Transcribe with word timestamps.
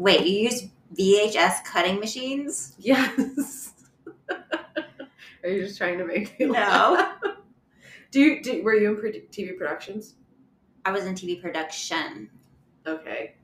Wait, 0.00 0.26
you 0.26 0.44
use 0.48 0.66
VHS 0.98 1.62
cutting 1.62 2.00
machines? 2.00 2.74
Yes. 2.78 3.74
Are 5.44 5.48
you 5.50 5.62
just 5.66 5.76
trying 5.76 5.98
to 5.98 6.06
make 6.06 6.40
me 6.40 6.46
No. 6.46 6.52
laugh? 6.52 7.16
Do 8.10 8.20
you 8.20 8.42
do, 8.42 8.62
were 8.62 8.74
you 8.74 8.94
in 8.94 8.96
pro- 8.96 9.10
TV 9.10 9.58
productions? 9.58 10.14
I 10.86 10.90
was 10.90 11.04
in 11.04 11.14
TV 11.14 11.38
production. 11.40 12.30
Okay. 12.86 13.34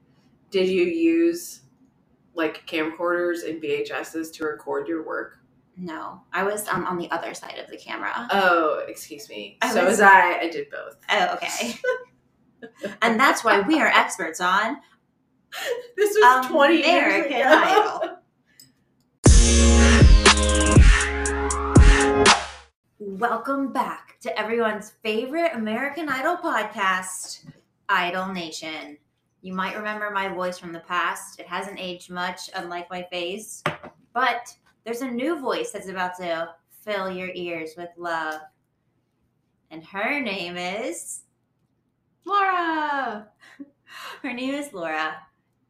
Did 0.50 0.68
you 0.70 0.84
use 0.84 1.60
like 2.34 2.66
camcorders 2.66 3.46
and 3.46 3.62
VHSs 3.62 4.32
to 4.32 4.44
record 4.46 4.88
your 4.88 5.06
work? 5.06 5.40
No, 5.76 6.22
I 6.32 6.42
was 6.42 6.66
um, 6.68 6.86
on 6.86 6.96
the 6.96 7.10
other 7.10 7.34
side 7.34 7.58
of 7.62 7.68
the 7.70 7.76
camera. 7.76 8.28
Oh, 8.30 8.82
excuse 8.88 9.28
me. 9.28 9.58
I 9.60 9.74
so 9.74 9.84
was- 9.84 9.98
was 9.98 10.00
I. 10.00 10.38
I 10.40 10.48
did 10.48 10.70
both. 10.70 10.96
oh, 11.10 11.34
okay. 11.34 11.74
and 13.02 13.20
that's 13.20 13.44
why 13.44 13.60
we 13.60 13.78
are 13.78 13.88
experts 13.88 14.40
on 14.40 14.78
This 15.96 16.14
was 16.14 16.44
Um, 16.46 16.52
20 16.52 16.74
years 16.76 16.86
American 16.86 17.40
ago. 17.40 18.02
Idol. 18.02 18.18
Welcome 22.98 23.72
back 23.72 24.18
to 24.20 24.38
everyone's 24.38 24.90
favorite 25.02 25.52
American 25.54 26.08
Idol 26.08 26.36
podcast, 26.36 27.46
Idol 27.88 28.32
Nation. 28.32 28.98
You 29.42 29.54
might 29.54 29.76
remember 29.76 30.10
my 30.10 30.28
voice 30.28 30.58
from 30.58 30.72
the 30.72 30.80
past. 30.80 31.38
It 31.40 31.46
hasn't 31.46 31.78
aged 31.78 32.10
much, 32.10 32.50
unlike 32.54 32.90
my 32.90 33.02
face, 33.10 33.62
but 34.12 34.54
there's 34.84 35.02
a 35.02 35.10
new 35.10 35.38
voice 35.40 35.70
that's 35.70 35.88
about 35.88 36.16
to 36.18 36.50
fill 36.84 37.10
your 37.10 37.30
ears 37.34 37.72
with 37.76 37.90
love. 37.96 38.40
And 39.70 39.84
her 39.84 40.20
name 40.20 40.56
is 40.56 41.22
Laura. 42.24 43.28
her 44.22 44.32
name 44.32 44.54
is 44.54 44.72
Laura. 44.72 45.16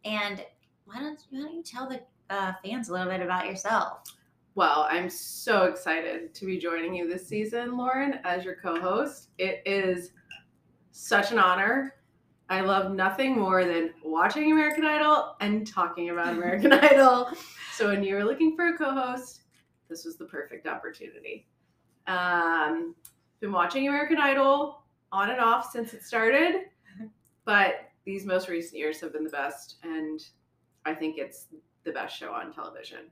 And 0.06 0.45
why 0.84 1.01
don't 1.01 1.20
why 1.30 1.41
don't 1.41 1.55
you 1.55 1.62
tell 1.65 1.88
the 1.88 2.01
uh, 2.30 2.52
fans 2.64 2.88
a 2.88 2.92
little 2.92 3.10
bit 3.10 3.20
about 3.20 3.47
yourself? 3.47 4.05
Well, 4.55 4.86
I'm 4.89 5.11
so 5.11 5.64
excited 5.64 6.33
to 6.33 6.47
be 6.47 6.58
joining 6.58 6.94
you 6.94 7.08
this 7.08 7.27
season, 7.27 7.77
Lauren, 7.77 8.20
as 8.25 8.45
your 8.45 8.55
co 8.55 8.80
host. 8.80 9.30
It 9.36 9.62
is 9.67 10.12
such 10.92 11.33
an 11.33 11.39
honor. 11.39 11.97
I 12.48 12.61
love 12.61 12.92
nothing 12.92 13.36
more 13.36 13.64
than 13.64 13.91
watching 14.05 14.53
American 14.53 14.84
Idol 14.84 15.34
and 15.41 15.67
talking 15.67 16.11
about 16.11 16.34
American 16.34 16.73
Idol. 16.73 17.28
So, 17.75 17.89
when 17.89 18.05
you 18.05 18.14
were 18.14 18.25
looking 18.25 18.55
for 18.55 18.69
a 18.69 18.78
co 18.78 18.92
host, 18.92 19.41
this 19.89 20.05
was 20.05 20.17
the 20.17 20.27
perfect 20.27 20.69
opportunity. 20.69 21.48
Um, 22.06 22.95
been 23.41 23.50
watching 23.50 23.89
American 23.89 24.19
Idol 24.19 24.83
on 25.11 25.30
and 25.30 25.41
off 25.41 25.73
since 25.73 25.92
it 25.95 26.05
started, 26.05 26.67
but 27.45 27.86
these 28.06 28.24
most 28.24 28.48
recent 28.48 28.78
years 28.78 29.00
have 29.00 29.12
been 29.12 29.24
the 29.24 29.30
best, 29.30 29.76
and 29.82 30.20
I 30.86 30.94
think 30.94 31.18
it's 31.18 31.48
the 31.84 31.92
best 31.92 32.16
show 32.16 32.32
on 32.32 32.52
television. 32.52 33.10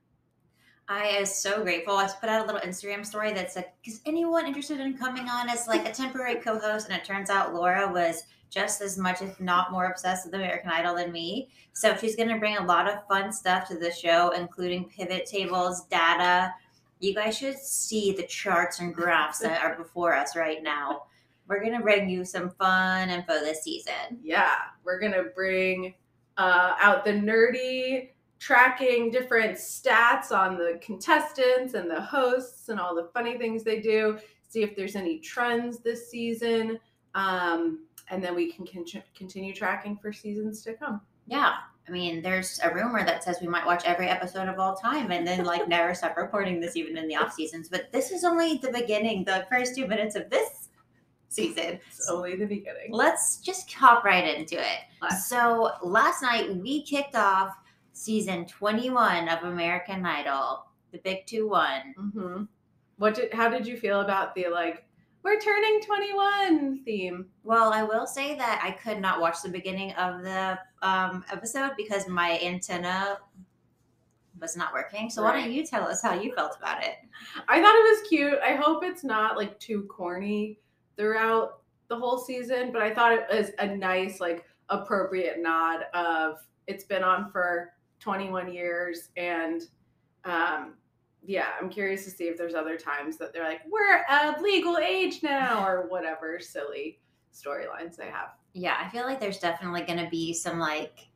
I 0.89 1.07
am 1.07 1.27
so 1.27 1.63
grateful. 1.63 1.97
I 1.97 2.07
put 2.07 2.29
out 2.29 2.43
a 2.43 2.47
little 2.47 2.61
Instagram 2.61 3.05
story 3.05 3.33
that 3.33 3.51
said, 3.51 3.73
"Is 3.85 4.01
anyone 4.07 4.47
interested 4.47 4.81
in 4.81 4.97
coming 4.97 5.29
on 5.29 5.49
as 5.49 5.67
like 5.67 5.87
a 5.87 5.93
temporary 5.93 6.37
co-host?" 6.37 6.89
And 6.89 6.97
it 6.97 7.05
turns 7.05 7.31
out 7.31 7.55
Laura 7.55 7.91
was 7.91 8.23
just 8.51 8.81
as 8.83 8.97
much, 8.97 9.21
if 9.21 9.41
not 9.41 9.73
more, 9.73 9.87
obsessed 9.87 10.27
with 10.27 10.35
American 10.35 10.71
Idol 10.71 10.95
than 10.95 11.11
me. 11.11 11.51
So 11.73 11.97
she's 11.97 12.15
going 12.15 12.29
to 12.29 12.39
bring 12.39 12.57
a 12.57 12.65
lot 12.65 12.89
of 12.89 13.07
fun 13.09 13.33
stuff 13.33 13.67
to 13.69 13.79
the 13.79 13.91
show, 13.91 14.31
including 14.31 14.89
pivot 14.91 15.27
tables, 15.27 15.87
data. 15.87 16.55
You 17.01 17.15
guys 17.15 17.37
should 17.37 17.59
see 17.59 18.13
the 18.13 18.27
charts 18.27 18.79
and 18.79 18.95
graphs 18.95 19.39
that 19.41 19.61
are 19.63 19.75
before 19.77 20.15
us 20.15 20.37
right 20.37 20.63
now. 20.63 21.07
We're 21.47 21.61
going 21.61 21.77
to 21.77 21.81
bring 21.83 22.09
you 22.09 22.25
some 22.25 22.51
fun 22.51 23.11
info 23.11 23.41
this 23.41 23.63
season. 23.63 24.19
yeah, 24.23 24.55
we're 24.85 25.01
gonna 25.01 25.25
bring 25.35 25.95
uh, 26.37 26.75
out 26.81 27.05
the 27.05 27.13
nerdy 27.13 28.11
tracking 28.39 29.11
different 29.11 29.57
stats 29.57 30.31
on 30.31 30.59
the 30.59 30.79
contestants 30.83 31.75
and 31.75 31.91
the 31.91 32.01
hosts 32.01 32.69
and 32.69 32.79
all 32.79 32.95
the 32.95 33.09
funny 33.15 33.39
things 33.39 33.63
they 33.65 33.81
do. 33.81 34.19
See 34.49 34.63
if 34.63 34.77
there's 34.77 34.97
any 34.97 35.19
trends 35.19 35.79
this 35.79 36.11
season, 36.11 36.79
um, 37.15 37.87
and 38.11 38.23
then 38.23 38.35
we 38.35 38.53
can 38.53 38.67
con- 38.67 39.03
continue 39.17 39.55
tracking 39.55 39.97
for 39.97 40.13
seasons 40.13 40.63
to 40.63 40.75
come. 40.75 41.01
Yeah. 41.27 41.55
I 41.87 41.91
mean, 41.91 42.23
there's 42.23 42.61
a 42.63 42.73
rumor 42.73 43.05
that 43.05 43.23
says 43.25 43.39
we 43.41 43.47
might 43.49 43.67
watch 43.67 43.83
every 43.85 44.09
episode 44.09 44.49
of 44.49 44.59
all 44.59 44.75
time 44.75 45.11
and 45.11 45.27
then 45.27 45.45
like 45.45 45.69
never 45.69 45.95
stop 45.95 46.17
reporting 46.17 46.61
this 46.61 46.77
even 46.77 46.97
in 46.97 47.09
the 47.09 47.17
off 47.17 47.33
seasons. 47.33 47.69
But 47.69 47.93
this 47.93 48.11
is 48.11 48.25
only 48.25 48.57
the 48.57 48.71
beginning, 48.73 49.25
the 49.25 49.47
first 49.51 49.75
two 49.75 49.87
minutes 49.87 50.17
of 50.17 50.31
this 50.31 50.64
season. 51.35 51.81
It's 51.89 52.09
only 52.11 52.37
the 52.37 52.47
beginning. 52.47 52.91
Let's 52.91 53.39
just 53.39 53.73
hop 53.73 54.05
right 54.05 54.37
into 54.37 54.59
it. 54.59 54.79
Let's. 55.03 55.29
So 55.29 55.73
last 55.83 56.23
night 56.23 56.55
we 56.57 56.83
kicked 56.83 57.15
off 57.15 57.57
season 57.93 58.47
21 58.47 59.29
of 59.29 59.45
American 59.45 60.05
Idol, 60.05 60.67
the 60.93 60.99
big 60.99 61.27
two 61.27 61.49
one. 61.49 61.95
hmm 61.97 62.43
What 62.99 63.15
did? 63.15 63.33
How 63.33 63.49
did 63.49 63.67
you 63.67 63.77
feel 63.77 64.01
about 64.01 64.35
the 64.35 64.47
like? 64.49 64.85
We're 65.23 65.41
turning 65.41 65.81
21 65.81 66.85
theme. 66.85 67.27
Well, 67.45 67.73
I 67.73 67.83
will 67.83 68.07
say 68.07 68.37
that 68.37 68.61
I 68.63 68.73
could 68.73 69.01
not 69.01 69.23
watch 69.23 69.37
the 69.43 69.49
beginning 69.49 69.93
of 69.93 70.23
the 70.23 70.59
um, 70.83 71.25
episode 71.33 71.71
because 71.79 72.07
my 72.07 72.39
antenna 72.41 73.17
was 74.39 74.55
not 74.55 74.75
working. 74.75 75.09
So 75.09 75.23
why 75.23 75.33
don't 75.33 75.51
you 75.51 75.65
tell 75.65 75.85
us 75.85 76.03
how 76.03 76.13
you 76.13 76.35
felt 76.35 76.59
about 76.59 76.85
it? 76.85 76.97
I 77.49 77.63
thought 77.63 77.75
it 77.75 77.99
was 78.01 78.09
cute. 78.09 78.39
I 78.45 78.55
hope 78.55 78.85
it's 78.85 79.03
not 79.03 79.39
like 79.39 79.59
too 79.59 79.85
corny 79.85 80.59
throughout 80.97 81.61
the 81.89 81.97
whole 81.97 82.19
season, 82.19 82.73
but 82.73 82.83
I 82.83 82.95
thought 82.95 83.13
it 83.13 83.27
was 83.31 83.51
a 83.59 83.67
nice, 83.67 84.21
like, 84.21 84.45
appropriate 84.71 85.41
nod 85.41 85.85
of 85.93 86.39
it's 86.67 86.85
been 86.85 87.03
on 87.03 87.31
for 87.31 87.73
21 88.01 88.53
years. 88.53 89.11
And 89.17 89.63
um, 90.25 90.75
yeah, 91.27 91.49
I'm 91.61 91.71
curious 91.71 92.05
to 92.05 92.11
see 92.11 92.25
if 92.25 92.37
there's 92.37 92.55
other 92.55 92.77
times 92.77 93.17
that 93.19 93.33
they're 93.33 93.45
like, 93.45 93.63
we're 93.71 94.05
of 94.11 94.41
legal 94.41 94.79
age 94.79 95.23
now, 95.23 95.67
or 95.67 95.87
whatever 95.89 96.39
silly 96.41 97.01
storylines 97.35 97.97
they 97.97 98.07
have. 98.07 98.31
Yeah, 98.53 98.77
I 98.79 98.89
feel 98.91 99.05
like 99.05 99.21
there's 99.21 99.39
definitely 99.39 99.83
going 99.83 99.99
to 99.99 100.09
be 100.11 100.33
some 100.33 100.59
like 100.59 101.09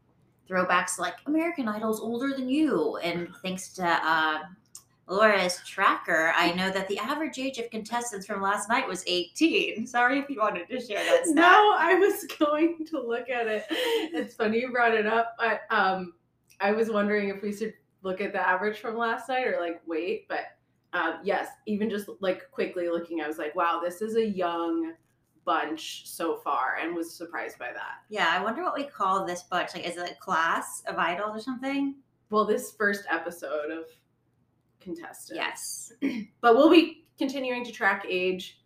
throwbacks 0.49 0.99
like 0.99 1.17
American 1.27 1.69
Idol's 1.69 2.01
older 2.01 2.31
than 2.35 2.49
you. 2.49 2.97
And 2.99 3.29
thanks 3.43 3.73
to 3.75 3.87
uh, 3.87 4.41
Laura's 5.09 5.61
tracker, 5.65 6.33
I 6.37 6.53
know 6.53 6.71
that 6.71 6.87
the 6.89 6.99
average 6.99 7.39
age 7.39 7.59
of 7.59 7.71
contestants 7.71 8.27
from 8.27 8.43
last 8.43 8.69
night 8.69 8.87
was 8.87 9.03
18. 9.07 9.87
Sorry 9.87 10.19
if 10.19 10.29
you 10.29 10.39
wanted 10.39 10.69
to 10.69 10.81
share 10.81 11.03
that 11.03 11.25
stat. 11.25 11.35
No, 11.35 11.75
I 11.79 11.95
was 11.95 12.27
going 12.39 12.85
to 12.91 13.01
look 13.01 13.31
at 13.31 13.47
it. 13.47 13.65
It's 13.71 14.35
funny 14.35 14.61
you 14.61 14.71
brought 14.71 14.95
it 14.95 15.07
up, 15.07 15.35
but 15.39 15.63
um, 15.71 16.13
I 16.61 16.73
was 16.73 16.91
wondering 16.91 17.31
if 17.31 17.43
we 17.43 17.55
should 17.55 17.73
look 18.03 18.21
at 18.21 18.33
the 18.33 18.47
average 18.47 18.79
from 18.79 18.97
last 18.97 19.29
night 19.29 19.47
or 19.47 19.59
like 19.61 19.81
wait. 19.87 20.29
But 20.29 20.41
um, 20.93 21.21
yes, 21.25 21.49
even 21.67 21.89
just 21.89 22.09
like 22.21 22.51
quickly 22.51 22.89
looking, 22.89 23.23
I 23.23 23.29
was 23.29 23.39
like, 23.39 23.55
wow, 23.55 23.81
this 23.83 24.03
is 24.03 24.17
a 24.17 24.25
young 24.25 24.93
bunch 25.45 26.07
so 26.07 26.37
far, 26.37 26.77
and 26.83 26.95
was 26.95 27.15
surprised 27.15 27.59
by 27.59 27.73
that. 27.73 28.03
Yeah, 28.11 28.29
I 28.31 28.43
wonder 28.43 28.63
what 28.63 28.77
we 28.77 28.85
call 28.85 29.25
this 29.25 29.45
bunch. 29.45 29.75
Like, 29.75 29.87
is 29.87 29.97
it 29.97 30.11
a 30.11 30.15
class 30.17 30.83
of 30.87 30.97
idols 30.97 31.35
or 31.35 31.41
something? 31.41 31.95
Well, 32.29 32.45
this 32.45 32.73
first 32.73 33.05
episode 33.11 33.71
of 33.71 33.85
contestants. 34.81 35.93
Yes. 36.03 36.25
but 36.41 36.55
we'll 36.55 36.71
be 36.71 37.05
continuing 37.19 37.65
to 37.65 37.73
track 37.73 38.05
age 38.09 38.61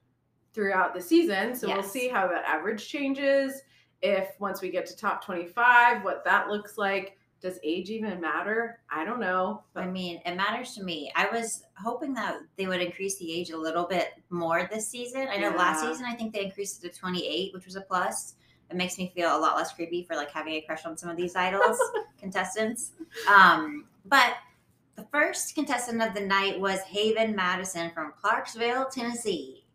throughout 0.53 0.93
the 0.95 1.01
season 1.01 1.55
so 1.55 1.67
we'll 1.67 1.83
see 1.83 2.09
how 2.09 2.29
that 2.29 2.45
average 2.45 2.87
changes 2.87 3.63
if 4.03 4.29
once 4.39 4.61
we 4.61 4.69
get 4.71 4.85
to 4.85 4.95
top 4.95 5.25
25 5.25 6.05
what 6.05 6.23
that 6.27 6.49
looks 6.49 6.77
like 6.77 7.17
does 7.41 7.59
age 7.65 7.89
even 7.89 8.21
matter 8.21 8.81
i 8.91 9.03
don't 9.03 9.19
know 9.19 9.63
I 9.75 9.87
mean, 9.87 10.21
it 10.25 10.37
matters 10.37 10.75
to 10.75 10.83
me. 10.83 11.11
I 11.17 11.29
was 11.33 11.65
hoping 11.77 12.15
that 12.15 12.37
they 12.57 12.67
would 12.67 12.81
increase 12.81 13.19
the 13.19 13.33
age 13.33 13.51
a 13.51 13.57
little 13.57 13.85
bit 13.85 14.11
more 14.31 14.69
this 14.71 14.89
season. 14.89 15.29
I 15.31 15.39
know 15.39 15.51
last 15.51 15.81
season 15.81 16.05
I 16.05 16.15
think 16.15 16.33
they 16.33 16.45
increased 16.45 16.85
it 16.85 16.93
to 16.93 16.99
28, 16.99 17.55
which 17.55 17.65
was 17.65 17.77
a 17.77 17.81
plus. 17.81 18.35
It 18.71 18.77
makes 18.77 18.99
me 18.99 19.13
feel 19.15 19.37
a 19.37 19.39
lot 19.39 19.57
less 19.57 19.73
creepy 19.73 20.05
for 20.05 20.15
like 20.15 20.31
having 20.31 20.55
a 20.55 20.61
crush 20.63 20.85
on 20.85 20.97
some 20.97 21.09
of 21.09 21.17
these 21.17 21.37
idols 21.37 21.79
contestants. 22.21 22.93
Um, 23.29 23.87
but 24.07 24.35
the 25.03 25.09
first 25.11 25.55
contestant 25.57 26.01
of 26.01 26.15
the 26.15 26.21
night 26.21 26.61
was 26.61 26.81
Haven 26.83 27.35
Madison 27.35 27.91
from 27.91 28.13
Clarksville, 28.21 28.87
Tennessee. 28.89 29.67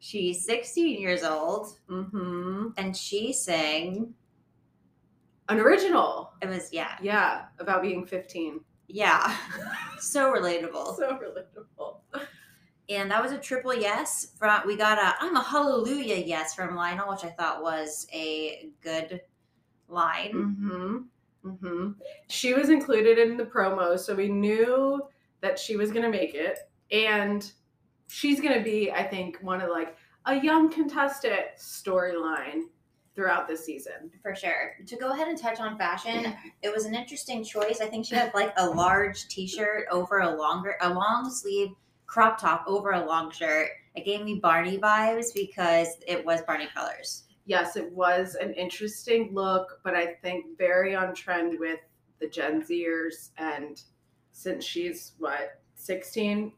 She's 0.00 0.44
16 0.44 1.00
years 1.00 1.22
old 1.22 1.78
hmm 1.88 2.68
and 2.76 2.96
she 2.96 3.32
sang. 3.32 4.14
an 5.48 5.60
original 5.60 6.32
It 6.42 6.48
was 6.48 6.72
yeah, 6.72 6.96
yeah 7.00 7.46
about 7.60 7.82
being 7.82 8.04
15 8.06 8.60
yeah, 8.88 9.36
so 10.00 10.32
relatable. 10.32 10.96
so 10.96 11.18
relatable 11.18 11.98
And 12.88 13.10
that 13.10 13.22
was 13.22 13.32
a 13.32 13.38
triple 13.38 13.74
yes. 13.74 14.32
From 14.38 14.62
we 14.66 14.76
got 14.76 14.98
a 14.98 15.14
I'm 15.20 15.36
a 15.36 15.42
hallelujah 15.42 16.16
yes 16.16 16.54
from 16.54 16.74
Lionel, 16.74 17.10
which 17.10 17.24
I 17.24 17.30
thought 17.30 17.62
was 17.62 18.06
a 18.12 18.70
good 18.82 19.20
line. 19.88 20.32
hmm 20.32 20.96
hmm 21.42 21.92
She 22.28 22.54
was 22.54 22.68
included 22.68 23.18
in 23.18 23.36
the 23.36 23.44
promo, 23.44 23.98
so 23.98 24.14
we 24.14 24.28
knew 24.28 25.02
that 25.40 25.58
she 25.58 25.76
was 25.76 25.90
gonna 25.92 26.08
make 26.08 26.34
it, 26.34 26.58
and 26.90 27.50
she's 28.08 28.40
gonna 28.40 28.62
be, 28.62 28.90
I 28.90 29.02
think, 29.04 29.38
one 29.40 29.60
of 29.60 29.70
like 29.70 29.96
a 30.26 30.36
young 30.40 30.70
contestant 30.70 31.56
storyline 31.56 32.62
throughout 33.14 33.48
this 33.48 33.64
season. 33.64 34.10
For 34.22 34.34
sure. 34.34 34.76
To 34.86 34.96
go 34.96 35.10
ahead 35.12 35.26
and 35.26 35.36
touch 35.36 35.58
on 35.58 35.76
fashion, 35.76 36.34
it 36.62 36.72
was 36.72 36.84
an 36.84 36.94
interesting 36.94 37.42
choice. 37.42 37.80
I 37.80 37.86
think 37.86 38.06
she 38.06 38.14
had 38.14 38.32
like 38.34 38.52
a 38.56 38.66
large 38.68 39.26
t-shirt 39.28 39.86
over 39.90 40.20
a 40.20 40.36
longer 40.36 40.76
a 40.80 40.92
long 40.92 41.30
sleeve 41.30 41.70
crop 42.06 42.40
top 42.40 42.64
over 42.66 42.92
a 42.92 43.04
long 43.04 43.30
shirt. 43.30 43.70
It 43.94 44.04
gave 44.04 44.22
me 44.24 44.36
Barney 44.36 44.78
vibes 44.78 45.34
because 45.34 45.88
it 46.06 46.24
was 46.24 46.42
Barney 46.42 46.68
colors. 46.74 47.24
Yes, 47.48 47.76
it 47.76 47.90
was 47.92 48.34
an 48.34 48.52
interesting 48.52 49.30
look, 49.32 49.80
but 49.82 49.94
I 49.94 50.06
think 50.22 50.58
very 50.58 50.94
on 50.94 51.14
trend 51.14 51.58
with 51.58 51.80
the 52.20 52.28
Gen 52.28 52.60
Zers 52.62 53.30
and 53.38 53.80
since 54.32 54.64
she's 54.66 55.14
what, 55.18 55.58
16, 55.76 56.52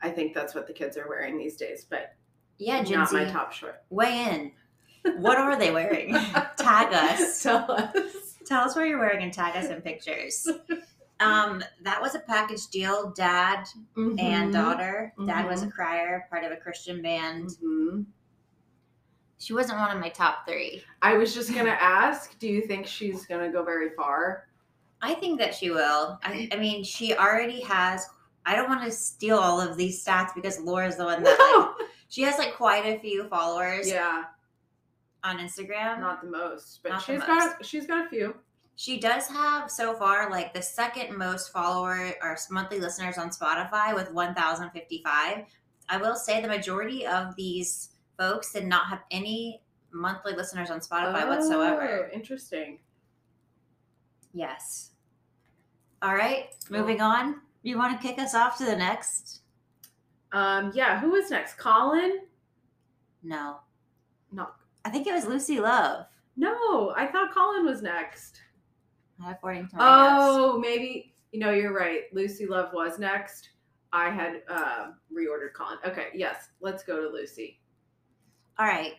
I 0.00 0.08
think 0.08 0.32
that's 0.32 0.54
what 0.54 0.66
the 0.66 0.72
kids 0.72 0.96
are 0.96 1.06
wearing 1.06 1.36
these 1.36 1.56
days, 1.56 1.86
but 1.88 2.14
Yeah, 2.56 2.82
Gen 2.82 3.00
not 3.00 3.10
Z. 3.10 3.16
my 3.16 3.24
top 3.26 3.52
short. 3.52 3.82
Weigh 3.90 4.30
in. 4.30 4.52
What 5.20 5.36
are 5.36 5.56
they 5.58 5.70
wearing? 5.70 6.14
Tag 6.56 6.94
us. 6.94 7.42
Tell 7.42 7.70
us. 7.70 8.34
Tell 8.46 8.62
us 8.62 8.74
what 8.76 8.88
you're 8.88 8.98
wearing 8.98 9.22
and 9.24 9.32
tag 9.32 9.56
us 9.56 9.68
in 9.70 9.82
pictures. 9.82 10.48
Um, 11.20 11.62
that 11.82 12.00
was 12.00 12.14
a 12.14 12.20
package 12.20 12.66
deal. 12.68 13.10
Dad 13.14 13.66
and 13.96 14.18
Mhm. 14.18 14.52
daughter. 14.52 15.12
Dad 15.26 15.46
was 15.46 15.62
a 15.62 15.66
Mhm. 15.66 15.72
crier, 15.72 16.26
part 16.30 16.44
of 16.44 16.52
a 16.52 16.56
Christian 16.56 17.02
band. 17.02 17.50
Mhm. 17.62 18.06
She 19.38 19.52
wasn't 19.52 19.78
one 19.78 19.90
of 19.90 20.00
my 20.00 20.08
top 20.08 20.46
three. 20.46 20.82
I 21.02 21.16
was 21.16 21.34
just 21.34 21.54
gonna 21.54 21.70
ask, 21.80 22.38
do 22.38 22.48
you 22.48 22.62
think 22.62 22.86
she's 22.86 23.26
gonna 23.26 23.50
go 23.50 23.62
very 23.62 23.90
far? 23.90 24.48
I 25.02 25.14
think 25.14 25.38
that 25.38 25.54
she 25.54 25.70
will. 25.70 26.18
I, 26.22 26.32
mm. 26.32 26.54
I 26.54 26.56
mean, 26.56 26.82
she 26.82 27.14
already 27.14 27.60
has. 27.60 28.06
I 28.44 28.54
don't 28.54 28.68
want 28.68 28.82
to 28.84 28.92
steal 28.92 29.38
all 29.38 29.60
of 29.60 29.76
these 29.76 30.02
stats 30.04 30.34
because 30.34 30.60
Laura's 30.60 30.96
the 30.96 31.04
one 31.04 31.22
that 31.22 31.74
like, 31.78 31.88
she 32.08 32.22
has 32.22 32.38
like 32.38 32.54
quite 32.54 32.86
a 32.86 32.98
few 33.00 33.28
followers 33.28 33.88
yeah, 33.88 34.24
on 35.24 35.38
Instagram. 35.38 36.00
not 36.00 36.22
the 36.22 36.30
most, 36.30 36.80
but 36.82 36.92
Not 36.92 37.02
she's 37.02 37.20
got 37.20 37.64
she's 37.64 37.86
got 37.86 38.06
a 38.06 38.08
few. 38.08 38.34
She 38.76 39.00
does 39.00 39.26
have 39.26 39.70
so 39.70 39.94
far 39.94 40.30
like 40.30 40.52
the 40.52 40.62
second 40.62 41.16
most 41.16 41.50
follower 41.50 42.12
or 42.22 42.36
monthly 42.50 42.78
listeners 42.78 43.16
on 43.16 43.30
Spotify 43.30 43.94
with 43.94 44.12
1,055. 44.12 45.44
I 45.88 45.96
will 45.96 46.14
say 46.14 46.42
the 46.42 46.48
majority 46.48 47.06
of 47.06 47.34
these 47.36 47.95
folks 48.18 48.52
did 48.52 48.66
not 48.66 48.86
have 48.86 49.00
any 49.10 49.62
monthly 49.92 50.34
listeners 50.34 50.70
on 50.70 50.80
Spotify 50.80 51.26
whatsoever. 51.28 52.08
Oh, 52.10 52.14
Interesting. 52.14 52.78
Yes. 54.32 54.90
All 56.02 56.14
right, 56.14 56.48
moving 56.70 57.00
on. 57.00 57.40
You 57.62 57.78
want 57.78 58.00
to 58.00 58.06
kick 58.06 58.18
us 58.18 58.34
off 58.34 58.58
to 58.58 58.64
the 58.64 58.76
next? 58.76 59.40
Um, 60.32 60.70
yeah, 60.74 61.00
who 61.00 61.10
was 61.10 61.30
next? 61.30 61.56
Colin? 61.56 62.20
No. 63.22 63.56
No. 64.30 64.48
I 64.84 64.90
think 64.90 65.06
it 65.06 65.14
was 65.14 65.24
Lucy 65.24 65.58
Love. 65.58 66.06
No, 66.36 66.92
I 66.96 67.06
thought 67.06 67.34
Colin 67.34 67.64
was 67.64 67.80
next. 67.82 68.40
Not 69.18 69.32
according 69.32 69.68
to 69.68 69.76
my 69.76 69.84
notes. 69.84 70.24
Oh, 70.28 70.58
maybe. 70.58 71.14
You 71.32 71.40
know, 71.40 71.50
you're 71.52 71.72
right. 71.74 72.02
Lucy 72.12 72.46
Love 72.46 72.72
was 72.72 72.98
next. 72.98 73.50
I 73.92 74.10
had 74.10 74.42
uh, 74.48 74.88
reordered 75.12 75.54
Colin. 75.54 75.78
Okay, 75.86 76.08
yes, 76.14 76.48
let's 76.60 76.84
go 76.84 77.02
to 77.02 77.08
Lucy. 77.08 77.58
All 78.58 78.66
right. 78.66 78.94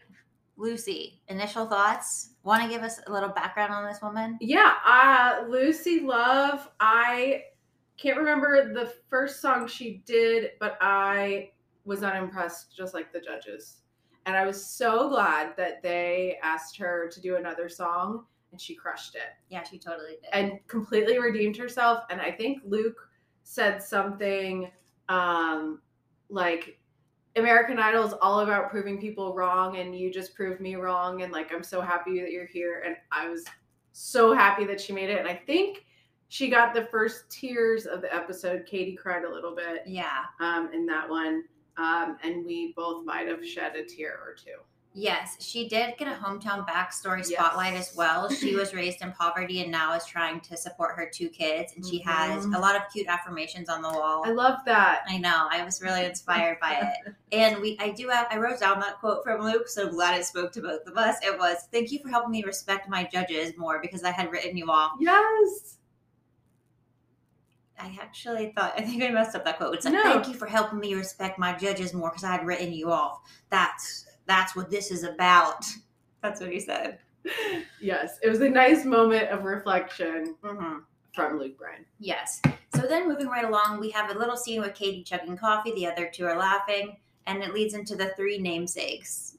Lucy, 0.59 1.21
initial 1.27 1.67
thoughts? 1.67 2.31
Want 2.43 2.63
to 2.63 2.69
give 2.69 2.81
us 2.81 2.99
a 3.07 3.11
little 3.11 3.29
background 3.29 3.73
on 3.73 3.85
this 3.85 4.01
woman? 4.01 4.37
Yeah, 4.41 4.73
uh, 4.85 5.45
Lucy 5.47 5.99
Love. 6.01 6.67
I 6.79 7.43
can't 7.97 8.17
remember 8.17 8.73
the 8.73 8.91
first 9.09 9.41
song 9.41 9.67
she 9.67 10.01
did, 10.05 10.51
but 10.59 10.77
I 10.81 11.51
was 11.85 12.03
unimpressed, 12.03 12.75
just 12.75 12.93
like 12.93 13.13
the 13.13 13.19
judges. 13.19 13.81
And 14.25 14.35
I 14.35 14.45
was 14.45 14.63
so 14.65 15.09
glad 15.09 15.55
that 15.57 15.81
they 15.83 16.37
asked 16.43 16.75
her 16.77 17.07
to 17.11 17.21
do 17.21 17.35
another 17.37 17.69
song, 17.69 18.25
and 18.51 18.59
she 18.59 18.75
crushed 18.75 19.15
it 19.15 19.21
Yeah, 19.49 19.63
she 19.63 19.77
totally 19.77 20.17
did. 20.21 20.29
and 20.33 20.59
completely 20.67 21.19
redeemed 21.19 21.55
herself. 21.57 22.03
And 22.09 22.19
I 22.19 22.31
think 22.31 22.61
Luke 22.65 22.97
said 23.43 23.81
something 23.81 24.71
um, 25.07 25.81
like, 26.29 26.79
American 27.37 27.79
Idol 27.79 28.05
is 28.05 28.13
all 28.21 28.41
about 28.41 28.69
proving 28.69 28.99
people 28.99 29.33
wrong, 29.33 29.77
and 29.77 29.97
you 29.97 30.11
just 30.11 30.35
proved 30.35 30.59
me 30.59 30.75
wrong. 30.75 31.21
And 31.21 31.31
like, 31.31 31.53
I'm 31.53 31.63
so 31.63 31.81
happy 31.81 32.19
that 32.19 32.31
you're 32.31 32.47
here. 32.47 32.83
And 32.85 32.95
I 33.11 33.29
was 33.29 33.45
so 33.93 34.33
happy 34.33 34.65
that 34.65 34.81
she 34.81 34.93
made 34.93 35.09
it. 35.09 35.19
And 35.19 35.27
I 35.27 35.35
think 35.35 35.85
she 36.29 36.49
got 36.49 36.73
the 36.73 36.85
first 36.85 37.29
tears 37.29 37.85
of 37.85 38.01
the 38.01 38.13
episode. 38.13 38.65
Katy 38.65 38.95
cried 38.95 39.23
a 39.23 39.31
little 39.31 39.55
bit 39.55 39.83
yeah. 39.85 40.23
um, 40.39 40.69
in 40.73 40.85
that 40.87 41.09
one. 41.09 41.43
Um, 41.77 42.17
and 42.23 42.45
we 42.45 42.73
both 42.75 43.05
might 43.05 43.27
have 43.27 43.45
shed 43.45 43.75
a 43.75 43.85
tear 43.85 44.19
or 44.25 44.33
two. 44.33 44.57
Yes, 44.99 45.37
she 45.39 45.67
did 45.69 45.95
get 45.99 46.07
a 46.07 46.15
hometown 46.19 46.67
backstory 46.67 47.19
Yes. 47.19 47.27
spotlight 47.29 47.75
as 47.75 47.93
well. 47.95 48.31
She 48.31 48.55
was 48.55 48.73
raised 48.73 49.03
in 49.03 49.11
poverty 49.11 49.61
and 49.61 49.71
now 49.71 49.93
is 49.93 50.03
trying 50.07 50.39
to 50.41 50.57
support 50.57 50.95
her 50.95 51.07
two 51.13 51.29
kids. 51.29 51.73
And 51.75 51.85
she 51.85 51.99
has 51.99 52.47
Mhm. 52.47 52.55
a 52.57 52.59
lot 52.59 52.75
of 52.75 52.81
cute 52.91 53.05
affirmations 53.07 53.69
on 53.69 53.83
the 53.83 53.89
wall. 53.89 54.23
I 54.25 54.31
love 54.31 54.57
that. 54.65 55.03
I 55.07 55.19
know. 55.19 55.47
I 55.51 55.63
was 55.63 55.83
really 55.83 56.03
inspired 56.03 56.59
by 56.59 56.73
it. 57.05 57.13
And 57.31 57.59
we 57.61 57.77
I 57.79 57.91
do 57.91 58.09
have 58.09 58.25
I 58.31 58.37
wrote 58.37 58.59
down 58.59 58.79
that 58.79 58.99
quote 58.99 59.23
from 59.23 59.41
Luke, 59.41 59.67
so 59.67 59.83
I'm 59.85 59.91
glad 59.93 60.19
it 60.19 60.25
spoke 60.25 60.51
to 60.53 60.61
both 60.61 60.87
of 60.87 60.97
us. 60.97 61.17
It 61.23 61.37
was, 61.37 61.67
Thank 61.71 61.91
you 61.91 61.99
for 61.99 62.09
helping 62.09 62.31
me 62.31 62.43
respect 62.43 62.89
my 62.89 63.03
judges 63.03 63.55
more 63.55 63.79
because 63.79 64.03
I 64.03 64.09
had 64.09 64.31
written 64.31 64.57
you 64.57 64.71
off. 64.71 64.93
Yes. 64.99 65.77
I 67.79 67.95
actually 68.01 68.51
thought 68.57 68.73
I 68.75 68.81
think 68.81 69.03
I 69.03 69.09
messed 69.09 69.35
up 69.35 69.45
that 69.45 69.57
quote. 69.57 69.75
It's 69.75 69.85
like, 69.85 69.93
No. 69.93 70.01
thank 70.01 70.27
you 70.27 70.33
for 70.33 70.47
helping 70.47 70.79
me 70.79 70.95
respect 70.95 71.37
my 71.37 71.53
judges 71.53 71.93
more 71.93 72.09
because 72.09 72.23
I 72.23 72.31
had 72.31 72.47
written 72.47 72.73
you 72.73 72.91
off. 72.91 73.19
That's 73.51 74.05
that's 74.27 74.55
what 74.55 74.69
this 74.69 74.91
is 74.91 75.03
about. 75.03 75.65
That's 76.21 76.41
what 76.41 76.51
he 76.51 76.59
said. 76.59 76.99
Yes. 77.81 78.17
It 78.23 78.29
was 78.29 78.39
a 78.41 78.49
nice 78.49 78.85
moment 78.85 79.27
of 79.29 79.43
reflection 79.43 80.35
Mm-hmm. 80.43 80.77
from 81.13 81.37
Luke 81.39 81.57
Bryan. 81.57 81.85
Yes. 81.99 82.41
So 82.75 82.81
then 82.87 83.07
moving 83.07 83.27
right 83.27 83.43
along, 83.45 83.79
we 83.79 83.89
have 83.91 84.15
a 84.15 84.17
little 84.17 84.37
scene 84.37 84.61
with 84.61 84.73
Katy 84.73 85.03
chugging 85.03 85.37
coffee. 85.37 85.73
The 85.73 85.87
other 85.87 86.09
two 86.11 86.25
are 86.25 86.37
laughing, 86.37 86.97
and 87.27 87.43
it 87.43 87.53
leads 87.53 87.73
into 87.73 87.95
the 87.95 88.09
three 88.15 88.37
namesakes. 88.39 89.37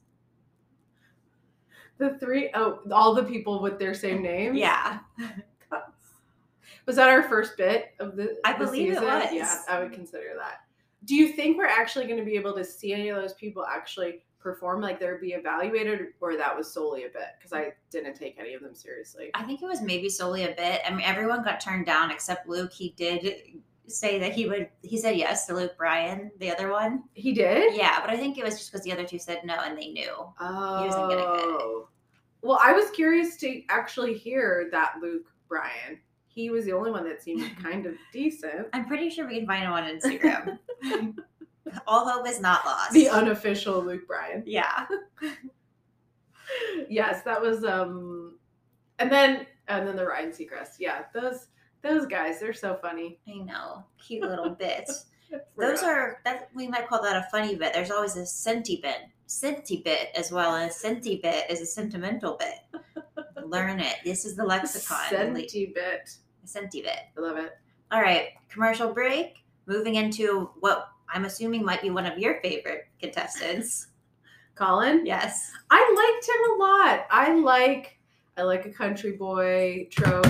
The 1.97 2.17
three 2.19 2.49
oh 2.53 2.79
all 2.91 3.13
the 3.13 3.23
people 3.23 3.61
with 3.61 3.77
their 3.79 3.93
same 3.93 4.21
names. 4.21 4.57
Yeah. 4.57 4.99
Was 6.85 6.95
that 6.95 7.09
our 7.09 7.23
first 7.23 7.57
bit 7.57 7.91
of 7.99 8.15
the? 8.15 8.37
I 8.45 8.53
the 8.57 8.65
believe 8.65 8.93
it 8.93 9.01
was. 9.01 9.29
Yeah, 9.31 9.61
I 9.69 9.79
would 9.79 9.91
consider 9.91 10.33
that. 10.37 10.61
Do 11.05 11.15
you 11.15 11.29
think 11.33 11.57
we're 11.57 11.65
actually 11.65 12.05
going 12.05 12.19
to 12.19 12.25
be 12.25 12.35
able 12.35 12.53
to 12.55 12.63
see 12.63 12.93
any 12.93 13.09
of 13.09 13.17
those 13.21 13.33
people 13.33 13.65
actually 13.65 14.21
perform, 14.39 14.81
like 14.81 14.99
they're 14.99 15.17
be 15.17 15.33
evaluated, 15.33 16.07
or 16.21 16.37
that 16.37 16.55
was 16.55 16.71
solely 16.71 17.03
a 17.03 17.09
bit? 17.09 17.35
Because 17.37 17.53
I 17.53 17.73
didn't 17.91 18.15
take 18.15 18.37
any 18.39 18.53
of 18.53 18.61
them 18.61 18.73
seriously. 18.73 19.31
I 19.33 19.43
think 19.43 19.61
it 19.61 19.65
was 19.65 19.81
maybe 19.81 20.09
solely 20.09 20.43
a 20.43 20.55
bit. 20.55 20.81
I 20.85 20.89
mean, 20.91 21.01
everyone 21.01 21.43
got 21.43 21.59
turned 21.59 21.85
down 21.85 22.11
except 22.11 22.47
Luke. 22.47 22.71
He 22.71 22.93
did 22.97 23.61
say 23.87 24.19
that 24.19 24.33
he 24.33 24.47
would. 24.47 24.69
He 24.81 24.97
said 24.97 25.17
yes 25.17 25.45
to 25.47 25.55
Luke 25.55 25.77
Bryan, 25.77 26.31
the 26.39 26.51
other 26.51 26.71
one. 26.71 27.03
He 27.13 27.33
did. 27.33 27.75
Yeah, 27.75 27.99
but 28.01 28.09
I 28.09 28.17
think 28.17 28.37
it 28.37 28.43
was 28.43 28.57
just 28.57 28.71
because 28.71 28.83
the 28.83 28.91
other 28.91 29.05
two 29.05 29.19
said 29.19 29.41
no 29.43 29.55
and 29.63 29.77
they 29.77 29.89
knew. 29.89 30.13
Oh. 30.39 30.85
wasn't 30.85 31.09
gonna 31.09 31.15
get 31.15 31.39
it. 31.39 31.45
Oh. 31.45 31.89
Well, 32.41 32.59
I 32.61 32.71
was 32.71 32.89
curious 32.91 33.35
to 33.37 33.63
actually 33.69 34.13
hear 34.13 34.69
that 34.71 34.95
Luke 35.01 35.25
Bryan. 35.47 35.99
He 36.27 36.49
was 36.51 36.63
the 36.63 36.73
only 36.73 36.91
one 36.91 37.03
that 37.03 37.21
seemed 37.21 37.51
kind 37.63 37.85
of 37.85 37.95
decent. 38.13 38.67
I'm 38.71 38.85
pretty 38.85 39.09
sure 39.09 39.27
we 39.27 39.39
can 39.39 39.47
find 39.47 39.63
him 39.63 39.71
on 39.73 39.83
Instagram. 39.83 40.59
All 41.87 42.07
hope 42.09 42.27
is 42.27 42.39
not 42.39 42.65
lost. 42.65 42.93
The 42.93 43.09
unofficial 43.09 43.81
Luke 43.83 44.07
Bryan. 44.07 44.43
yeah. 44.45 44.85
yes, 46.89 47.23
that 47.23 47.41
was 47.41 47.63
um 47.63 48.37
and 48.99 49.11
then 49.11 49.45
and 49.67 49.87
then 49.87 49.95
the 49.95 50.05
Ryan 50.05 50.31
Seacrest. 50.31 50.75
Yeah, 50.79 51.03
those 51.13 51.47
those 51.81 52.05
guys, 52.05 52.39
they're 52.39 52.53
so 52.53 52.75
funny. 52.81 53.19
I 53.27 53.37
know. 53.37 53.85
Cute 53.97 54.23
little 54.23 54.49
bits. 54.49 55.05
Those 55.57 55.83
real. 55.83 55.91
are 55.91 56.21
that 56.25 56.49
we 56.55 56.67
might 56.67 56.87
call 56.87 57.03
that 57.03 57.15
a 57.15 57.27
funny 57.31 57.55
bit. 57.55 57.71
There's 57.71 57.91
always 57.91 58.15
a 58.15 58.25
senti 58.25 58.77
bit, 58.81 58.97
senti 59.27 59.77
bit 59.77 60.09
as 60.15 60.31
well, 60.31 60.55
and 60.55 60.71
a 60.71 60.73
senti 60.73 61.17
bit 61.17 61.45
is 61.51 61.61
a 61.61 61.67
sentimental 61.67 62.35
bit. 62.35 62.81
Learn 63.45 63.79
it. 63.79 63.97
This 64.03 64.25
is 64.25 64.35
the 64.35 64.43
lexicon. 64.43 65.07
Senti 65.07 65.67
bit. 65.67 66.09
A 66.43 66.47
senti 66.47 66.81
bit. 66.81 66.99
I 67.15 67.21
love 67.21 67.37
it. 67.37 67.51
All 67.91 68.01
right, 68.01 68.29
commercial 68.49 68.91
break. 68.91 69.45
Moving 69.67 69.95
into 69.95 70.49
what 70.61 70.89
I'm 71.13 71.25
assuming 71.25 71.63
might 71.63 71.81
be 71.81 71.89
one 71.89 72.05
of 72.05 72.17
your 72.17 72.39
favorite 72.41 72.87
contestants. 72.99 73.87
Colin? 74.55 75.05
Yes. 75.05 75.51
I 75.71 75.79
liked 75.95 76.27
him 76.27 76.51
a 76.51 76.55
lot. 76.63 77.07
I 77.09 77.33
like 77.33 77.97
I 78.37 78.43
like 78.43 78.65
a 78.65 78.69
country 78.69 79.13
boy 79.13 79.87
trope. 79.89 80.27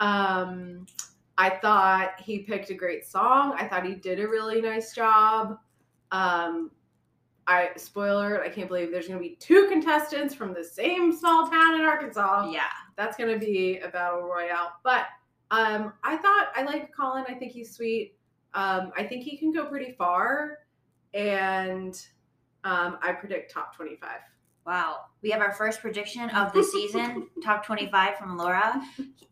Um 0.00 0.86
I 1.38 1.50
thought 1.50 2.20
he 2.20 2.40
picked 2.40 2.70
a 2.70 2.74
great 2.74 3.04
song. 3.04 3.54
I 3.58 3.66
thought 3.66 3.84
he 3.84 3.94
did 3.94 4.20
a 4.20 4.28
really 4.28 4.60
nice 4.60 4.94
job. 4.94 5.58
Um 6.12 6.70
I 7.48 7.70
spoiler, 7.76 8.42
I 8.44 8.48
can't 8.48 8.68
believe 8.68 8.92
there's 8.92 9.08
gonna 9.08 9.18
be 9.18 9.36
two 9.40 9.66
contestants 9.68 10.34
from 10.34 10.54
the 10.54 10.62
same 10.62 11.12
small 11.12 11.50
town 11.50 11.74
in 11.74 11.80
Arkansas. 11.80 12.48
Yeah. 12.52 12.62
That's 12.96 13.16
gonna 13.16 13.38
be 13.38 13.80
a 13.80 13.88
battle 13.88 14.22
royale. 14.22 14.74
But 14.84 15.06
um 15.50 15.92
I 16.04 16.16
thought 16.16 16.52
I 16.54 16.62
like 16.62 16.94
Colin. 16.94 17.24
I 17.28 17.34
think 17.34 17.50
he's 17.50 17.74
sweet. 17.74 18.14
Um 18.54 18.92
I 18.96 19.04
think 19.04 19.24
he 19.24 19.36
can 19.36 19.52
go 19.52 19.66
pretty 19.66 19.92
far. 19.92 20.58
And 21.14 21.94
um 22.64 22.98
I 23.02 23.12
predict 23.12 23.52
top 23.52 23.76
25. 23.76 24.08
Wow. 24.64 25.00
We 25.22 25.30
have 25.30 25.40
our 25.40 25.52
first 25.52 25.80
prediction 25.80 26.30
of 26.30 26.52
the 26.52 26.62
season, 26.62 27.26
top 27.44 27.66
25 27.66 28.16
from 28.16 28.36
Laura. 28.36 28.80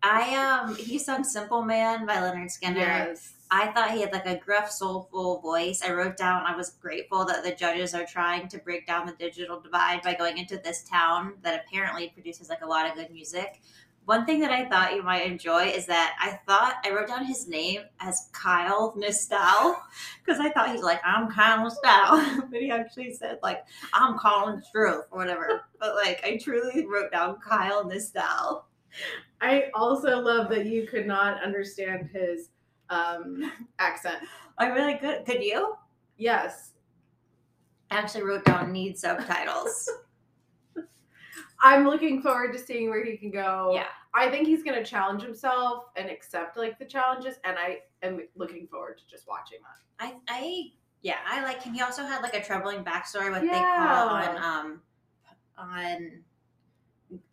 I 0.03 0.35
um 0.37 0.75
he 0.77 0.99
sung 0.99 1.25
Simple 1.25 1.63
Man 1.63 2.07
by 2.07 2.17
Lynyrd 2.17 2.51
Skynyrd. 2.51 2.77
Yes. 2.77 3.35
I 3.53 3.73
thought 3.73 3.91
he 3.91 4.01
had 4.01 4.13
like 4.13 4.27
a 4.27 4.37
gruff, 4.37 4.71
soulful 4.71 5.41
voice. 5.41 5.83
I 5.85 5.93
wrote 5.93 6.17
down 6.17 6.45
I 6.47 6.57
was 6.57 6.71
grateful 6.71 7.25
that 7.27 7.43
the 7.43 7.53
judges 7.53 7.95
are 7.95 8.07
trying 8.07 8.49
to 8.49 8.59
break 8.59 8.87
down 8.87 9.07
the 9.07 9.13
digital 9.13 9.61
divide 9.61 10.03
by 10.03 10.15
going 10.15 10.39
into 10.39 10.59
this 10.59 10.85
town 10.85 11.35
that 11.43 11.65
apparently 11.65 12.09
produces 12.09 12.49
like 12.49 12.63
a 12.63 12.67
lot 12.67 12.89
of 12.89 12.95
good 12.95 13.11
music. 13.11 13.61
One 14.11 14.27
thing 14.27 14.41
that 14.41 14.51
I 14.51 14.65
thought 14.65 14.97
you 14.97 15.05
might 15.05 15.25
enjoy 15.25 15.67
is 15.67 15.87
that 15.87 16.17
I 16.21 16.41
thought 16.45 16.85
I 16.85 16.91
wrote 16.91 17.07
down 17.07 17.25
his 17.25 17.47
name 17.47 17.83
as 18.01 18.29
Kyle 18.33 18.93
Nistal 18.99 19.77
because 20.19 20.41
I 20.45 20.51
thought 20.51 20.73
he's 20.73 20.83
like 20.83 21.01
I'm 21.05 21.31
Kyle 21.31 21.65
Nistal, 21.65 22.51
but 22.51 22.61
he 22.61 22.73
actually 22.73 23.13
said 23.13 23.39
like 23.41 23.63
I'm 23.93 24.19
Colin 24.19 24.61
Struth 24.65 25.05
or 25.13 25.19
whatever. 25.19 25.61
But 25.79 25.95
like 25.95 26.21
I 26.25 26.39
truly 26.39 26.87
wrote 26.87 27.13
down 27.13 27.37
Kyle 27.37 27.85
Nistal. 27.85 28.65
I 29.41 29.67
also 29.75 30.19
love 30.19 30.51
that 30.51 30.67
you 30.67 30.89
could 30.89 31.07
not 31.07 31.41
understand 31.45 32.11
his 32.13 32.49
um, 32.89 33.53
accent. 33.79 34.25
I 34.59 34.71
really 34.71 34.95
good. 34.95 35.25
Could 35.25 35.41
you? 35.41 35.77
Yes. 36.17 36.73
I 37.93 37.99
actually 37.99 38.25
wrote 38.25 38.45
down 38.45 38.73
need 38.73 38.99
subtitles. 38.99 39.89
I'm 41.63 41.87
looking 41.87 42.23
forward 42.23 42.55
to 42.55 42.59
seeing 42.59 42.91
where 42.91 43.05
he 43.05 43.17
can 43.17 43.31
go. 43.31 43.71
yeah. 43.73 43.87
I 44.13 44.29
think 44.31 44.47
he's 44.49 44.63
going 44.63 44.77
to 44.77 44.85
challenge 44.85 45.23
himself 45.23 45.85
and 45.97 46.11
accept 46.11 46.57
like 46.57 46.79
the 46.79 46.85
challenges, 46.85 47.37
and 47.45 47.57
I 47.59 47.79
am 48.03 48.21
looking 48.35 48.67
forward 48.67 48.99
to 48.99 49.07
just 49.09 49.29
watching 49.29 49.59
that. 49.63 50.05
I, 50.05 50.15
I, 50.29 50.65
yeah, 51.03 51.19
I 51.27 51.43
like 51.45 51.63
him. 51.63 51.75
He 51.75 51.81
also 51.83 52.03
had 52.03 52.21
like 52.23 52.35
a 52.35 52.43
troubling 52.43 52.85
backstory, 52.85 53.31
what 53.31 53.43
they 53.43 53.47
Yeah. 53.47 53.77
call 53.77 54.09
on, 54.09 54.37
um, 54.43 54.83
on, 55.57 56.23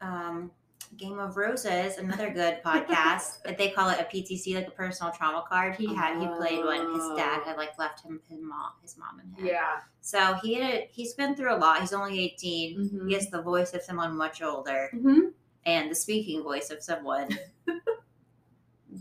um, 0.02 0.52
Game 0.96 1.20
of 1.20 1.36
Roses, 1.36 1.98
another 1.98 2.30
good 2.32 2.62
podcast. 2.66 3.40
but 3.44 3.58
they 3.58 3.72
call 3.72 3.90
it 3.90 4.00
a 4.00 4.04
PTC, 4.06 4.56
like 4.56 4.68
a 4.68 4.72
personal 4.72 5.12
trauma 5.12 5.44
card. 5.50 5.76
He 5.76 5.94
had, 5.94 6.20
he 6.22 6.28
played 6.28 6.64
when 6.64 6.94
his 6.94 7.04
dad 7.18 7.42
had 7.44 7.58
like 7.58 7.78
left 7.78 8.02
him 8.04 8.22
his 8.30 8.40
mom, 8.42 8.72
his 8.82 8.98
mom 8.98 9.20
and 9.20 9.34
him. 9.36 9.48
Yeah. 9.48 9.80
So 10.02 10.36
he 10.42 10.54
had, 10.56 10.86
he's 10.90 11.14
been 11.14 11.36
through 11.36 11.54
a 11.54 11.58
lot. 11.58 11.82
He's 11.82 11.92
only 11.92 12.20
18. 12.20 12.80
Mhm. 12.80 13.08
He 13.10 13.16
has 13.16 13.30
the 13.30 13.42
voice 13.42 13.74
of 13.74 13.82
someone 13.82 14.16
much 14.16 14.42
older 14.42 14.90
hmm 14.94 15.20
and 15.68 15.92
the 15.92 15.96
speaking 15.96 16.42
voice 16.42 16.72
of 16.72 16.82
someone 16.82 17.30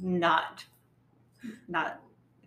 not, 0.03 0.65
not 1.69 2.01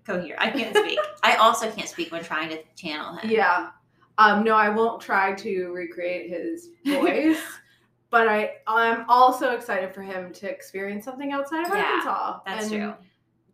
coherent. 0.06 0.42
I 0.42 0.52
can't 0.52 0.76
speak. 0.76 1.00
I 1.24 1.36
also 1.38 1.72
can't 1.72 1.88
speak 1.88 2.12
when 2.12 2.24
trying 2.24 2.50
to 2.50 2.62
channel 2.76 3.16
him. 3.16 3.32
Yeah. 3.32 3.70
Um, 4.18 4.44
no, 4.44 4.56
I 4.56 4.70
won't 4.70 5.02
try 5.02 5.34
to 5.34 5.72
recreate 5.72 6.30
his 6.30 6.70
voice, 6.86 7.42
but 8.10 8.28
I 8.28 8.56
I'm 8.68 9.06
also 9.08 9.52
excited 9.52 9.94
for 9.94 10.02
him 10.02 10.34
to 10.34 10.50
experience 10.50 11.06
something 11.06 11.32
outside 11.32 11.66
of 11.66 11.74
Yeah, 11.74 11.84
Arkansas. 11.84 12.40
that's 12.46 12.70
true. 12.70 12.94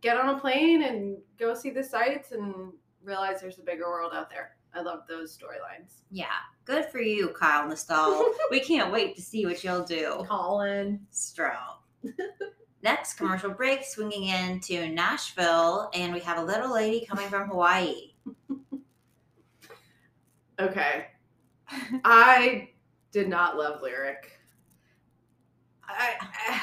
Get 0.00 0.16
on 0.16 0.34
a 0.34 0.38
plane 0.40 0.82
and 0.82 1.18
go 1.38 1.54
see 1.54 1.70
the 1.70 1.84
sights 1.84 2.32
and 2.32 2.72
realize 3.04 3.40
there's 3.40 3.60
a 3.60 3.62
bigger 3.62 3.84
world 3.88 4.12
out 4.12 4.28
there. 4.28 4.55
I 4.76 4.82
love 4.82 5.00
those 5.08 5.36
storylines. 5.36 6.00
Yeah, 6.10 6.26
good 6.64 6.86
for 6.86 7.00
you, 7.00 7.28
Kyle 7.28 7.66
Nestal. 7.68 8.32
we 8.50 8.60
can't 8.60 8.92
wait 8.92 9.16
to 9.16 9.22
see 9.22 9.46
what 9.46 9.64
you'll 9.64 9.84
do. 9.84 10.24
Colin. 10.28 11.00
Stroud. 11.10 11.76
Next 12.82 13.14
commercial 13.14 13.50
break, 13.50 13.84
swinging 13.84 14.28
into 14.28 14.88
Nashville, 14.88 15.90
and 15.94 16.12
we 16.12 16.20
have 16.20 16.38
a 16.38 16.42
little 16.44 16.72
lady 16.72 17.06
coming 17.06 17.28
from 17.28 17.48
Hawaii. 17.48 18.12
Okay. 20.58 21.06
I 22.04 22.70
did 23.12 23.28
not 23.28 23.56
love 23.58 23.82
lyric. 23.82 24.32
I 25.84 26.14
I, 26.48 26.60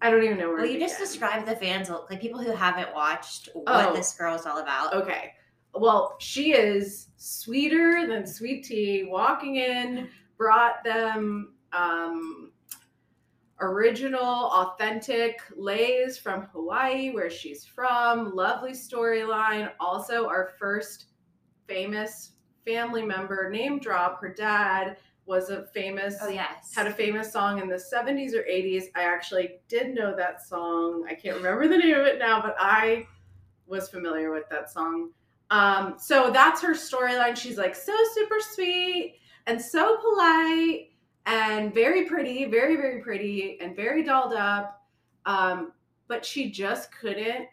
I 0.00 0.10
don't 0.10 0.22
even 0.22 0.38
know 0.38 0.48
where 0.48 0.58
Well, 0.58 0.66
you 0.66 0.78
just 0.78 0.94
begin. 0.96 1.06
described 1.08 1.46
the 1.48 1.56
fans, 1.56 1.90
like 2.10 2.20
people 2.20 2.40
who 2.40 2.52
haven't 2.52 2.94
watched 2.94 3.48
what 3.54 3.64
Oh. 3.88 3.94
this 3.96 4.14
is 4.14 4.46
all 4.46 4.58
about. 4.58 4.94
Okay. 4.94 5.32
Well, 5.74 6.16
she 6.18 6.52
is 6.52 7.08
sweeter 7.16 8.06
than 8.06 8.26
sweet 8.26 8.64
tea. 8.64 9.04
Walking 9.04 9.56
in, 9.56 10.08
brought 10.36 10.84
them 10.84 11.54
um, 11.72 12.52
original, 13.60 14.22
authentic 14.22 15.40
leis 15.56 16.18
from 16.18 16.42
Hawaii, 16.52 17.10
where 17.10 17.30
she's 17.30 17.64
from. 17.64 18.34
Lovely 18.34 18.72
storyline. 18.72 19.70
Also, 19.80 20.26
our 20.26 20.50
first 20.58 21.06
famous 21.66 22.32
family 22.66 23.02
member 23.02 23.48
name 23.50 23.78
drop. 23.78 24.20
Her 24.20 24.32
dad 24.32 24.98
was 25.24 25.50
a 25.50 25.66
famous 25.66 26.16
Oh 26.20 26.28
yes. 26.28 26.74
had 26.74 26.86
a 26.86 26.92
famous 26.92 27.32
song 27.32 27.60
in 27.60 27.68
the 27.68 27.76
70s 27.76 28.34
or 28.34 28.42
80s. 28.42 28.86
I 28.96 29.04
actually 29.04 29.60
did 29.68 29.94
know 29.94 30.14
that 30.16 30.46
song. 30.46 31.06
I 31.08 31.14
can't 31.14 31.36
remember 31.36 31.68
the 31.68 31.78
name 31.78 31.94
of 31.94 32.06
it 32.06 32.18
now, 32.18 32.42
but 32.42 32.56
I 32.58 33.06
was 33.66 33.88
familiar 33.88 34.32
with 34.32 34.48
that 34.50 34.70
song. 34.70 35.10
Um, 35.52 35.96
so 35.98 36.30
that's 36.30 36.62
her 36.62 36.72
storyline. 36.72 37.36
She's 37.36 37.58
like 37.58 37.74
so 37.74 37.92
super 38.14 38.36
sweet 38.40 39.16
and 39.46 39.60
so 39.60 39.98
polite 39.98 40.92
and 41.26 41.74
very 41.74 42.06
pretty, 42.06 42.46
very, 42.46 42.74
very 42.76 43.02
pretty 43.02 43.58
and 43.60 43.76
very 43.76 44.02
dolled 44.02 44.32
up. 44.32 44.80
Um, 45.26 45.72
but 46.08 46.24
she 46.24 46.50
just 46.50 46.90
couldn't. 46.90 47.48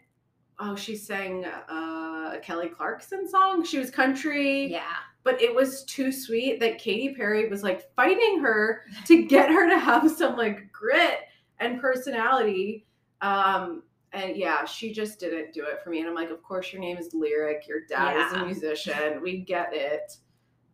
Oh, 0.58 0.74
she 0.74 0.96
sang 0.96 1.44
uh, 1.44 2.32
a 2.34 2.40
Kelly 2.42 2.70
Clarkson 2.70 3.28
song. 3.28 3.64
She 3.64 3.78
was 3.78 3.90
country 3.90 4.72
yeah. 4.72 4.96
but 5.22 5.40
it 5.40 5.54
was 5.54 5.84
too 5.84 6.10
sweet 6.10 6.58
that 6.60 6.78
Katy 6.78 7.14
Perry 7.14 7.50
was 7.50 7.62
like 7.62 7.94
fighting 7.94 8.40
her 8.40 8.82
to 9.08 9.24
get 9.26 9.50
her 9.50 9.68
to 9.68 9.78
have 9.78 10.10
some 10.10 10.38
like 10.38 10.72
grit 10.72 11.18
and 11.58 11.78
personality. 11.78 12.86
Um, 13.20 13.82
and 14.12 14.36
yeah, 14.36 14.64
she 14.64 14.92
just 14.92 15.20
didn't 15.20 15.52
do 15.52 15.64
it 15.64 15.82
for 15.82 15.90
me. 15.90 16.00
And 16.00 16.08
I'm 16.08 16.14
like, 16.14 16.30
of 16.30 16.42
course, 16.42 16.72
your 16.72 16.80
name 16.80 16.96
is 16.96 17.14
Lyric. 17.14 17.66
Your 17.68 17.80
dad 17.88 18.16
is 18.26 18.32
a 18.32 18.44
musician. 18.44 19.20
We 19.22 19.38
get 19.38 19.70
it. 19.72 20.16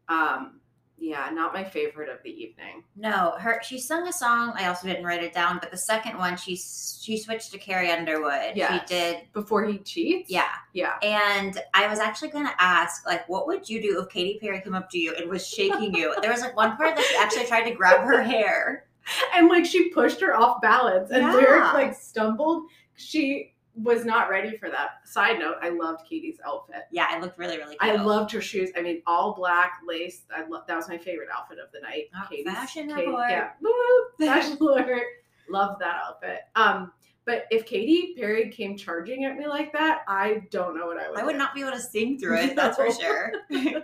Um, 0.08 0.60
yeah, 0.98 1.28
not 1.30 1.52
my 1.52 1.62
favorite 1.62 2.08
of 2.08 2.22
the 2.22 2.30
evening. 2.30 2.82
No, 2.96 3.34
her 3.38 3.60
she 3.62 3.78
sung 3.78 4.08
a 4.08 4.12
song. 4.12 4.54
I 4.56 4.66
also 4.66 4.86
didn't 4.86 5.04
write 5.04 5.22
it 5.22 5.34
down, 5.34 5.58
but 5.60 5.70
the 5.70 5.76
second 5.76 6.16
one 6.16 6.38
she 6.38 6.56
she 6.56 7.18
switched 7.18 7.52
to 7.52 7.58
Carrie 7.58 7.90
Underwood. 7.90 8.52
Yes. 8.54 8.80
She 8.80 8.94
did. 8.94 9.18
Before 9.34 9.66
he 9.66 9.78
cheats? 9.78 10.30
Yeah. 10.30 10.48
Yeah. 10.72 10.94
And 11.02 11.60
I 11.74 11.86
was 11.88 11.98
actually 11.98 12.30
going 12.30 12.46
to 12.46 12.54
ask, 12.62 13.06
like, 13.06 13.28
what 13.28 13.46
would 13.46 13.68
you 13.68 13.82
do 13.82 14.00
if 14.00 14.08
Katy 14.08 14.38
Perry 14.40 14.62
came 14.62 14.74
up 14.74 14.88
to 14.90 14.98
you 14.98 15.14
and 15.14 15.28
was 15.28 15.46
shaking 15.46 15.94
you? 15.94 16.14
There 16.22 16.30
was 16.32 16.40
like 16.40 16.56
one 16.56 16.76
part 16.78 16.96
that 16.96 17.04
she 17.04 17.16
actually 17.18 17.44
tried 17.46 17.68
to 17.68 17.74
grab 17.74 18.00
her 18.00 18.22
hair. 18.22 18.84
And 19.36 19.46
like 19.48 19.64
she 19.64 19.90
pushed 19.90 20.20
her 20.20 20.34
off 20.34 20.60
balance 20.60 21.12
and 21.12 21.22
Yeah. 21.22 21.32
Lyric 21.32 21.74
like 21.74 21.94
stumbled. 21.94 22.64
She 22.96 23.52
was 23.74 24.04
not 24.06 24.30
ready 24.30 24.56
for 24.56 24.70
that. 24.70 25.06
Side 25.06 25.38
note, 25.38 25.56
I 25.60 25.68
loved 25.68 26.06
Katy's 26.08 26.38
outfit. 26.46 26.84
Yeah, 26.90 27.14
it 27.16 27.20
looked 27.20 27.38
really, 27.38 27.58
really 27.58 27.76
cute. 27.76 27.82
I 27.82 28.02
loved 28.02 28.32
her 28.32 28.40
shoes. 28.40 28.70
I 28.76 28.80
mean, 28.82 29.02
all 29.06 29.34
black 29.34 29.80
lace. 29.86 30.22
I 30.34 30.44
lo- 30.48 30.62
that 30.66 30.74
was 30.76 30.88
my 30.88 30.96
favorite 30.96 31.28
outfit 31.36 31.58
of 31.58 31.70
the 31.72 31.80
night. 31.80 32.04
Oh, 32.16 32.26
Katy's- 32.30 32.46
fashion 32.54 32.88
Kate- 32.88 33.06
report. 33.06 33.30
Yeah, 33.30 33.50
woo, 33.60 33.70
fashion 34.26 34.56
alert. 34.60 35.02
Loved 35.50 35.80
that 35.82 36.00
outfit. 36.06 36.40
Um, 36.56 36.92
but 37.26 37.44
if 37.50 37.66
Katy 37.66 38.14
Perry 38.16 38.48
came 38.50 38.76
charging 38.76 39.24
at 39.24 39.36
me 39.36 39.46
like 39.46 39.72
that, 39.74 40.02
I 40.08 40.44
don't 40.50 40.76
know 40.76 40.86
what 40.86 40.96
I 40.98 41.10
would. 41.10 41.18
I 41.18 41.24
would 41.24 41.32
do. 41.32 41.38
not 41.38 41.54
be 41.54 41.60
able 41.60 41.72
to 41.72 41.80
sing 41.80 42.18
through 42.18 42.36
it. 42.38 42.56
That's 42.56 42.76
for 42.78 42.90
sure. 43.00 43.32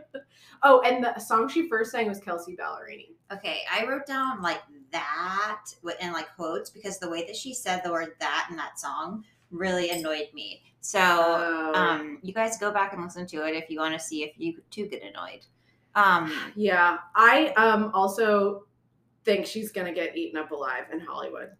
Oh, 0.65 0.81
and 0.83 1.03
the 1.05 1.19
song 1.19 1.49
she 1.49 1.69
first 1.69 1.91
sang 1.91 2.07
was 2.09 2.21
Kelsea 2.21 2.55
Ballerini. 2.57 3.09
Okay, 3.33 3.63
I 3.69 3.85
wrote 3.85 4.07
down 4.07 4.41
like 4.43 4.61
that 4.93 5.65
in 6.01 6.13
like 6.13 6.35
quotes 6.37 6.71
because 6.71 6.99
the 6.99 7.09
way 7.09 7.27
that 7.27 7.37
she 7.37 7.53
said 7.55 7.83
the 7.85 7.91
word 7.91 8.15
that 8.21 8.47
in 8.51 8.57
that 8.57 8.79
song 8.79 9.25
really 9.51 9.91
annoyed 9.91 10.29
me. 10.33 10.63
So, 10.81 10.99
Oh. 11.01 11.73
um, 11.75 12.19
you 12.23 12.33
guys 12.33 12.57
go 12.59 12.73
back 12.73 12.93
and 12.93 13.03
listen 13.03 13.27
to 13.29 13.47
it 13.47 13.55
if 13.55 13.69
you 13.71 13.79
want 13.81 13.95
to 13.95 14.01
see 14.01 14.25
if 14.25 14.33
you 14.39 14.61
too 14.71 14.87
get 14.87 15.03
annoyed. 15.03 15.45
Um, 15.95 16.33
yeah, 16.57 16.99
I 17.15 17.49
um 17.51 17.91
also 17.95 18.67
think 19.25 19.47
she's 19.47 19.71
gonna 19.71 19.93
get 19.93 20.17
eaten 20.17 20.39
up 20.39 20.51
alive 20.51 20.85
in 20.93 21.01
Hollywood. 21.01 21.51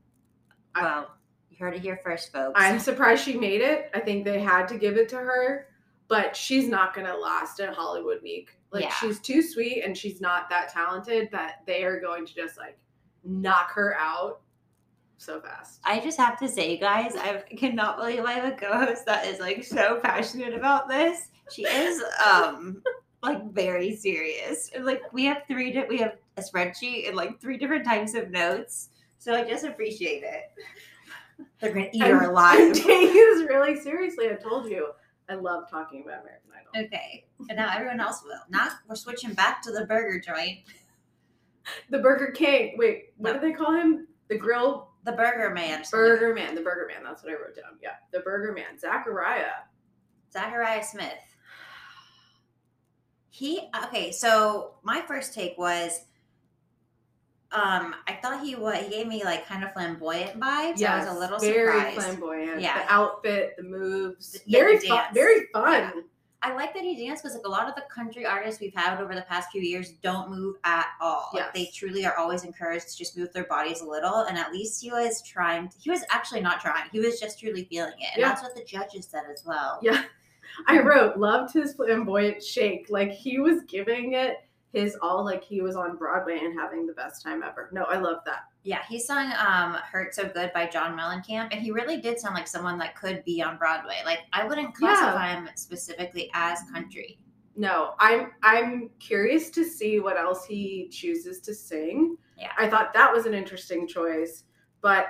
I- 0.75 0.83
well, 0.83 1.11
you 1.51 1.59
heard 1.59 1.75
it 1.75 1.81
here 1.83 2.01
first, 2.03 2.33
folks. 2.33 2.55
I'm 2.57 2.79
surprised 2.79 3.25
she 3.25 3.37
made 3.37 3.61
it. 3.61 3.91
I 3.95 4.01
think 4.01 4.25
they 4.25 4.41
had 4.41 4.67
to 4.69 4.79
give 4.79 4.97
it 4.97 5.09
to 5.11 5.17
her, 5.17 5.69
but 6.09 6.35
she's 6.35 6.67
not 6.67 6.95
going 6.95 7.07
to 7.07 7.15
last 7.17 7.61
at 7.61 7.75
Hollywood 7.75 8.23
Week. 8.23 8.57
Like 8.71 8.85
Yeah. 8.85 8.95
she's 8.95 9.21
too 9.21 9.43
sweet 9.43 9.83
and 9.85 9.97
she's 9.97 10.21
not 10.21 10.49
that 10.49 10.71
talented 10.71 11.31
that 11.31 11.61
they 11.67 11.85
are 11.85 12.01
going 12.01 12.25
to 12.25 12.35
just 12.35 12.57
like 12.57 12.79
knock 13.25 13.73
her 13.73 13.97
out 13.99 14.41
so 15.19 15.41
fast. 15.41 15.81
I 15.85 16.01
just 16.01 16.19
have 16.19 16.39
to 16.41 16.49
say, 16.49 16.77
guys, 16.77 17.15
I 17.17 17.43
cannot 17.57 17.97
believe 17.97 18.25
I 18.25 18.33
have 18.33 18.53
a 18.53 18.57
co-host 18.57 19.07
that 19.07 19.27
is 19.27 19.39
like 19.39 19.63
so 19.65 20.01
passionate 20.03 20.55
about 20.55 20.89
this. 20.89 21.29
She 21.51 21.63
is 21.65 22.03
um 22.27 22.83
like 23.23 23.53
very 23.53 23.95
serious. 23.95 24.71
Like 24.81 25.03
we 25.13 25.25
have 25.27 25.43
three, 25.47 25.73
di- 25.73 25.87
we 25.89 25.99
have 25.99 26.17
a 26.37 26.43
spreadsheet 26.43 27.07
and 27.07 27.17
like 27.17 27.41
three 27.41 27.57
different 27.57 27.85
types 27.85 28.15
of 28.15 28.31
notes. 28.31 28.89
So 29.19 29.33
I 29.35 29.45
just 29.49 29.65
appreciate 29.65 30.25
it. 30.25 30.51
They're 31.61 31.73
gonna 31.73 31.89
eat 31.93 32.03
her 32.03 32.15
I'm- 32.17 32.23
I'm 32.25 32.31
alive. 32.31 32.73
taking 32.75 33.15
this 33.15 33.49
really 33.49 33.79
seriously. 33.81 34.29
I 34.29 34.35
told 34.35 34.69
you. 34.69 34.89
I 35.29 35.35
love 35.37 35.71
talking 35.71 36.03
about 36.05 36.23
American 36.23 36.51
Idol. 36.75 36.87
Okay, 36.87 37.25
and 37.49 37.57
now 37.57 37.71
everyone 37.73 38.01
else 38.01 38.23
will. 38.25 38.41
Now 38.51 38.69
we're 38.89 38.97
switching 38.97 39.33
back 39.35 39.63
to 39.63 39.71
the 39.71 39.87
burger 39.87 40.19
joint. 40.21 40.59
The 41.91 41.99
Burger 41.99 42.31
King. 42.33 42.75
Wait, 42.79 43.13
what 43.17 43.35
do 43.35 43.41
they 43.41 43.53
call 43.53 43.73
him? 43.73 44.07
The 44.29 44.37
grill 44.39 44.89
The 45.05 45.13
Burger 45.13 45.51
Man. 45.55 45.83
Burger 45.91 46.35
Man. 46.35 46.55
The 46.55 46.63
Burger 46.63 46.89
Man. 46.93 47.03
That's 47.05 47.23
what 47.23 47.33
I 47.33 47.35
wrote 47.37 47.55
down. 47.57 47.79
Yeah, 47.83 47.95
the 48.13 48.21
Burger 48.21 48.53
Man. 48.53 48.79
Zachariah. 48.79 49.47
Zachariah 50.33 50.83
Smith. 50.85 51.13
He 53.31 53.69
okay, 53.87 54.13
so 54.13 54.75
my 54.83 55.01
first 55.07 55.33
take 55.35 55.57
was 55.57 56.01
um 57.51 57.95
I 58.07 58.19
thought 58.23 58.45
he 58.45 58.55
was 58.57 58.77
he 58.83 58.91
gave 58.91 59.07
me 59.07 59.25
like 59.25 59.47
kind 59.47 59.65
of 59.65 59.73
flamboyant 59.73 60.39
vibes. 60.39 60.79
so 60.79 60.87
I 60.87 60.99
was 60.99 61.09
a 61.09 61.19
little 61.19 61.39
very 61.39 61.73
surprised. 61.79 61.97
flamboyant. 61.97 62.61
Yeah. 62.61 62.83
The 62.85 62.93
outfit, 62.93 63.55
the 63.57 63.63
moves, 63.63 64.39
Yeah, 64.47 64.61
very 64.61 64.79
the 64.79 64.89
fun. 64.89 65.05
Very 65.15 65.47
fun. 65.53 65.93
I 66.45 66.55
like 66.55 66.75
that 66.75 66.83
he 66.83 66.97
danced 67.07 67.23
because 67.23 67.37
like 67.37 67.47
a 67.47 67.49
lot 67.49 67.69
of 67.69 67.75
the 67.77 67.83
country 67.83 68.27
artists 68.27 68.61
we've 68.61 68.75
had 68.75 69.01
over 69.01 69.15
the 69.15 69.23
past 69.23 69.51
few 69.53 69.63
years 69.63 69.93
don't 70.03 70.29
move 70.29 70.57
at 70.65 70.87
all. 71.01 71.31
Like 71.33 71.55
they 71.55 71.67
truly 71.73 72.05
are 72.05 72.17
always 72.17 72.43
encouraged 72.45 72.89
to 72.89 72.97
just 72.99 73.17
move 73.17 73.33
their 73.33 73.45
bodies 73.45 73.81
a 73.81 73.87
little. 73.87 74.21
And 74.23 74.37
at 74.37 74.53
least 74.53 74.83
he 74.83 74.91
was 74.91 75.23
trying 75.23 75.69
to, 75.69 75.77
he 75.79 75.91
was 75.91 76.03
actually 76.11 76.41
not 76.41 76.61
trying. 76.61 76.89
He 76.91 76.99
was 77.01 77.21
just 77.21 77.39
truly 77.39 77.65
feeling 77.65 77.95
it. 77.99 78.09
And 78.15 78.21
Yeah. 78.21 78.29
that's 78.29 78.43
what 78.43 78.55
the 78.57 78.65
judges 78.65 79.07
said 79.07 79.23
as 79.33 79.45
well. 79.47 79.79
Yeah. 79.83 80.03
I 80.67 80.81
wrote 80.81 81.17
loved 81.17 81.55
his 81.55 81.75
flamboyant 81.75 82.43
shake. 82.43 82.87
Like 82.91 83.13
he 83.13 83.39
was 83.39 83.63
giving 83.69 84.15
it 84.15 84.45
his 84.73 84.97
all. 85.03 85.25
Like 85.25 85.45
he 85.45 85.61
was 85.61 85.77
on 85.77 85.97
Broadway 85.97 86.39
and 86.39 86.59
having 86.59 86.87
the 86.87 86.93
best 86.95 87.23
time 87.23 87.43
ever. 87.43 87.69
No, 87.73 87.85
I 87.85 87.99
love 87.99 88.19
that. 88.27 88.45
Yeah, 88.65 88.81
he 88.89 88.99
sung 88.99 89.33
um 89.33 89.75
Hurt 89.75 90.15
So 90.15 90.29
Good 90.29 90.53
by 90.53 90.67
John 90.67 90.99
Mellencamp 90.99 91.49
and 91.53 91.61
he 91.61 91.71
really 91.71 92.01
did 92.01 92.19
sound 92.19 92.35
like 92.35 92.49
someone 92.49 92.79
that 92.79 92.97
could 92.97 93.25
be 93.25 93.43
on 93.43 93.59
Broadway. 93.59 93.97
Like 94.05 94.21
I 94.33 94.47
wouldn't 94.47 94.75
classify 94.75 95.35
him 95.35 95.49
specifically 95.55 96.31
as 96.35 96.61
country. 96.73 97.19
No, 97.55 97.95
I'm 97.99 98.31
I'm 98.43 98.91
curious 98.99 99.51
to 99.51 99.65
see 99.65 100.01
what 100.01 100.17
else 100.17 100.45
he 100.45 100.89
chooses 100.91 101.41
to 101.41 101.55
sing. 101.55 102.17
Yeah. 102.39 102.53
I 102.57 102.69
thought 102.69 102.95
that 102.95 103.13
was 103.13 103.27
an 103.27 103.35
interesting 103.35 103.87
choice, 103.87 104.45
but 104.81 105.09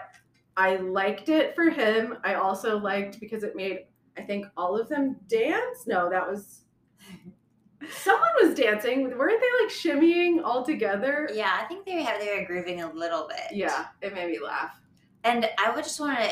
I 0.57 0.77
liked 0.77 1.29
it 1.29 1.55
for 1.55 1.71
him. 1.71 2.19
I 2.25 2.35
also 2.35 2.79
liked 2.79 3.21
because 3.21 3.45
it 3.45 3.55
made 3.55 3.87
I 4.19 4.23
think 4.23 4.47
all 4.57 4.79
of 4.79 4.89
them 4.89 5.17
dance. 5.29 5.87
No, 5.87 6.11
that 6.11 6.29
was 6.29 6.65
someone 7.91 8.31
was 8.43 8.55
dancing. 8.55 9.17
Weren't 9.17 9.41
they 9.41 9.65
like 9.65 9.73
shimmying 9.73 10.43
all 10.45 10.65
together? 10.65 11.29
Yeah, 11.33 11.59
I 11.61 11.65
think 11.67 11.85
they 11.85 12.03
have 12.03 12.21
they 12.21 12.39
were 12.39 12.47
grooving 12.47 12.83
a 12.83 12.93
little 12.93 13.29
bit. 13.29 13.57
Yeah, 13.57 13.87
it 14.01 14.15
made 14.15 14.31
me 14.31 14.39
laugh. 14.45 14.79
And 15.25 15.49
I 15.59 15.71
would 15.71 15.85
just 15.85 16.01
want 16.01 16.19
to 16.19 16.31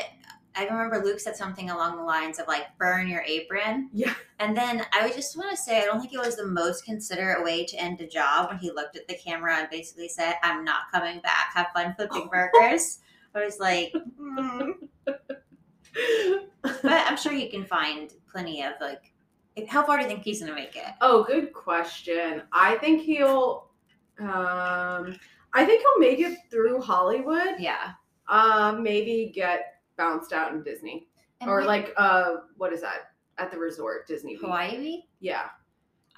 I 0.55 0.65
remember 0.65 1.03
Luke 1.03 1.19
said 1.19 1.35
something 1.35 1.69
along 1.69 1.95
the 1.95 2.03
lines 2.03 2.39
of 2.39 2.47
like 2.47 2.77
burn 2.77 3.07
your 3.07 3.21
apron. 3.21 3.89
Yeah. 3.93 4.13
And 4.39 4.55
then 4.55 4.85
I 4.93 5.05
would 5.05 5.13
just 5.13 5.37
want 5.37 5.49
to 5.51 5.57
say 5.57 5.81
I 5.81 5.85
don't 5.85 6.01
think 6.01 6.13
it 6.13 6.19
was 6.19 6.35
the 6.35 6.45
most 6.45 6.83
considerate 6.83 7.43
way 7.43 7.65
to 7.65 7.81
end 7.81 8.01
a 8.01 8.07
job 8.07 8.49
when 8.49 8.57
he 8.57 8.69
looked 8.71 8.97
at 8.97 9.07
the 9.07 9.15
camera 9.15 9.55
and 9.55 9.69
basically 9.69 10.09
said, 10.09 10.35
I'm 10.43 10.65
not 10.65 10.91
coming 10.91 11.21
back. 11.21 11.53
Have 11.53 11.67
fun 11.73 11.95
flipping 11.95 12.27
burgers. 12.31 12.99
I 13.33 13.45
was 13.45 13.59
like, 13.59 13.93
hmm. 14.17 14.71
but 15.05 16.85
I'm 16.85 17.17
sure 17.17 17.31
you 17.31 17.49
can 17.49 17.63
find 17.65 18.11
plenty 18.31 18.63
of 18.63 18.73
like. 18.81 19.10
How 19.67 19.85
far 19.85 19.97
do 19.97 20.03
you 20.03 20.09
think 20.09 20.23
he's 20.23 20.39
gonna 20.39 20.55
make 20.55 20.75
it? 20.75 20.85
Oh, 21.01 21.23
good 21.23 21.53
question. 21.53 22.43
I 22.53 22.75
think 22.75 23.01
he'll 23.01 23.69
um 24.19 25.15
I 25.53 25.65
think 25.65 25.81
he'll 25.81 25.99
make 25.99 26.19
it 26.19 26.37
through 26.49 26.81
Hollywood. 26.81 27.55
Yeah, 27.59 27.91
Um 28.29 28.83
maybe 28.83 29.31
get 29.33 29.81
bounced 29.97 30.33
out 30.33 30.53
in 30.53 30.63
Disney. 30.63 31.07
and 31.41 31.49
or 31.49 31.59
we- 31.61 31.65
like 31.65 31.93
uh 31.97 32.35
what 32.57 32.71
is 32.73 32.81
that? 32.81 33.13
At 33.37 33.51
the 33.51 33.57
resort 33.57 34.07
Disney. 34.07 34.35
Hawaii 34.35 34.77
week. 34.79 35.05
Yeah. 35.19 35.47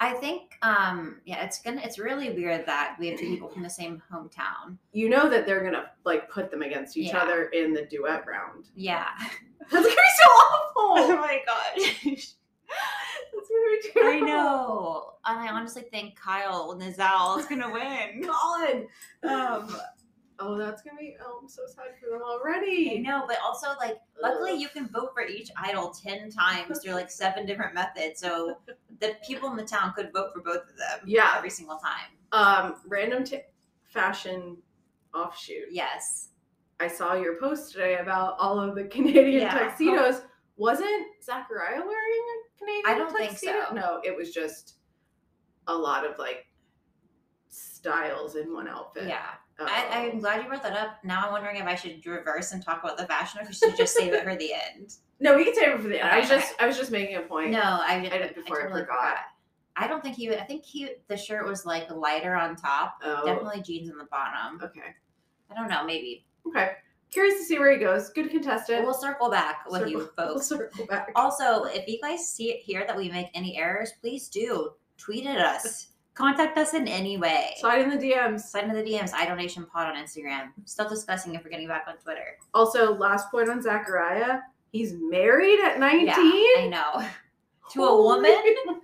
I 0.00 0.12
think, 0.14 0.58
um, 0.62 1.20
yeah, 1.24 1.44
it's 1.44 1.62
gonna. 1.62 1.80
It's 1.82 2.00
really 2.00 2.28
weird 2.30 2.66
that 2.66 2.96
we 2.98 3.06
have 3.08 3.18
two 3.18 3.28
people 3.30 3.48
from 3.48 3.62
the 3.62 3.70
same 3.70 4.02
hometown. 4.12 4.76
You 4.92 5.08
know 5.08 5.28
that 5.30 5.46
they're 5.46 5.60
going 5.60 5.72
to 5.72 5.84
like 6.04 6.28
put 6.28 6.50
them 6.50 6.62
against 6.62 6.96
each 6.96 7.10
Yeah. 7.12 7.18
other 7.18 7.44
in 7.50 7.72
the 7.72 7.82
duet 7.86 8.26
round. 8.26 8.66
Yeah. 8.74 9.06
That's 9.60 9.70
going 9.72 9.84
to 9.84 9.88
be 9.88 9.94
so 10.18 10.28
awful. 10.28 10.74
Oh 10.98 11.16
my 11.16 11.40
gosh. 11.46 12.02
That's 12.04 13.48
going 13.48 13.80
to 13.82 13.88
be 13.94 14.00
I 14.16 14.20
know, 14.20 15.12
and 15.26 15.38
I 15.40 15.48
honestly 15.48 15.82
think 15.82 16.16
Kyle 16.18 16.74
Nizal 16.78 17.38
is 17.38 17.46
gonna 17.46 17.70
win. 17.72 18.24
Colin. 18.28 18.86
Um, 19.28 19.76
Oh, 20.40 20.58
that's 20.58 20.82
going 20.82 20.96
to 20.96 21.00
be 21.00 21.14
oh, 21.24 21.38
I'm 21.42 21.48
so 21.48 21.62
sad 21.64 21.84
for 22.00 22.10
them 22.10 22.20
I 22.20 22.28
already. 22.28 22.98
know, 22.98 23.22
but 23.24 23.36
also 23.46 23.68
like, 23.78 23.98
luckily 24.20 24.54
you 24.54 24.66
can 24.68 24.88
vote 24.88 25.10
for 25.14 25.22
each 25.22 25.48
idol 25.56 25.90
ten 25.90 26.28
times 26.28 26.80
through 26.80 26.94
like 26.94 27.08
seven 27.08 27.46
different 27.46 27.72
methods, 27.72 28.18
so 28.20 28.56
the 28.98 29.14
people 29.24 29.48
in 29.52 29.56
the 29.56 29.62
town 29.64 29.92
could 29.94 30.12
vote 30.12 30.32
for 30.34 30.40
both 30.40 30.62
of 30.68 30.76
them. 30.76 30.98
Yeah. 31.06 31.34
every 31.36 31.50
single 31.50 31.78
time. 31.78 32.08
Um 32.32 32.74
random 32.88 33.22
t- 33.22 33.42
fashion 33.84 34.56
offshoot. 35.14 35.68
Yes. 35.70 36.30
I 36.80 36.88
saw 36.88 37.14
your 37.14 37.36
post 37.38 37.70
today 37.72 37.98
about 37.98 38.34
all 38.40 38.58
of 38.58 38.74
the 38.74 38.84
Canadian 38.96 39.42
Yeah. 39.42 39.56
tuxedos. 39.56 40.22
Wasn't 40.56 41.06
Zachariah 41.22 41.78
wearing 41.78 42.23
Canadian 42.64 42.82
I 42.86 42.98
don't 42.98 43.16
think 43.16 43.38
so. 43.38 43.74
No, 43.74 44.00
it 44.04 44.16
was 44.16 44.32
just 44.32 44.74
a 45.66 45.74
lot 45.74 46.04
of 46.04 46.18
like 46.18 46.46
styles 47.48 48.36
in 48.36 48.52
one 48.52 48.68
outfit. 48.68 49.08
Yeah. 49.08 49.26
Oh. 49.58 49.66
I, 49.68 50.08
I'm 50.10 50.18
glad 50.18 50.42
you 50.42 50.48
brought 50.48 50.64
that 50.64 50.76
up. 50.76 50.96
Now 51.04 51.26
I'm 51.26 51.32
wondering 51.32 51.56
if 51.56 51.66
I 51.66 51.76
should 51.76 52.04
reverse 52.04 52.50
and 52.52 52.62
talk 52.64 52.82
about 52.82 52.96
the 52.96 53.06
fashion, 53.06 53.38
or 53.38 53.42
if 53.42 53.48
we 53.48 53.54
should 53.54 53.76
just 53.76 53.94
save 53.94 54.12
it 54.12 54.24
for 54.24 54.34
the 54.34 54.52
end. 54.52 54.94
no, 55.20 55.36
we 55.36 55.44
can 55.44 55.54
save 55.54 55.68
it 55.68 55.80
for 55.80 55.88
the 55.88 56.00
end. 56.02 56.08
I 56.08 56.18
was 56.18 56.28
just 56.28 56.54
I 56.60 56.66
was 56.66 56.76
just 56.76 56.90
making 56.90 57.16
a 57.16 57.20
point. 57.20 57.50
No, 57.50 57.60
I, 57.62 58.08
I 58.12 58.18
did 58.18 58.34
before 58.34 58.60
I 58.60 58.62
totally 58.64 58.82
forgot. 58.82 59.18
I 59.76 59.86
don't 59.86 60.02
think 60.02 60.16
he. 60.16 60.28
would 60.28 60.38
I 60.38 60.44
think 60.44 60.64
he. 60.64 60.90
The 61.08 61.16
shirt 61.16 61.46
was 61.46 61.64
like 61.64 61.90
lighter 61.90 62.34
on 62.34 62.56
top. 62.56 62.98
Oh, 63.04 63.24
Definitely 63.24 63.62
jeans 63.62 63.90
on 63.90 63.98
the 63.98 64.04
bottom. 64.04 64.60
okay. 64.62 64.94
I 65.50 65.54
don't 65.54 65.68
know. 65.68 65.84
Maybe 65.84 66.24
Okay. 66.46 66.72
Curious 67.14 67.36
to 67.38 67.44
see 67.44 67.58
where 67.58 67.72
he 67.72 67.78
goes. 67.78 68.10
Good 68.10 68.28
contestant. 68.30 68.84
we'll 68.84 68.92
circle 68.92 69.30
back 69.30 69.64
with 69.70 69.88
you 69.88 70.00
Circle- 70.00 70.12
we'll 70.18 70.34
folks. 70.34 70.46
circle 70.48 70.86
back. 70.86 71.12
Also, 71.14 71.64
if 71.64 71.88
you 71.88 71.98
guys 72.02 72.28
see 72.28 72.50
it 72.50 72.60
here 72.60 72.84
that 72.86 72.96
we 72.96 73.08
make 73.08 73.28
any 73.34 73.56
errors, 73.56 73.92
please 74.00 74.28
do 74.28 74.70
tweet 74.98 75.24
at 75.26 75.38
us. 75.38 75.88
Contact 76.14 76.58
us 76.58 76.74
in 76.74 76.86
any 76.86 77.16
way. 77.16 77.54
Slide 77.58 77.80
in 77.82 77.88
the 77.90 77.96
DMs. 77.96 78.40
Slide 78.42 78.64
in 78.68 78.74
the 78.74 78.82
DMs, 78.82 79.12
Idol 79.14 79.36
Nation 79.36 79.64
Pod 79.64 79.86
on 79.88 79.96
Instagram. 79.96 80.50
Still 80.64 80.88
discussing 80.88 81.34
if 81.34 81.42
we're 81.44 81.50
getting 81.50 81.66
back 81.68 81.86
on 81.88 81.96
Twitter. 81.96 82.36
Also, 82.52 82.94
last 82.96 83.30
point 83.30 83.48
on 83.48 83.62
Zachariah. 83.62 84.40
He's 84.72 84.92
married 84.96 85.60
at 85.60 85.78
19. 85.80 86.06
Yeah, 86.06 86.14
I 86.16 86.68
know. 86.68 87.06
To 87.72 87.82
a 87.82 88.02
woman? 88.02 88.30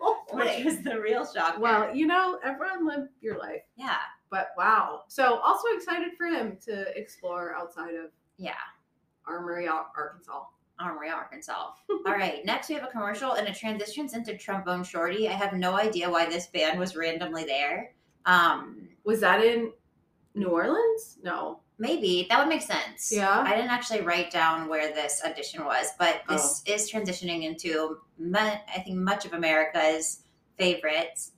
Holy 0.00 0.46
Which 0.56 0.64
was 0.64 0.80
the 0.82 0.98
real 0.98 1.26
shock. 1.26 1.58
Well, 1.60 1.94
you 1.94 2.06
know, 2.06 2.38
everyone 2.42 2.86
live 2.86 3.08
your 3.20 3.38
life. 3.38 3.60
yeah, 3.76 3.98
But 4.30 4.48
wow. 4.56 5.02
So 5.06 5.36
also 5.40 5.68
excited 5.76 6.12
for 6.16 6.26
him 6.26 6.56
to 6.64 6.86
explore 6.98 7.54
outside 7.54 7.94
of 7.94 8.10
yeah. 8.40 8.54
Armory, 9.26 9.68
Arkansas. 9.68 10.42
Armory, 10.80 11.10
Arkansas. 11.10 11.72
All 12.06 12.12
right, 12.12 12.44
next 12.44 12.68
we 12.68 12.74
have 12.74 12.84
a 12.84 12.88
commercial 12.88 13.32
and 13.34 13.46
it 13.46 13.54
transitions 13.54 14.14
into 14.14 14.36
Trombone 14.36 14.82
Shorty. 14.82 15.28
I 15.28 15.32
have 15.32 15.52
no 15.52 15.76
idea 15.76 16.10
why 16.10 16.26
this 16.26 16.46
band 16.46 16.80
was 16.80 16.96
randomly 16.96 17.44
there. 17.44 17.92
Um, 18.26 18.88
Was 19.04 19.20
that 19.20 19.44
in 19.44 19.72
New 20.34 20.48
Orleans? 20.48 21.18
No. 21.22 21.60
maybe 21.78 22.26
that 22.28 22.38
would 22.38 22.48
make 22.48 22.62
sense. 22.62 23.10
Yeah. 23.12 23.42
I 23.46 23.54
didn't 23.54 23.70
actually 23.70 24.00
write 24.02 24.30
down 24.30 24.68
where 24.68 24.92
this 24.94 25.22
audition 25.24 25.64
was, 25.64 25.88
but 25.98 26.22
this 26.28 26.62
is 26.66 26.90
transitioning 26.90 27.44
into 27.44 27.98
I 28.34 28.80
think 28.84 28.96
much 28.96 29.24
of 29.26 29.32
America's 29.34 30.22
favorites, 30.58 31.32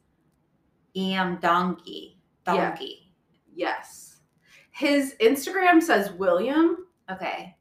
Iam 0.96 1.38
Donkey. 1.40 2.18
Yeah. 2.46 2.70
Donkey. 2.70 3.12
Yes. 3.54 4.16
His 4.72 5.14
Instagram 5.20 5.82
says 5.82 6.10
William, 6.12 6.86
Okay. 7.12 7.56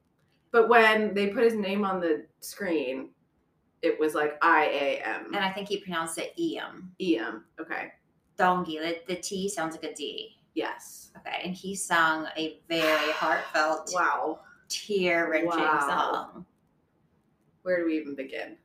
but 0.51 0.67
when 0.69 1.13
they 1.13 1.27
put 1.27 1.43
his 1.43 1.53
name 1.55 1.85
on 1.85 1.99
the 1.99 2.25
screen, 2.39 3.09
it 3.81 3.99
was 3.99 4.13
like 4.13 4.37
I 4.41 4.65
A 4.65 5.01
M. 5.05 5.25
And 5.33 5.43
I 5.43 5.51
think 5.51 5.67
he 5.67 5.77
pronounced 5.77 6.17
it 6.17 6.33
Iam. 6.39 6.91
E 6.99 7.17
M. 7.17 7.45
Okay. 7.59 7.93
Donkey. 8.37 8.77
The, 8.79 8.97
the 9.07 9.15
T 9.15 9.47
sounds 9.49 9.75
like 9.75 9.83
a 9.83 9.93
D. 9.95 10.37
Yes. 10.53 11.11
Okay. 11.17 11.41
And 11.43 11.53
he 11.55 11.75
sung 11.75 12.27
a 12.37 12.59
very 12.69 13.11
heartfelt, 13.13 13.91
Wow. 13.93 14.39
tear 14.69 15.29
wrenching 15.31 15.49
Wow. 15.49 15.79
song. 15.87 16.45
Where 17.63 17.79
do 17.79 17.85
we 17.85 17.97
even 17.99 18.15
begin? 18.15 18.57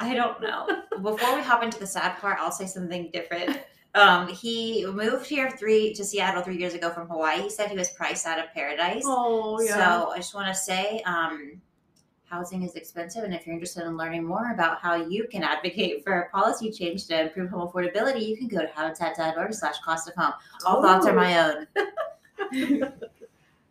I 0.00 0.14
don't 0.14 0.40
know. 0.40 0.66
Before 1.02 1.34
we 1.36 1.42
hop 1.42 1.62
into 1.62 1.78
the 1.78 1.86
sad 1.86 2.18
part, 2.18 2.38
I'll 2.40 2.50
say 2.52 2.66
something 2.66 3.10
different. 3.12 3.58
Um, 3.94 4.26
he 4.28 4.84
moved 4.86 5.26
here 5.26 5.50
three 5.52 5.92
to 5.94 6.04
Seattle 6.04 6.42
three 6.42 6.56
years 6.56 6.74
ago 6.74 6.90
from 6.90 7.08
Hawaii. 7.08 7.42
He 7.42 7.50
said 7.50 7.70
he 7.70 7.76
was 7.76 7.90
priced 7.90 8.26
out 8.26 8.38
of 8.40 8.52
paradise. 8.52 9.04
Oh 9.06 9.60
yeah. 9.60 9.74
So 9.74 10.10
I 10.10 10.16
just 10.16 10.34
want 10.34 10.48
to 10.48 10.54
say, 10.54 11.00
um, 11.06 11.60
housing 12.24 12.62
is 12.64 12.74
expensive, 12.74 13.22
and 13.22 13.32
if 13.32 13.46
you're 13.46 13.54
interested 13.54 13.84
in 13.86 13.96
learning 13.96 14.24
more 14.24 14.50
about 14.52 14.80
how 14.80 14.96
you 14.96 15.28
can 15.28 15.44
advocate 15.44 16.02
for 16.02 16.22
a 16.22 16.30
policy 16.30 16.72
change 16.72 17.06
to 17.06 17.20
improve 17.20 17.50
home 17.50 17.68
affordability, 17.68 18.26
you 18.26 18.36
can 18.36 18.48
go 18.48 18.60
to 18.60 18.66
habitat.org/slash 18.74 19.78
cost 19.84 20.08
of 20.08 20.14
home. 20.16 20.32
All 20.66 20.82
thoughts 20.82 21.06
are 21.06 21.12
Oh. 21.12 21.14
my 21.14 21.38
own. 21.38 21.66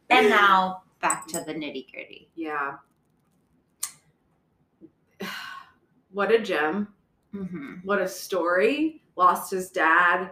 and 0.10 0.30
now 0.30 0.84
back 1.02 1.28
to 1.28 1.42
the 1.42 1.54
nitty 1.54 1.92
gritty. 1.92 2.30
Yeah. 2.36 2.78
What 6.12 6.32
a 6.32 6.40
gem. 6.40 6.90
hmm 7.32 7.76
What 7.84 8.00
a 8.00 8.08
story. 8.08 9.02
Lost 9.16 9.52
his 9.52 9.70
dad 9.72 10.32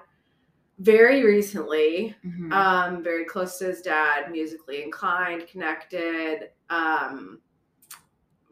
very 0.80 1.24
recently, 1.24 2.16
Mhm. 2.26 2.52
um, 2.52 3.04
very 3.04 3.26
close 3.26 3.60
to 3.60 3.66
his 3.66 3.82
dad, 3.82 4.32
musically 4.32 4.82
inclined, 4.84 5.48
connected. 5.48 6.50
Um, 6.70 7.40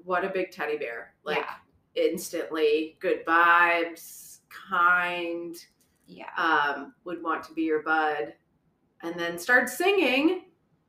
what 0.03 0.23
a 0.23 0.29
big 0.29 0.51
teddy 0.51 0.77
bear! 0.77 1.15
Like 1.23 1.37
Yeah. 1.39 1.55
instantly 1.95 2.97
good 2.99 3.25
vibes, 3.25 4.39
kind. 4.49 5.55
yeah. 6.05 6.29
Um, 6.37 6.93
would 7.03 7.21
want 7.23 7.43
to 7.45 7.53
be 7.53 7.63
your 7.63 7.81
bud, 7.83 8.35
and 9.01 9.19
then 9.19 9.37
started 9.37 9.69
singing, 9.69 10.45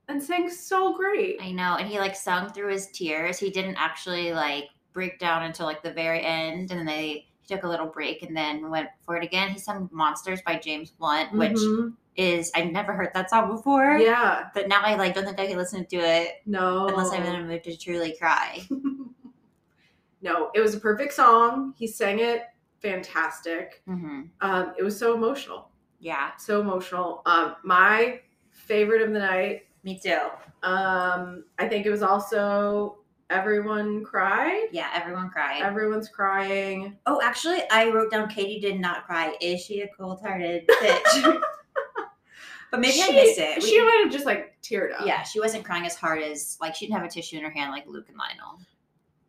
and 0.09 0.23
sang 0.23 0.49
so 0.51 0.95
great. 0.95 1.41
I 1.41 1.53
know. 1.53 1.77
And 1.77 1.89
he 1.89 1.99
like 1.99 2.17
sung 2.17 2.49
through 2.53 2.73
his 2.73 2.91
tears. 2.91 3.39
He 3.39 3.51
didn't 3.51 3.77
actually 3.77 4.33
like 4.33 4.71
break 4.93 5.19
down 5.19 5.45
until 5.45 5.67
like 5.67 5.83
the 5.83 5.93
very 5.93 6.21
end. 6.23 6.71
And 6.71 6.81
then 6.81 6.87
they 6.87 7.03
he 7.05 7.30
took 7.51 7.65
a 7.65 7.69
little 7.69 7.87
break 7.87 8.23
and 8.23 8.37
then 8.37 8.71
went 8.71 8.89
for 9.05 9.17
it 9.17 9.25
again. 9.25 9.51
He 9.51 9.59
sung 9.59 9.89
Monsters 9.93 10.41
by 10.43 10.57
James 10.59 10.91
Blunt, 10.91 11.33
which 11.33 11.53
Mhm. 11.53 11.95
is 12.17 12.51
I've 12.55 12.71
never 12.71 12.93
heard 12.93 13.11
that 13.15 13.29
song 13.31 13.49
before. 13.51 13.97
yeah, 13.99 14.49
But 14.55 14.69
now 14.69 14.81
I 14.83 14.95
like 14.95 15.15
don't 15.15 15.25
think 15.25 15.39
I 15.41 15.47
can 15.47 15.57
listen 15.57 15.85
to 15.87 15.97
it 15.97 16.43
no, 16.47 16.87
unless 16.89 17.13
I'm 17.13 17.23
in 17.25 17.35
a 17.35 17.45
mood 17.45 17.65
to 17.65 17.77
truly 17.77 18.17
cry. 18.19 18.61
no, 20.23 20.51
it 20.55 20.61
was 20.61 20.75
a 20.75 20.81
perfect 20.81 21.13
song. 21.13 21.75
He 21.77 21.87
sang 21.87 22.21
it 22.21 22.43
fantastic. 22.81 23.83
hmm 23.87 24.23
Um, 24.41 24.75
it 24.79 24.83
was 24.83 24.99
so 24.99 25.15
emotional, 25.15 25.71
Yeah, 25.99 26.37
so 26.37 26.61
emotional. 26.61 27.23
Um, 27.27 27.57
my 27.65 28.21
favorite 28.51 29.03
of 29.03 29.13
the 29.13 29.19
night. 29.19 29.67
me 29.83 29.99
too. 29.99 30.19
Um, 30.63 31.45
I 31.59 31.69
think 31.69 31.87
it 31.87 31.91
was 31.91 32.03
also 32.03 32.99
everyone 33.31 34.05
cried. 34.05 34.67
Yeah, 34.73 34.89
everyone 34.95 35.31
cried. 35.31 35.63
Everyone's 35.63 36.09
crying. 36.09 36.97
oh, 37.07 37.21
actually, 37.23 37.63
I 37.71 37.89
wrote 37.91 38.11
down 38.11 38.29
Katy 38.29 38.61
did 38.61 38.79
not 38.81 39.07
cry. 39.07 39.35
Is 39.41 39.65
she 39.65 39.81
a 39.81 39.89
cold 39.97 40.21
hearted 40.21 40.69
bitch? 40.69 41.41
but 42.71 42.81
maybe 42.81 43.01
I 43.03 43.07
She- 43.07 43.13
missed 43.15 43.39
it. 43.39 43.63
We- 43.63 43.69
She 43.71 43.81
might 43.81 44.01
have 44.05 44.13
just 44.13 44.27
like 44.27 44.57
teared 44.63 44.93
up. 44.99 45.07
yeah, 45.07 45.23
she 45.23 45.41
wasn't 45.41 45.65
crying 45.65 45.87
as 45.87 45.95
hard 45.97 46.23
as 46.23 46.59
like 46.61 46.75
she 46.75 46.87
didn't 46.87 46.99
have 46.99 47.07
a 47.07 47.11
tissue 47.11 47.39
in 47.39 47.45
her 47.45 47.51
hand 47.51 47.71
like 47.73 47.87
Luke 47.87 48.09
and 48.09 48.17
Lionel. 48.19 48.59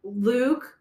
Luke 0.04 0.78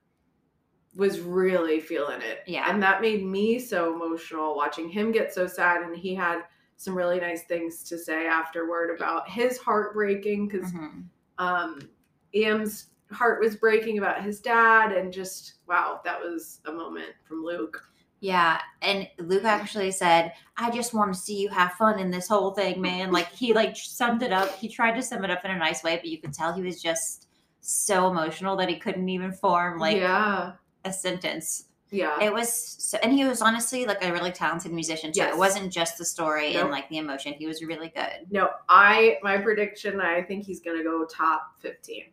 was 0.97 1.21
really 1.21 1.79
feeling 1.81 2.21
it. 2.21 2.41
Yeah. 2.47 2.69
And 2.71 2.83
that 2.83 3.01
made 3.01 3.25
me 3.25 3.59
so 3.61 3.95
emotional 3.95 4.57
watching 4.57 4.89
him 4.89 5.13
get 5.13 5.33
so 5.33 5.47
sad. 5.47 5.83
And 5.83 5.97
he 5.97 6.15
had 6.15 6.41
some 6.79 6.95
really 6.97 7.21
nice 7.21 7.45
things 7.45 7.85
to 7.85 7.97
say 7.99 8.27
afterward 8.27 8.95
about 8.97 9.29
his 9.29 9.57
heartbreaking 9.59 10.49
because 10.49 10.73
Mhm. 10.73 11.05
um, 11.39 11.89
Iam's 12.35 12.87
heart 13.13 13.41
was 13.41 13.57
breaking 13.57 13.99
about 13.99 14.23
his 14.23 14.41
dad. 14.41 14.93
And 14.93 15.13
just, 15.13 15.55
wow, 15.67 16.01
that 16.05 16.21
was 16.21 16.61
a 16.67 16.73
moment 16.73 17.11
from 17.27 17.45
Luke. 17.45 17.83
Yeah, 18.23 18.61
and 18.83 19.09
Luke 19.19 19.45
actually 19.45 19.93
said, 19.93 20.35
"I 20.59 20.71
just 20.71 20.93
want 20.93 21.15
to 21.15 21.19
see 21.19 21.41
you 21.41 21.49
have 21.49 21.73
fun 21.73 21.99
in 21.99 22.11
this 22.11 22.29
whole 22.29 22.51
thing, 22.51 22.79
man." 22.79 23.11
Like 23.13 23.33
he 23.33 23.55
like 23.55 23.75
summed 23.75 24.23
it 24.23 24.31
up. 24.31 24.55
He 24.57 24.69
tried 24.69 24.93
to 24.97 25.03
sum 25.03 25.25
it 25.25 25.31
up 25.31 25.43
in 25.43 25.51
a 25.51 25.59
nice 25.59 25.83
way, 25.83 25.97
but 25.97 26.05
you 26.05 26.19
could 26.19 26.35
tell 26.35 26.53
he 26.53 26.61
was 26.61 26.83
just 26.83 27.29
so 27.61 28.11
emotional 28.11 28.57
that 28.57 28.69
he 28.69 28.77
couldn't 28.77 29.09
even 29.09 29.33
form 29.33 29.79
like 29.79 29.97
yeah. 29.97 30.53
a 30.85 30.93
sentence. 30.93 31.65
Yeah. 31.91 32.23
It 32.23 32.33
was, 32.33 32.53
so, 32.53 32.99
and 33.03 33.13
he 33.13 33.25
was 33.25 33.43
honestly 33.43 33.85
like 33.85 34.05
a 34.05 34.13
really 34.13 34.31
talented 34.31 34.73
musician 34.73 35.13
too. 35.13 35.21
Yes. 35.21 35.35
It 35.35 35.39
wasn't 35.39 35.73
just 35.73 35.99
the 35.99 36.05
story 36.05 36.53
Nope. 36.53 36.63
and 36.63 36.71
like 36.71 36.89
the 36.89 36.99
emotion. 36.99 37.33
He 37.33 37.47
was 37.47 37.63
really 37.63 37.89
good. 37.89 38.27
no, 38.31 38.51
I, 38.69 39.19
my 39.23 39.39
prediction, 39.39 40.01
I 40.01 40.23
think 40.23 40.47
he's 40.47 40.61
to 40.61 40.83
go 40.85 41.05
top 41.05 41.57
15. 41.61 42.05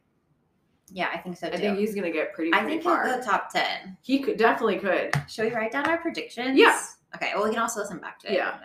Yeah, 0.90 1.10
I 1.14 1.18
think 1.18 1.38
so 1.38 1.50
too. 1.50 1.56
I 1.56 1.58
think 1.58 1.78
he's 1.80 1.94
going 1.94 2.06
to 2.06 2.12
get 2.12 2.34
pretty, 2.34 2.54
I 2.54 2.60
pretty 2.60 2.80
think 2.80 2.84
he'll 2.84 3.04
go 3.04 3.22
top 3.22 3.52
ten. 3.52 3.98
he 4.02 4.20
could 4.20 4.38
definitely 4.38 4.78
could. 4.78 5.14
Should 5.28 5.46
we 5.46 5.52
write 5.54 5.72
down 5.72 5.86
our 5.88 5.98
predictions? 5.98 6.58
Yeah. 6.58 6.82
Okay. 7.16 7.32
Well, 7.36 7.44
we 7.44 7.50
can 7.52 7.60
also 7.60 7.82
listen 7.82 8.00
back 8.00 8.20
to 8.20 8.32
it. 8.32 8.36
Yeah. 8.36 8.58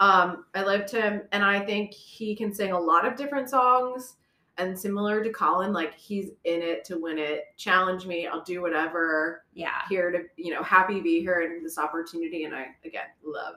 Um, 0.00 0.46
I 0.54 0.62
loved 0.62 0.90
him, 0.90 1.22
and 1.32 1.44
I 1.44 1.60
think 1.60 1.92
he 1.92 2.34
can 2.34 2.52
sing 2.52 2.72
a 2.72 2.78
lot 2.78 3.06
of 3.06 3.16
different 3.16 3.48
songs. 3.48 4.16
And 4.58 4.78
similar 4.78 5.24
to 5.24 5.30
Colin, 5.30 5.72
like 5.72 5.94
he's 5.94 6.26
in 6.44 6.60
it 6.60 6.84
to 6.84 6.98
win 6.98 7.16
it. 7.18 7.44
Challenge 7.56 8.04
me, 8.04 8.26
I'll 8.26 8.42
do 8.42 8.60
whatever. 8.60 9.44
Yeah. 9.54 9.80
Here 9.88 10.10
to, 10.10 10.24
you 10.36 10.52
know, 10.52 10.62
happy 10.62 10.96
to 10.96 11.02
be 11.02 11.20
here 11.20 11.40
in 11.40 11.62
this 11.62 11.78
opportunity. 11.78 12.44
And 12.44 12.54
I 12.54 12.66
again 12.84 13.06
love 13.24 13.56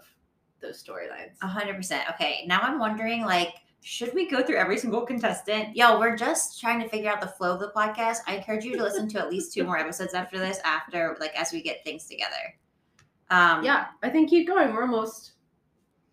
those 0.61 0.81
storylines. 0.81 1.33
A 1.41 1.47
hundred 1.47 1.75
percent. 1.75 2.09
Okay, 2.11 2.45
now 2.47 2.59
I'm 2.61 2.79
wondering, 2.79 3.25
like, 3.25 3.55
should 3.85 4.11
we 4.15 4.27
go 4.27 4.41
through 4.41 4.55
every 4.55 4.79
single 4.79 5.03
contestant? 5.03 5.75
Yo, 5.75 5.99
we're 5.99 6.17
just 6.17 6.59
trying 6.59 6.81
to 6.81 6.89
figure 6.89 7.07
out 7.07 7.21
the 7.21 7.27
flow 7.27 7.53
of 7.53 7.59
the 7.59 7.71
podcast. 7.75 8.17
I 8.25 8.35
encourage 8.37 8.65
you 8.65 8.75
to 8.75 8.81
listen 8.81 9.07
to 9.09 9.19
at 9.19 9.29
least 9.29 9.53
two 9.53 9.63
more 9.63 9.77
episodes 9.77 10.15
after 10.15 10.39
this, 10.39 10.59
after 10.65 11.15
like 11.19 11.39
as 11.39 11.53
we 11.53 11.61
get 11.61 11.83
things 11.83 12.07
together. 12.07 12.57
Um, 13.29 13.63
Yeah, 13.63 13.85
I 14.01 14.09
think 14.09 14.31
keep 14.31 14.47
going. 14.47 14.73
We're 14.73 14.81
almost, 14.81 15.33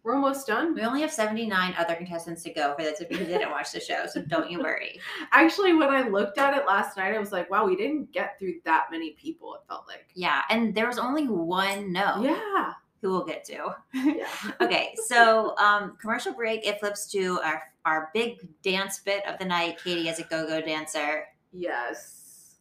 we're 0.03 0.15
almost 0.15 0.47
done. 0.47 0.75
we 0.75 0.83
only 0.83 1.01
have 1.01 1.11
79 1.11 1.75
other 1.79 1.95
contestants 1.95 2.43
to 2.43 2.53
go 2.53 2.75
for 2.77 2.83
this 2.83 3.01
if 3.01 3.11
you 3.11 3.17
didn't 3.17 3.51
watch 3.51 3.73
the 3.73 3.81
show, 3.81 4.05
so 4.07 4.21
don't 4.21 4.51
you 4.51 4.59
worry. 4.59 5.01
Actually, 5.33 5.73
when 5.73 5.89
I 5.89 6.07
looked 6.07 6.37
at 6.37 6.55
it 6.55 6.67
last 6.67 6.99
night, 6.99 7.15
I 7.15 7.19
was 7.19 7.33
like, 7.33 7.51
wow, 7.51 7.65
we 7.65 7.75
didn't 7.75 8.13
get 8.13 8.39
through 8.39 8.57
that 8.67 8.89
many 8.91 9.13
people. 9.13 9.55
It 9.55 9.63
felt 9.67 9.89
like. 9.89 10.09
Yeah, 10.15 10.43
and 10.51 10.75
there 10.75 10.89
was 10.89 10.99
only 10.99 11.27
one 11.27 11.91
no 11.91 12.21
Yeah. 12.21 12.73
Who 13.03 13.11
we'll 13.11 13.25
get 13.25 13.45
to. 13.47 13.75
Yeah. 13.93 14.27
Okay, 14.62 14.95
so 15.09 15.57
um, 15.59 15.97
commercial 16.01 16.33
break. 16.33 16.65
It 16.67 16.79
flips 16.81 17.11
to 17.12 17.41
our 17.45 17.62
our 17.85 18.11
big 18.15 18.38
dance 18.62 19.01
bit 19.01 19.27
of 19.27 19.38
the 19.41 19.45
night. 19.45 19.79
Katy 19.83 20.09
as 20.09 20.21
a 20.21 20.23
go-go 20.25 20.61
dancer 20.61 21.25
yes. 21.53 22.57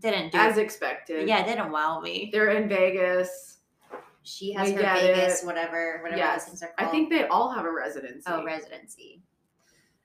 didn't 0.00 0.30
do 0.32 0.38
As 0.38 0.58
expected. 0.58 1.28
yeah, 1.28 1.44
didn't 1.44 1.72
wow 1.72 2.00
me. 2.00 2.30
They're 2.32 2.50
in 2.50 2.68
Vegas. 2.68 3.56
She 4.22 4.52
has 4.52 4.68
We 4.68 4.74
her 4.74 4.82
Vegas, 4.82 5.42
it. 5.42 5.46
whatever, 5.46 5.98
whatever 6.02 6.18
Yes. 6.18 6.44
things 6.46 6.62
are 6.62 6.72
I 6.78 6.84
think 6.86 7.10
they 7.10 7.26
all 7.26 7.50
have 7.50 7.64
a 7.64 7.72
residency. 7.72 8.24
oh 8.30 8.44
residency. 8.44 9.22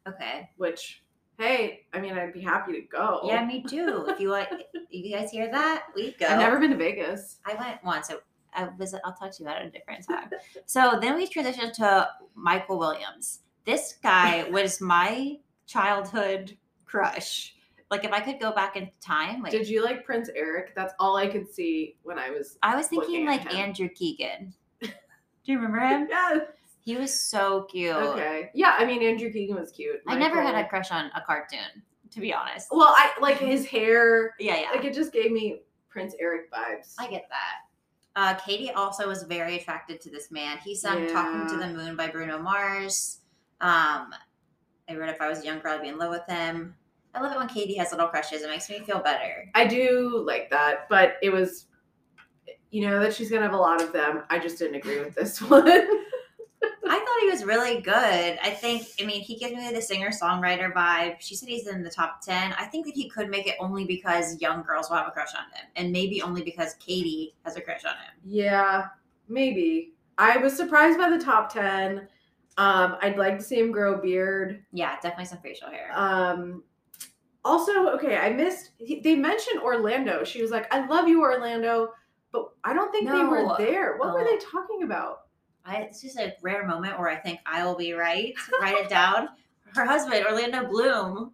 Okay. 0.08 0.50
Which, 0.58 1.04
hey, 1.38 1.86
I 1.94 2.00
mean, 2.00 2.14
I'd 2.18 2.34
be 2.34 2.42
happy 2.42 2.72
to 2.74 2.82
go. 2.82 3.22
Yeah, 3.26 3.46
me 3.46 3.64
too. 3.64 4.06
If 4.08 4.20
you 4.20 4.30
want, 4.30 4.50
you 4.90 5.16
guys 5.16 5.30
hear 5.30 5.52
that? 5.52 5.86
We 5.96 6.14
go. 6.20 6.26
I've 6.28 6.40
never 6.40 6.60
been 6.60 6.72
to 6.72 6.78
Vegas. 6.78 7.38
I 7.46 7.54
went 7.54 7.84
once. 7.84 8.08
So 8.08 8.20
I 8.56 8.70
visit. 8.78 9.02
I'll 9.06 9.14
talk 9.14 9.32
to 9.32 9.44
you 9.44 9.50
about 9.50 9.62
it 9.62 9.68
a 9.68 9.72
different 9.72 10.06
time. 10.08 10.30
so 10.66 10.98
then 11.02 11.16
we 11.16 11.28
transitioned 11.28 11.74
to 11.74 12.10
Michael 12.36 12.78
Williams. 12.80 13.40
This 13.66 13.96
guy 14.02 14.44
was 14.52 14.82
my 14.82 15.38
childhood 15.66 16.58
crush. 16.86 17.56
Like 17.92 18.06
if 18.06 18.12
I 18.12 18.22
could 18.22 18.40
go 18.40 18.52
back 18.54 18.76
in 18.76 18.90
time, 19.02 19.42
like 19.44 19.52
Did 19.52 19.68
you 19.68 19.84
like 19.84 20.04
Prince 20.06 20.30
Eric? 20.36 20.74
That's 20.76 20.94
all 21.00 21.16
I 21.16 21.28
could 21.28 21.48
see 21.54 21.98
when 22.04 22.18
I 22.18 22.32
was. 22.32 22.58
I 22.64 22.76
was 22.76 22.88
thinking 22.88 23.26
looking 23.26 23.28
at 23.28 23.32
like 23.46 23.52
him. 23.54 23.60
Andrew 23.60 23.90
Keegan. 23.90 24.54
Do 24.82 24.90
you 25.46 25.58
remember 25.60 25.80
him? 25.80 26.08
Yes. 26.10 26.42
He 26.80 26.98
was 26.98 27.18
so 27.18 27.64
cute. 27.72 27.96
Okay. 27.96 28.50
Yeah, 28.54 28.76
I 28.78 28.86
mean, 28.86 29.04
Andrew 29.04 29.32
Keegan 29.32 29.56
was 29.56 29.72
cute. 29.72 30.02
I 30.08 30.18
never 30.18 30.42
had 30.42 30.56
a 30.56 30.68
crush 30.68 30.92
on 30.92 31.12
a 31.16 31.22
cartoon, 31.22 31.84
to 32.12 32.20
be 32.20 32.34
honest. 32.34 32.68
Well, 32.72 32.90
I 32.90 33.12
like 33.22 33.38
his 33.38 33.66
hair. 33.66 34.34
Yeah, 34.40 34.60
yeah. 34.60 34.72
Like 34.76 34.84
it 34.84 34.94
just 34.94 35.14
gave 35.14 35.32
me 35.32 35.62
Prince 35.90 36.14
Eric 36.20 36.52
vibes. 36.52 36.96
I 37.00 37.08
get 37.10 37.26
that. 37.30 37.63
Uh, 38.16 38.36
Katy 38.36 38.70
also 38.72 39.08
was 39.08 39.24
very 39.24 39.56
attracted 39.58 40.00
to 40.02 40.10
this 40.10 40.30
man. 40.32 40.58
He 40.60 40.76
sung 40.76 41.08
"Talking 41.08 41.48
to 41.48 41.58
the 41.58 41.68
Moon" 41.74 41.96
by 41.96 42.08
Bruno 42.08 42.38
Mars. 42.38 43.20
Um, 43.60 44.14
I 44.90 44.96
read 44.96 45.10
"If 45.10 45.22
I 45.22 45.28
was 45.30 45.40
a 45.40 45.46
young 45.46 45.60
girl, 45.60 45.74
I'd 45.74 45.82
be 45.82 45.88
in 45.88 45.98
love 45.98 46.12
with 46.12 46.26
him." 46.28 46.76
I 47.16 47.22
love 47.22 47.32
it 47.32 47.38
when 47.38 47.48
Katy 47.48 47.76
has 47.76 47.92
little 47.92 48.08
crushes. 48.08 48.42
It 48.42 48.50
makes 48.50 48.70
me 48.70 48.80
feel 48.80 49.00
better. 49.00 49.50
I 49.54 49.66
do 49.68 50.24
like 50.26 50.50
that, 50.50 50.88
but 50.90 51.16
it 51.22 51.32
was, 51.32 51.68
you 52.72 52.88
know, 52.88 53.00
that 53.00 53.14
she's 53.14 53.30
gonna 53.30 53.44
have 53.44 53.54
a 53.54 53.58
lot 53.58 53.82
of 53.82 53.94
them. 53.94 54.24
I 54.30 54.40
just 54.40 54.58
didn't 54.58 54.76
agree 54.76 55.00
with 55.00 55.16
this 55.16 55.42
one. 55.50 55.88
I 57.44 57.56
thought 57.56 57.66
he 57.66 57.66
was 57.66 57.82
really 57.82 57.82
good. 57.82 58.40
I 58.42 58.50
think, 58.50 58.88
I 59.02 59.06
mean, 59.06 59.22
he 59.22 59.36
gives 59.36 59.54
me 59.54 59.72
the 59.74 59.82
singer 59.82 60.10
songwriter 60.10 60.74
vibe. 60.74 61.16
She 61.20 61.36
said 61.36 61.50
he's 61.50 61.68
in 61.68 61.84
the 61.84 61.90
top 61.90 62.22
10. 62.22 62.54
I 62.54 62.66
think 62.66 62.86
that 62.86 62.96
he 62.96 63.10
could 63.10 63.30
make 63.30 63.48
it 63.48 63.56
only 63.60 63.86
because 63.86 64.40
young 64.42 64.64
girls 64.64 64.90
will 64.90 64.98
have 64.98 65.08
a 65.08 65.12
crush 65.12 65.34
on 65.36 65.44
him, 65.52 65.68
and 65.76 65.92
maybe 65.92 66.22
only 66.22 66.42
because 66.44 66.76
Katy 66.76 67.36
has 67.44 67.56
a 67.56 67.62
crush 67.62 67.86
on 67.86 67.92
him. 67.94 68.14
yeah, 68.26 68.88
maybe. 69.28 69.94
I 70.18 70.38
was 70.38 70.56
surprised 70.56 70.98
by 70.98 71.10
the 71.10 71.24
top 71.24 71.52
ten. 71.54 72.08
Um, 72.58 72.98
I'd 73.02 73.18
like 73.18 73.40
to 73.40 73.44
see 73.44 73.60
him 73.60 73.72
grow 73.72 73.96
a 73.96 73.98
beard. 74.02 74.64
Yeah, 74.72 74.96
definitely 75.02 75.26
some 75.26 75.40
facial 75.40 75.70
hair. 75.70 75.90
Um, 75.94 76.64
also, 77.44 77.90
okay, 77.90 78.18
I 78.18 78.30
missed. 78.30 78.72
They 79.04 79.16
mentioned 79.16 79.62
Orlando. 79.62 80.24
She 80.24 80.42
was 80.42 80.52
like, 80.52 80.72
"I 80.74 80.86
love 80.86 81.08
you, 81.08 81.22
Orlando," 81.22 81.94
but 82.32 82.52
I 82.64 82.74
don't 82.74 82.92
think 82.92 83.10
they 83.10 83.24
were 83.24 83.56
there. 83.58 83.98
What 83.98 84.14
were 84.14 84.24
they 84.24 84.38
talking 84.38 84.84
about? 84.84 85.22
I, 85.66 85.78
it's 85.78 86.02
just 86.02 86.18
a 86.18 86.34
rare 86.42 86.66
moment 86.68 87.00
where 87.00 87.10
I 87.10 87.16
think 87.16 87.40
I 87.46 87.64
will 87.66 87.76
be 87.78 87.94
right. 87.94 88.34
Write 88.62 88.78
it 88.84 88.90
down. 88.90 89.30
Her 89.76 89.86
husband, 89.86 90.26
Orlando 90.26 90.66
Bloom. 90.68 91.32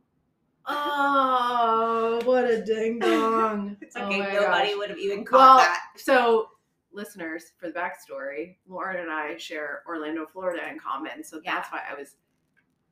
Oh, 0.66 2.22
what 2.26 2.46
a 2.46 2.64
ding 2.64 3.00
dong! 3.00 3.76
It's 3.82 3.96
Oh 3.98 4.04
okay. 4.06 4.20
my 4.20 4.34
nobody 4.34 4.70
gosh. 4.70 4.78
would 4.78 4.90
have 4.92 5.00
even 5.00 5.26
caught 5.26 5.38
Well, 5.40 5.58
that. 5.58 5.88
so 5.98 6.50
listeners, 6.94 7.54
for 7.58 7.68
the 7.68 7.74
backstory, 7.74 8.58
Lauren 8.68 9.02
and 9.02 9.12
I 9.12 9.36
share 9.38 9.82
Orlando, 9.88 10.26
Florida 10.32 10.70
in 10.72 10.80
common, 10.80 11.24
so 11.24 11.42
Yeah. 11.44 11.56
that's 11.56 11.72
why 11.72 11.82
I 11.90 11.96
was 11.96 12.16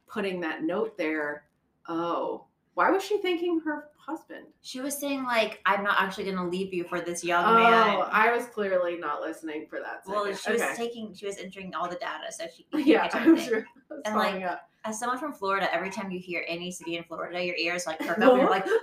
putting 0.07 0.39
that 0.41 0.63
note 0.63 0.97
there. 0.97 1.45
Oh, 1.87 2.46
Why 2.77 2.91
was 2.91 3.03
she 3.03 3.17
thanking 3.23 3.59
her 3.61 3.85
husband? 3.97 4.45
She 4.61 4.81
was 4.81 4.95
saying 4.95 5.23
like, 5.23 5.61
"I'm 5.65 5.83
not 5.83 5.95
actually 5.99 6.25
going 6.25 6.37
to 6.37 6.43
leave 6.43 6.71
you 6.75 6.83
for 6.83 7.01
this 7.01 7.23
young 7.23 7.43
Oh, 7.43 7.55
man." 7.55 8.07
I 8.11 8.31
was 8.31 8.45
clearly 8.45 8.97
not 8.97 9.19
listening 9.19 9.65
for 9.67 9.79
that. 9.79 10.03
well, 10.05 10.25
second. 10.25 10.37
she 10.37 10.51
was 10.67 10.77
taking, 10.77 11.13
she 11.15 11.25
was 11.25 11.37
entering 11.39 11.73
all 11.73 11.89
the 11.89 11.95
data, 11.95 12.31
so 12.31 12.45
she 12.55 12.67
could 12.71 12.85
Yeah, 12.85 13.09
I 13.11 13.27
was, 13.31 13.41
everything. 13.47 13.65
I 13.89 13.93
was 13.95 14.01
And, 14.05 14.15
like, 14.15 14.43
up. 14.43 14.69
As 14.85 14.99
someone 14.99 15.17
from 15.17 15.33
Florida, 15.33 15.73
every 15.73 15.89
time 15.89 16.11
you 16.11 16.19
hear 16.19 16.45
any 16.47 16.69
city 16.69 16.97
in 16.97 17.03
Florida, 17.05 17.43
your 17.43 17.55
ears 17.55 17.87
like 17.87 17.97
perk 17.97 18.19
up. 18.19 18.31
And 18.31 18.37
you're 18.41 18.49
like, 18.49 18.67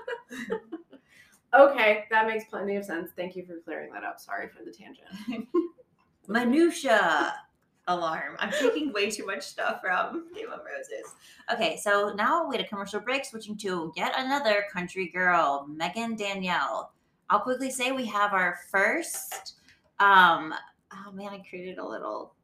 Okay, 1.55 2.05
that 2.11 2.27
makes 2.27 2.47
plenty 2.47 2.75
of 2.75 2.85
sense. 2.85 3.13
Thank 3.15 3.37
you 3.37 3.47
for 3.47 3.61
clearing 3.65 3.93
that 3.93 4.03
up. 4.03 4.19
Sorry 4.19 4.49
for 4.49 4.65
the 4.65 4.73
tangent. 4.73 5.07
minutia 6.27 7.35
alarm. 7.89 8.37
I'm 8.39 8.51
taking 8.51 8.93
way 8.93 9.11
too 9.11 9.27
much 9.27 9.43
stuff 9.43 9.81
from 9.83 10.27
Game 10.35 10.51
of 10.51 10.61
Roses. 10.61 11.15
Okay, 11.53 11.77
so 11.77 12.13
now 12.17 12.49
we 12.49 12.57
had 12.57 12.65
a 12.65 12.69
commercial 12.69 13.01
break, 13.01 13.25
switching 13.25 13.57
to 13.59 13.93
yet 13.97 14.13
another 14.17 14.65
country 14.73 15.09
girl, 15.09 15.67
Megan 15.69 16.17
Danielle. 16.17 16.93
I'll 17.31 17.41
quickly 17.41 17.71
say 17.71 17.93
we 17.93 18.07
have 18.07 18.33
our 18.33 18.59
first. 18.71 19.55
Um, 19.99 20.55
oh 20.93 21.13
man, 21.13 21.33
I 21.33 21.43
created 21.49 21.79
a 21.79 21.87
little. 21.87 22.35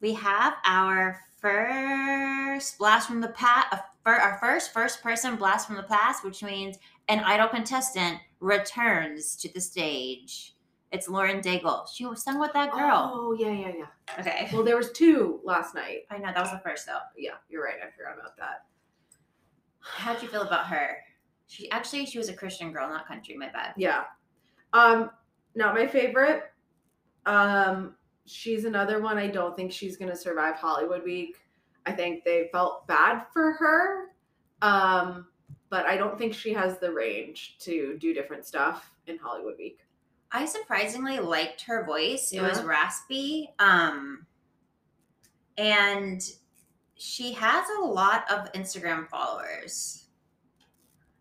We 0.00 0.12
have 0.14 0.54
our 0.64 1.20
first 1.40 2.78
blast 2.78 3.08
from 3.08 3.20
the 3.20 3.28
past. 3.28 3.76
Our 4.06 4.38
first 4.40 4.72
first 4.72 5.02
person 5.02 5.36
blast 5.36 5.66
from 5.66 5.76
the 5.76 5.82
past, 5.82 6.24
which 6.24 6.42
means 6.42 6.78
an 7.08 7.20
idol 7.20 7.48
contestant 7.48 8.18
returns 8.40 9.36
to 9.36 9.52
the 9.52 9.60
stage. 9.60 10.54
It's 10.90 11.08
Lauren 11.08 11.40
Daigle. 11.40 11.86
She 11.92 12.06
was 12.06 12.22
sung 12.22 12.40
with 12.40 12.52
that 12.54 12.72
girl. 12.72 13.12
Oh 13.14 13.36
yeah, 13.38 13.50
yeah, 13.50 13.72
yeah. 13.76 14.18
Okay. 14.18 14.48
Well, 14.52 14.62
there 14.62 14.76
was 14.76 14.90
two 14.92 15.40
last 15.44 15.74
night. 15.74 16.02
I 16.10 16.18
know 16.18 16.32
that 16.34 16.40
was 16.40 16.50
the 16.50 16.60
first 16.60 16.86
though. 16.86 16.98
Yeah, 17.16 17.34
you're 17.50 17.62
right. 17.62 17.76
I 17.76 17.90
forgot 17.94 18.18
about 18.18 18.36
that. 18.38 18.64
How'd 19.80 20.22
you 20.22 20.28
feel 20.28 20.42
about 20.42 20.66
her? 20.66 20.96
She 21.46 21.70
actually 21.70 22.06
she 22.06 22.18
was 22.18 22.28
a 22.28 22.34
Christian 22.34 22.72
girl, 22.72 22.88
not 22.88 23.06
country. 23.06 23.36
My 23.36 23.50
bad. 23.50 23.74
Yeah. 23.76 24.04
Um, 24.72 25.10
not 25.54 25.74
my 25.74 25.86
favorite. 25.86 26.44
Um, 27.26 27.94
she's 28.24 28.64
another 28.64 29.00
one. 29.02 29.18
I 29.18 29.28
don't 29.28 29.56
think 29.56 29.72
she's 29.72 29.98
gonna 29.98 30.16
survive 30.16 30.56
Hollywood 30.56 31.04
Week. 31.04 31.36
I 31.84 31.92
think 31.92 32.24
they 32.24 32.48
felt 32.50 32.86
bad 32.86 33.24
for 33.32 33.52
her. 33.52 34.06
Um, 34.62 35.26
but 35.70 35.84
I 35.84 35.96
don't 35.96 36.18
think 36.18 36.32
she 36.34 36.52
has 36.54 36.78
the 36.78 36.92
range 36.92 37.56
to 37.60 37.98
do 37.98 38.14
different 38.14 38.46
stuff 38.46 38.90
in 39.06 39.18
Hollywood 39.18 39.56
Week. 39.58 39.80
I 40.30 40.44
surprisingly 40.46 41.18
liked 41.20 41.62
her 41.62 41.84
voice. 41.84 42.30
It 42.32 42.40
was 42.40 42.62
raspy. 42.62 43.50
Um 43.58 44.26
and 45.56 46.22
she 46.94 47.32
has 47.32 47.66
a 47.78 47.84
lot 47.84 48.30
of 48.30 48.52
Instagram 48.52 49.08
followers. 49.08 50.04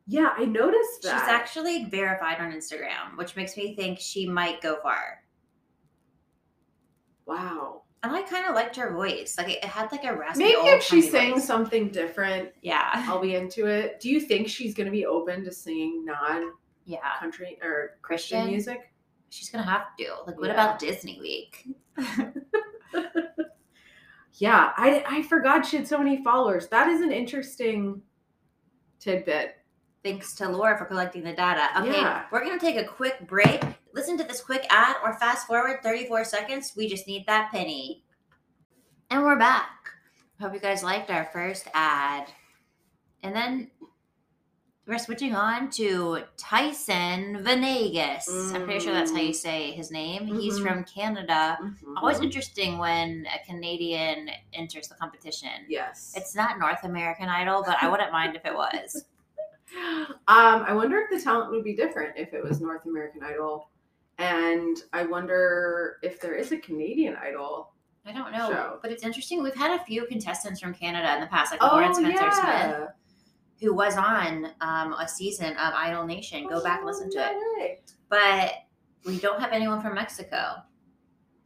Yeah, 0.08 0.34
I 0.38 0.46
noticed 0.46 1.02
She's 1.04 1.12
actually 1.12 1.86
verified 1.86 2.40
on 2.40 2.52
Instagram, 2.52 3.16
which 3.18 3.36
makes 3.36 3.58
me 3.58 3.76
think 3.76 4.00
she 4.00 4.28
might 4.28 4.62
go 4.62 4.78
far. 4.82 5.24
wow. 7.26 7.84
And 8.04 8.16
I 8.16 8.22
kind 8.22 8.46
of 8.46 8.56
liked 8.56 8.76
her 8.76 8.94
voice. 8.94 9.36
Like 9.38 9.50
it 9.50 9.66
had 9.66 9.92
like 9.92 10.06
a 10.06 10.16
raspy. 10.16 10.44
Maybe 10.44 10.68
if 10.68 10.84
she 10.84 11.02
sang 11.02 11.34
voice. 11.34 11.46
something 11.46 11.90
different, 11.90 12.50
Yeah. 12.62 12.90
I'll 12.94 13.20
be 13.20 13.36
into 13.36 13.66
it. 13.66 14.00
Do 14.00 14.10
you 14.10 14.20
think 14.22 14.48
she's 14.48 14.74
gonna 14.74 14.92
be 14.92 15.06
open 15.06 15.44
to 15.44 15.52
singing 15.52 16.06
non 16.06 16.54
Yeah. 16.86 17.18
country 17.20 17.58
or 17.62 17.98
Christian 18.02 18.40
Christian? 18.42 18.46
music? 18.48 18.94
She's 19.30 19.50
gonna 19.50 19.64
have 19.64 19.96
to. 19.98 20.16
Like, 20.26 20.38
what 20.38 20.48
Yeah. 20.48 20.54
about 20.54 20.80
Disney 20.80 21.20
Week? 21.20 21.68
Yeah, 24.40 24.72
I 24.78 25.04
I 25.08 25.24
forgot 25.24 25.66
she 25.66 25.78
had 25.78 25.88
so 25.88 25.98
many 25.98 26.24
followers. 26.24 26.68
That 26.68 26.90
is 26.90 27.02
an 27.02 27.12
interesting 27.12 28.04
tidbit. 29.00 29.56
Thanks 30.04 30.36
to 30.36 30.48
Laura 30.48 30.78
for 30.78 30.86
collecting 30.86 31.24
the 31.24 31.34
data. 31.34 31.70
Okay, 31.82 32.00
Yeah. 32.02 32.26
we're 32.32 32.44
gonna 32.46 32.60
take 32.60 32.78
a 32.78 32.84
quick 32.88 33.28
break. 33.28 33.62
Listen 33.94 34.16
to 34.20 34.24
this 34.24 34.42
quick 34.42 34.66
ad 34.70 34.98
or 35.04 35.18
fast 35.18 35.48
forward 35.48 35.82
34 35.82 36.24
seconds. 36.24 36.74
We 36.78 36.88
just 36.88 37.08
need 37.08 37.26
that 37.26 37.50
penny. 37.52 38.04
And 39.10 39.24
we're 39.24 39.40
back. 39.40 39.72
Hope 40.40 40.54
you 40.54 40.60
guys 40.60 40.84
liked 40.84 41.10
our 41.10 41.26
first 41.34 41.68
ad. 41.74 42.32
And 43.24 43.36
then 43.36 43.72
we're 44.88 44.98
switching 44.98 45.36
on 45.36 45.70
to 45.72 46.20
Tyson 46.38 47.44
Venegas. 47.44 48.28
I'm 48.54 48.64
pretty 48.64 48.80
sure 48.80 48.94
that's 48.94 49.12
how 49.12 49.18
you 49.20 49.34
say 49.34 49.72
his 49.72 49.92
name. 49.92 50.26
He's 50.28 50.60
Mhm. 50.60 50.64
from 50.64 50.84
Canada. 50.86 51.58
Always 51.98 52.20
Mhm. 52.20 52.24
interesting 52.26 52.78
when 52.78 53.28
a 53.34 53.46
Canadian 53.46 54.30
enters 54.54 54.88
the 54.88 54.96
competition. 54.96 55.66
yes. 55.68 56.14
It's 56.16 56.36
not 56.36 56.58
North 56.60 56.84
American 56.84 57.28
Idol, 57.30 57.64
but 57.66 57.78
I 57.82 57.90
wouldn't 57.90 58.12
mind 58.12 58.36
if 58.36 58.46
it 58.46 58.54
was. 58.56 59.06
um, 60.28 60.64
I 60.66 60.74
wonder 60.74 61.00
if 61.00 61.10
the 61.10 61.20
talent 61.22 61.52
would 61.52 61.64
be 61.64 61.76
different 61.76 62.14
if 62.18 62.34
it 62.34 62.44
was 62.44 62.62
North 62.62 62.86
American 62.86 63.24
Idol, 63.24 63.70
and 64.18 64.78
I 64.94 65.04
wonder 65.04 65.98
if 66.02 66.22
there 66.22 66.34
is 66.36 66.52
a 66.54 66.58
Canadian 66.58 67.16
Idol. 67.18 67.74
I 68.06 68.14
don't 68.14 68.32
know, 68.32 68.50
Show. 68.50 68.80
but 68.82 68.90
it's 68.92 69.04
interesting. 69.04 69.44
We've 69.44 69.54
had 69.54 69.72
a 69.78 69.84
few 69.84 70.06
contestants 70.06 70.62
from 70.62 70.74
Canada 70.74 71.14
in 71.16 71.20
the 71.22 71.28
past, 71.28 71.52
like 71.52 71.62
Oh 71.62 71.68
Lauren 71.76 71.94
Spencer 71.94 72.18
Smith, 72.32 72.36
yeah, 72.36 72.86
who 73.60 73.74
was 73.74 73.98
on 73.98 74.52
um, 74.62 74.94
a 74.94 75.08
season 75.08 75.52
of 75.54 75.74
Idol 75.74 76.06
Nation. 76.06 76.48
Go 76.48 76.64
back 76.64 76.80
and 76.80 76.88
listen 76.88 77.10
to 77.12 77.32
it. 77.60 77.92
But 78.10 78.54
we 79.06 79.20
don't 79.20 79.40
have 79.40 79.52
anyone 79.52 79.82
from 79.82 79.96
Mexico, 79.96 80.56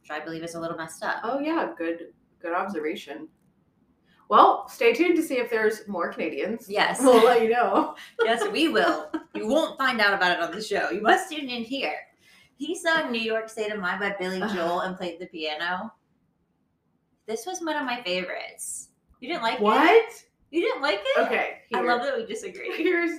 which 0.00 0.10
I 0.10 0.20
believe 0.20 0.42
is 0.42 0.54
a 0.54 0.60
little 0.60 0.76
messed 0.76 1.02
up. 1.02 1.20
Oh 1.22 1.38
yeah, 1.38 1.72
good 1.76 2.08
good 2.40 2.52
observation. 2.52 3.28
Well, 4.28 4.66
stay 4.68 4.94
tuned 4.94 5.16
to 5.16 5.22
see 5.22 5.36
if 5.36 5.50
there's 5.50 5.86
more 5.86 6.10
Canadians. 6.10 6.66
Yes. 6.68 7.00
We'll 7.02 7.22
let 7.22 7.42
you 7.42 7.50
know. 7.50 7.96
yes, 8.24 8.42
we 8.50 8.68
will. 8.68 9.10
You 9.34 9.46
won't 9.46 9.76
find 9.76 10.00
out 10.00 10.14
about 10.14 10.32
it 10.32 10.42
on 10.42 10.52
the 10.52 10.62
show. 10.62 10.90
You 10.90 11.02
must 11.02 11.30
tune 11.30 11.50
in 11.50 11.64
here. 11.64 11.96
He 12.56 12.74
sung 12.74 13.12
New 13.12 13.20
York 13.20 13.48
State 13.48 13.72
of 13.72 13.78
Mind 13.78 14.00
by 14.00 14.14
Billy 14.18 14.40
Joel 14.54 14.80
and 14.80 14.96
played 14.96 15.20
the 15.20 15.26
piano. 15.26 15.92
This 17.26 17.44
was 17.44 17.60
one 17.60 17.76
of 17.76 17.84
my 17.84 18.02
favorites. 18.02 18.88
You 19.20 19.28
didn't 19.28 19.42
like 19.42 19.56
it? 19.56 19.62
What? 19.62 20.24
You 20.52 20.60
didn't 20.60 20.82
like 20.82 21.00
it? 21.02 21.20
Okay. 21.26 21.58
I 21.74 21.78
here. 21.78 21.86
love 21.86 22.02
that 22.02 22.16
we 22.16 22.26
disagree. 22.26 22.70
Here's 22.76 23.18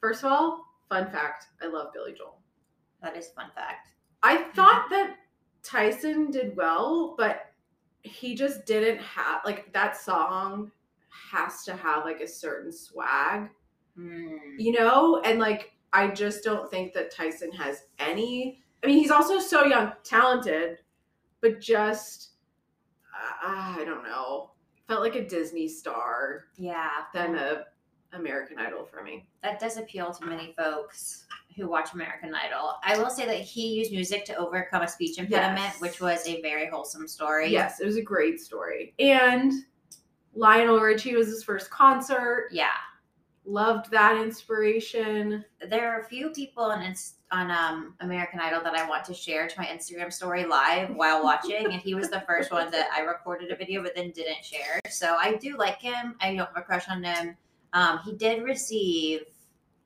first 0.00 0.22
of 0.22 0.30
all, 0.30 0.66
fun 0.90 1.10
fact. 1.10 1.46
I 1.62 1.66
love 1.66 1.88
Billy 1.94 2.12
Joel. 2.12 2.38
That 3.02 3.16
is 3.16 3.28
fun 3.28 3.50
fact. 3.54 3.92
I 4.22 4.44
thought 4.54 4.86
that 4.90 5.16
Tyson 5.62 6.30
did 6.30 6.54
well, 6.56 7.14
but 7.18 7.46
he 8.02 8.34
just 8.34 8.66
didn't 8.66 9.00
have 9.00 9.40
like 9.46 9.72
that 9.72 9.96
song 9.96 10.70
has 11.32 11.64
to 11.64 11.74
have 11.76 12.04
like 12.04 12.20
a 12.20 12.28
certain 12.28 12.70
swag, 12.70 13.48
Hmm. 13.96 14.36
you 14.58 14.72
know? 14.72 15.22
And 15.24 15.38
like 15.38 15.72
I 15.94 16.08
just 16.08 16.44
don't 16.44 16.70
think 16.70 16.92
that 16.92 17.10
Tyson 17.10 17.52
has 17.52 17.84
any 17.98 18.60
I 18.82 18.86
mean, 18.88 18.98
he's 18.98 19.10
also 19.10 19.38
so 19.38 19.64
young, 19.64 19.92
talented, 20.02 20.76
but 21.40 21.58
just 21.58 22.32
uh, 23.14 23.48
I 23.78 23.84
don't 23.86 24.02
know. 24.04 24.50
Felt 24.88 25.00
like 25.00 25.14
a 25.16 25.26
Disney 25.26 25.66
star 25.68 26.44
Yeah, 26.56 26.90
than 27.14 27.36
a 27.36 27.64
American 28.12 28.58
Idol 28.58 28.84
for 28.84 29.02
me. 29.02 29.26
that 29.42 29.58
does 29.58 29.76
appeal 29.76 30.12
to 30.12 30.26
many 30.26 30.54
folks 30.56 31.26
who 31.56 31.68
watch 31.68 31.94
American 31.94 32.34
Idol. 32.34 32.74
I 32.84 32.98
will 32.98 33.10
say 33.10 33.26
that 33.26 33.40
he 33.40 33.74
used 33.74 33.92
music 33.92 34.24
to 34.26 34.36
overcome 34.36 34.82
a 34.82 34.88
speech 34.88 35.18
impediment, 35.18 35.58
Yes. 35.72 35.80
which 35.80 36.00
was 36.00 36.26
a 36.28 36.40
very 36.42 36.68
wholesome 36.68 37.08
story. 37.08 37.48
Yes, 37.50 37.80
it 37.80 37.86
was 37.86 37.96
a 37.96 38.02
great 38.02 38.40
story. 38.40 38.94
And 38.98 39.52
Lionel 40.34 40.80
Richie 40.80 41.14
was 41.16 41.28
his 41.28 41.42
first 41.44 41.70
concert. 41.70 42.48
Yeah. 42.52 42.68
Loved 43.44 43.90
that 43.90 44.16
inspiration. 44.20 45.44
There 45.68 45.92
are 45.92 46.00
a 46.00 46.04
few 46.04 46.30
people 46.30 46.64
on 46.64 46.82
Inst- 46.82 47.16
on 47.34 47.50
um, 47.50 47.94
American 48.00 48.38
Idol 48.38 48.62
that 48.62 48.74
I 48.74 48.88
want 48.88 49.04
to 49.06 49.14
share 49.14 49.48
to 49.48 49.54
my 49.58 49.66
Instagram 49.66 50.12
story 50.12 50.44
live 50.44 50.94
while 50.94 51.22
watching, 51.22 51.72
and 51.72 51.80
he 51.80 51.94
was 51.94 52.08
the 52.08 52.22
first 52.26 52.52
one 52.52 52.70
that 52.70 52.88
I 52.94 53.00
recorded 53.00 53.50
a 53.50 53.56
video 53.56 53.82
but 53.82 53.94
then 53.96 54.12
didn't 54.12 54.44
share. 54.44 54.80
So 54.88 55.16
I 55.18 55.34
do 55.34 55.56
like 55.58 55.80
him. 55.80 56.14
I 56.20 56.28
don't 56.28 56.46
have 56.46 56.56
a 56.56 56.62
crush 56.62 56.88
on 56.88 57.02
him. 57.02 57.36
Um, 57.72 57.98
he 58.04 58.12
did 58.14 58.44
receive 58.44 59.22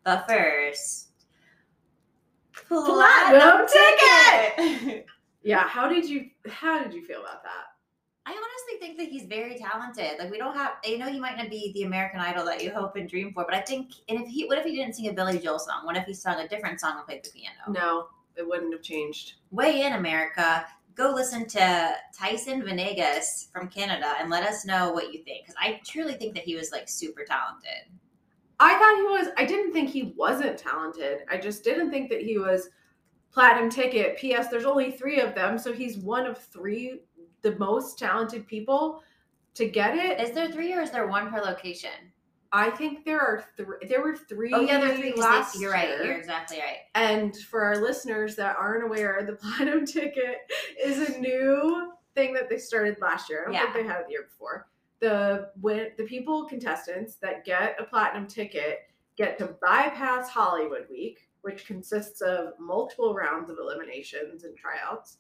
the 0.05 0.23
first 0.29 1.07
Platinum 2.69 3.67
ticket! 3.67 5.07
Yeah, 5.45 5.67
how 5.67 5.89
did 5.89 6.07
you 6.07 6.29
how 6.49 6.83
did 6.83 6.93
you 6.93 7.03
feel 7.07 7.21
about 7.21 7.43
that? 7.45 7.68
I 8.29 8.33
honestly 8.33 8.79
think 8.79 8.99
that 8.99 9.09
he's 9.09 9.25
very 9.25 9.57
talented. 9.57 10.19
Like 10.19 10.31
we 10.31 10.37
don't 10.37 10.55
have, 10.55 10.73
I 10.85 10.97
know 10.97 11.09
he 11.09 11.19
might 11.19 11.39
not 11.39 11.49
be 11.49 11.73
the 11.73 11.85
American 11.85 12.21
Idol 12.21 12.45
that 12.45 12.63
you 12.63 12.71
hope 12.71 12.97
and 12.97 13.09
dream 13.09 13.33
for, 13.33 13.47
but 13.49 13.55
I 13.55 13.63
think, 13.63 13.93
and 14.11 14.21
if 14.21 14.29
he, 14.29 14.47
what 14.47 14.59
if 14.59 14.67
he 14.67 14.77
didn't 14.77 14.97
sing 14.97 15.09
a 15.09 15.15
Billy 15.15 15.39
Joel 15.39 15.59
song? 15.59 15.87
What 15.87 15.97
if 15.97 16.05
he 16.05 16.13
sung 16.13 16.39
a 16.39 16.47
different 16.47 16.79
song 16.79 16.99
and 16.99 17.07
played 17.07 17.25
the 17.25 17.31
piano? 17.31 17.57
No, 17.69 18.09
it 18.37 18.47
wouldn't 18.47 18.75
have 18.75 18.83
changed. 18.83 19.37
Way 19.51 19.81
in 19.81 19.95
America, 19.95 20.67
go 20.95 21.11
listen 21.11 21.47
to 21.47 21.95
Tyson 22.15 22.63
Venegas 22.63 23.49
from 23.51 23.69
Canada 23.69 24.13
and 24.21 24.29
let 24.29 24.43
us 24.43 24.67
know 24.67 24.93
what 24.93 25.11
you 25.15 25.23
think, 25.23 25.47
because 25.47 25.57
I 25.59 25.81
truly 25.87 26.13
think 26.13 26.35
that 26.35 26.45
he 26.45 26.55
was 26.55 26.71
like 26.71 26.87
super 26.87 27.25
talented. 27.25 27.91
I 28.61 28.75
thought 28.75 28.97
he 28.97 29.03
was 29.05 29.33
I 29.39 29.47
didn't 29.47 29.73
think 29.73 29.89
he 29.89 30.13
wasn't 30.19 30.59
talented. 30.59 31.21
I 31.31 31.39
just 31.39 31.65
didn't 31.65 31.91
think 31.91 32.11
that 32.11 32.21
he 32.21 32.37
was 32.37 32.69
platinum 33.33 33.71
ticket. 33.71 34.19
PS 34.19 34.49
there's 34.49 34.67
only 34.67 34.91
3 34.91 35.21
of 35.21 35.35
them, 35.35 35.57
so 35.59 35.73
he's 35.73 35.97
one 35.97 36.27
of 36.27 36.37
3 36.37 37.01
the 37.43 37.57
most 37.59 37.99
talented 37.99 38.47
people 38.47 39.03
to 39.55 39.69
get 39.69 39.97
it. 39.97 40.21
Is 40.21 40.33
there 40.35 40.51
three 40.51 40.73
or 40.75 40.81
is 40.81 40.91
there 40.91 41.07
one 41.09 41.31
per 41.31 41.41
location? 41.41 41.91
I 42.51 42.71
think 42.71 43.05
there 43.05 43.21
are 43.21 43.45
three. 43.57 43.77
There 43.89 44.03
were 44.03 44.17
three. 44.17 44.53
Oh 44.55 44.61
yeah, 44.61 44.81
there 44.81 44.93
are 44.93 44.97
three. 44.97 45.13
last 45.15 45.55
they- 45.55 45.61
You're 45.61 45.73
right. 45.73 45.89
year. 45.89 46.05
You're 46.05 46.17
exactly 46.19 46.59
right. 46.59 46.79
And 46.95 47.37
for 47.37 47.63
our 47.63 47.77
listeners 47.77 48.37
that 48.37 48.57
aren't 48.57 48.85
aware, 48.85 49.23
the 49.27 49.33
platinum 49.43 49.85
ticket 49.85 50.39
is 50.83 51.11
a 51.11 51.19
new 51.19 51.93
thing 52.15 52.33
that 52.35 52.49
they 52.49 52.57
started 52.59 52.97
last 53.01 53.29
year. 53.29 53.43
I 53.43 53.45
don't 53.45 53.55
Yeah. 53.55 53.61
think 53.73 53.75
they 53.75 53.83
had 53.93 54.01
it 54.01 54.07
the 54.07 54.13
year 54.13 54.23
before. 54.31 54.69
The 55.01 55.51
when 55.61 55.89
the 55.99 56.05
people 56.05 56.47
contestants 56.47 57.17
that 57.17 57.45
get 57.45 57.77
a 57.79 57.85
platinum 57.85 58.27
ticket 58.27 58.81
get 59.17 59.37
to 59.39 59.55
bypass 59.61 60.29
Hollywood 60.31 60.87
Week, 60.91 61.29
which 61.43 61.67
consists 61.67 62.21
of 62.23 62.55
multiple 62.59 63.15
rounds 63.15 63.51
of 63.51 63.59
eliminations 63.59 64.45
and 64.45 64.57
tryouts. 64.57 65.19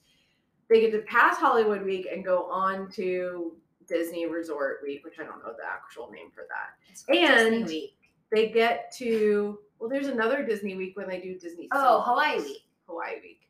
They 0.68 0.81
get 0.81 0.92
to 0.92 1.00
pass 1.02 1.37
Hollywood 1.38 1.83
Week 1.85 2.07
and 2.12 2.24
go 2.24 2.44
on 2.50 2.90
to 2.92 3.57
Disney 3.87 4.26
Resort 4.26 4.81
Week, 4.83 5.04
which 5.04 5.18
I 5.18 5.24
don't 5.24 5.38
know 5.38 5.52
the 5.52 5.66
actual 5.66 6.11
name 6.11 6.31
for 6.35 6.44
that. 6.48 6.76
Called 7.07 7.37
Disney 7.37 7.57
And- 7.57 7.66
Week. 7.66 7.94
They 8.31 8.50
get 8.50 8.92
to 8.98 9.59
well, 9.78 9.88
there's 9.88 10.09
another 10.09 10.44
Disney 10.44 10.74
Week 10.74 10.96
when 10.96 11.09
they 11.09 11.20
do 11.20 11.38
Disney. 11.38 11.68
Oh. 11.72 12.00
Hawaii 12.02 12.38
Week. 12.38 12.62
Hawaii 12.87 13.20
Week. 13.22 13.48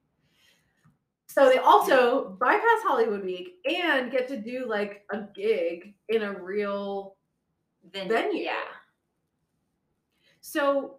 So 1.27 1.49
they 1.49 1.59
also 1.59 2.37
bypass 2.41 2.83
Hollywood 2.83 3.25
Week 3.25 3.57
and 3.65 4.11
get 4.11 4.29
to 4.29 4.37
do 4.37 4.67
like 4.67 5.05
a 5.11 5.23
gig 5.35 5.95
in 6.09 6.23
a 6.23 6.33
real 6.33 7.17
venue. 7.93 8.43
Yeah. 8.43 8.55
So 10.41 10.97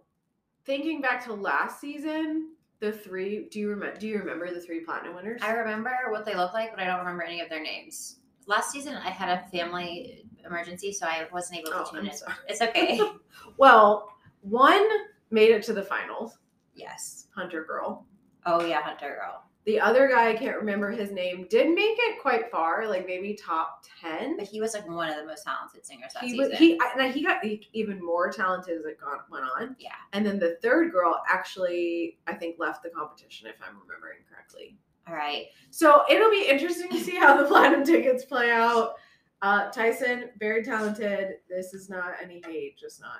thinking 0.66 1.02
back 1.02 1.24
to 1.26 1.34
last 1.34 1.80
season, 1.80 2.54
the 2.80 2.92
three 2.92 3.48
do 3.50 3.60
you 3.60 3.70
remember 3.70 4.00
do 4.00 4.08
you 4.08 4.18
remember 4.20 4.54
the 4.54 4.60
three 4.62 4.82
platinum 4.82 5.16
winners? 5.16 5.42
I 5.44 5.52
remember 5.52 5.92
what 6.10 6.26
they 6.26 6.36
look 6.36 6.54
like, 6.54 6.72
but 6.72 6.80
I 6.80 6.86
don't 6.86 7.00
remember 7.00 7.24
any 7.24 7.42
of 7.42 7.50
their 7.50 7.62
names. 7.62 8.18
Last 8.48 8.72
season, 8.72 8.96
I 8.96 9.10
had 9.10 9.30
a 9.30 9.48
family 9.50 10.26
emergency, 10.46 10.92
so 10.92 11.06
I 11.06 11.28
wasn't 11.32 11.60
able 11.60 11.72
to 11.72 11.82
Oh, 11.82 11.86
tune 11.90 12.00
I'm 12.00 12.06
in. 12.08 12.14
sorry. 12.16 12.34
It's 12.48 12.62
okay. 12.62 13.00
well, 13.58 14.14
one 14.42 14.88
made 15.30 15.52
it 15.52 15.62
to 15.64 15.74
the 15.74 15.84
finals, 15.84 16.38
yes. 16.74 17.28
Hunter 17.36 17.64
Girl. 17.64 18.06
Oh 18.46 18.66
yeah, 18.66 18.82
Hunter 18.82 19.20
Girl. 19.20 19.44
The 19.66 19.80
other 19.80 20.08
guy, 20.08 20.30
I 20.30 20.36
can't 20.36 20.56
remember 20.58 20.90
his 20.90 21.12
name, 21.12 21.46
did 21.50 21.68
make 21.76 21.98
it 22.00 22.22
quite 22.22 22.50
far, 22.50 22.88
like 22.88 23.06
maybe 23.06 23.34
top 23.36 23.84
10. 24.02 24.38
But 24.38 24.48
he 24.48 24.62
was 24.62 24.74
like 24.74 24.88
one 24.88 25.10
of 25.10 25.18
the 25.18 25.26
most 25.26 25.44
talented 25.44 25.86
singers 25.86 26.14
that 26.14 26.24
he 26.24 26.32
season. 26.32 26.50
was 26.50 26.58
he 26.58 26.80
I- 26.80 26.94
and 26.98 27.14
he 27.14 27.24
got 27.24 27.44
even 27.74 28.04
more 28.04 28.32
talented 28.32 28.80
as 28.80 28.86
it 28.86 29.00
got, 29.00 29.30
went 29.30 29.46
on. 29.46 29.76
Yeah. 29.78 29.90
And 30.14 30.26
then 30.26 30.40
the 30.40 30.58
third 30.62 30.92
girl 30.92 31.22
actually, 31.30 32.18
I 32.26 32.34
think, 32.34 32.58
left 32.58 32.84
the 32.84 32.90
competition 32.90 33.48
if 33.48 33.56
I'm 33.62 33.78
remembering 33.86 34.20
correctly. 34.32 34.78
All 35.08 35.14
right. 35.14 35.48
So 35.72 36.04
it'll 36.10 36.32
be 36.32 36.48
interesting 36.48 36.90
to 36.90 37.00
see 37.00 37.16
how 37.18 37.36
the 37.38 37.46
platinum 37.48 37.84
tickets 37.84 38.24
play 38.26 38.52
out. 38.52 38.94
Uh, 39.42 39.70
Tyson, 39.72 40.30
very 40.40 40.64
talented. 40.64 41.36
This 41.50 41.74
is 41.74 41.90
not 41.90 42.14
any 42.22 42.42
hate, 42.46 42.78
just 42.78 43.00
not 43.02 43.20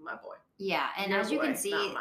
my 0.00 0.14
boy. 0.14 0.34
Yeah, 0.58 0.88
and 0.96 1.12
Your 1.12 1.20
as 1.20 1.30
you 1.30 1.38
boy, 1.38 1.46
can 1.46 1.56
see, 1.56 1.94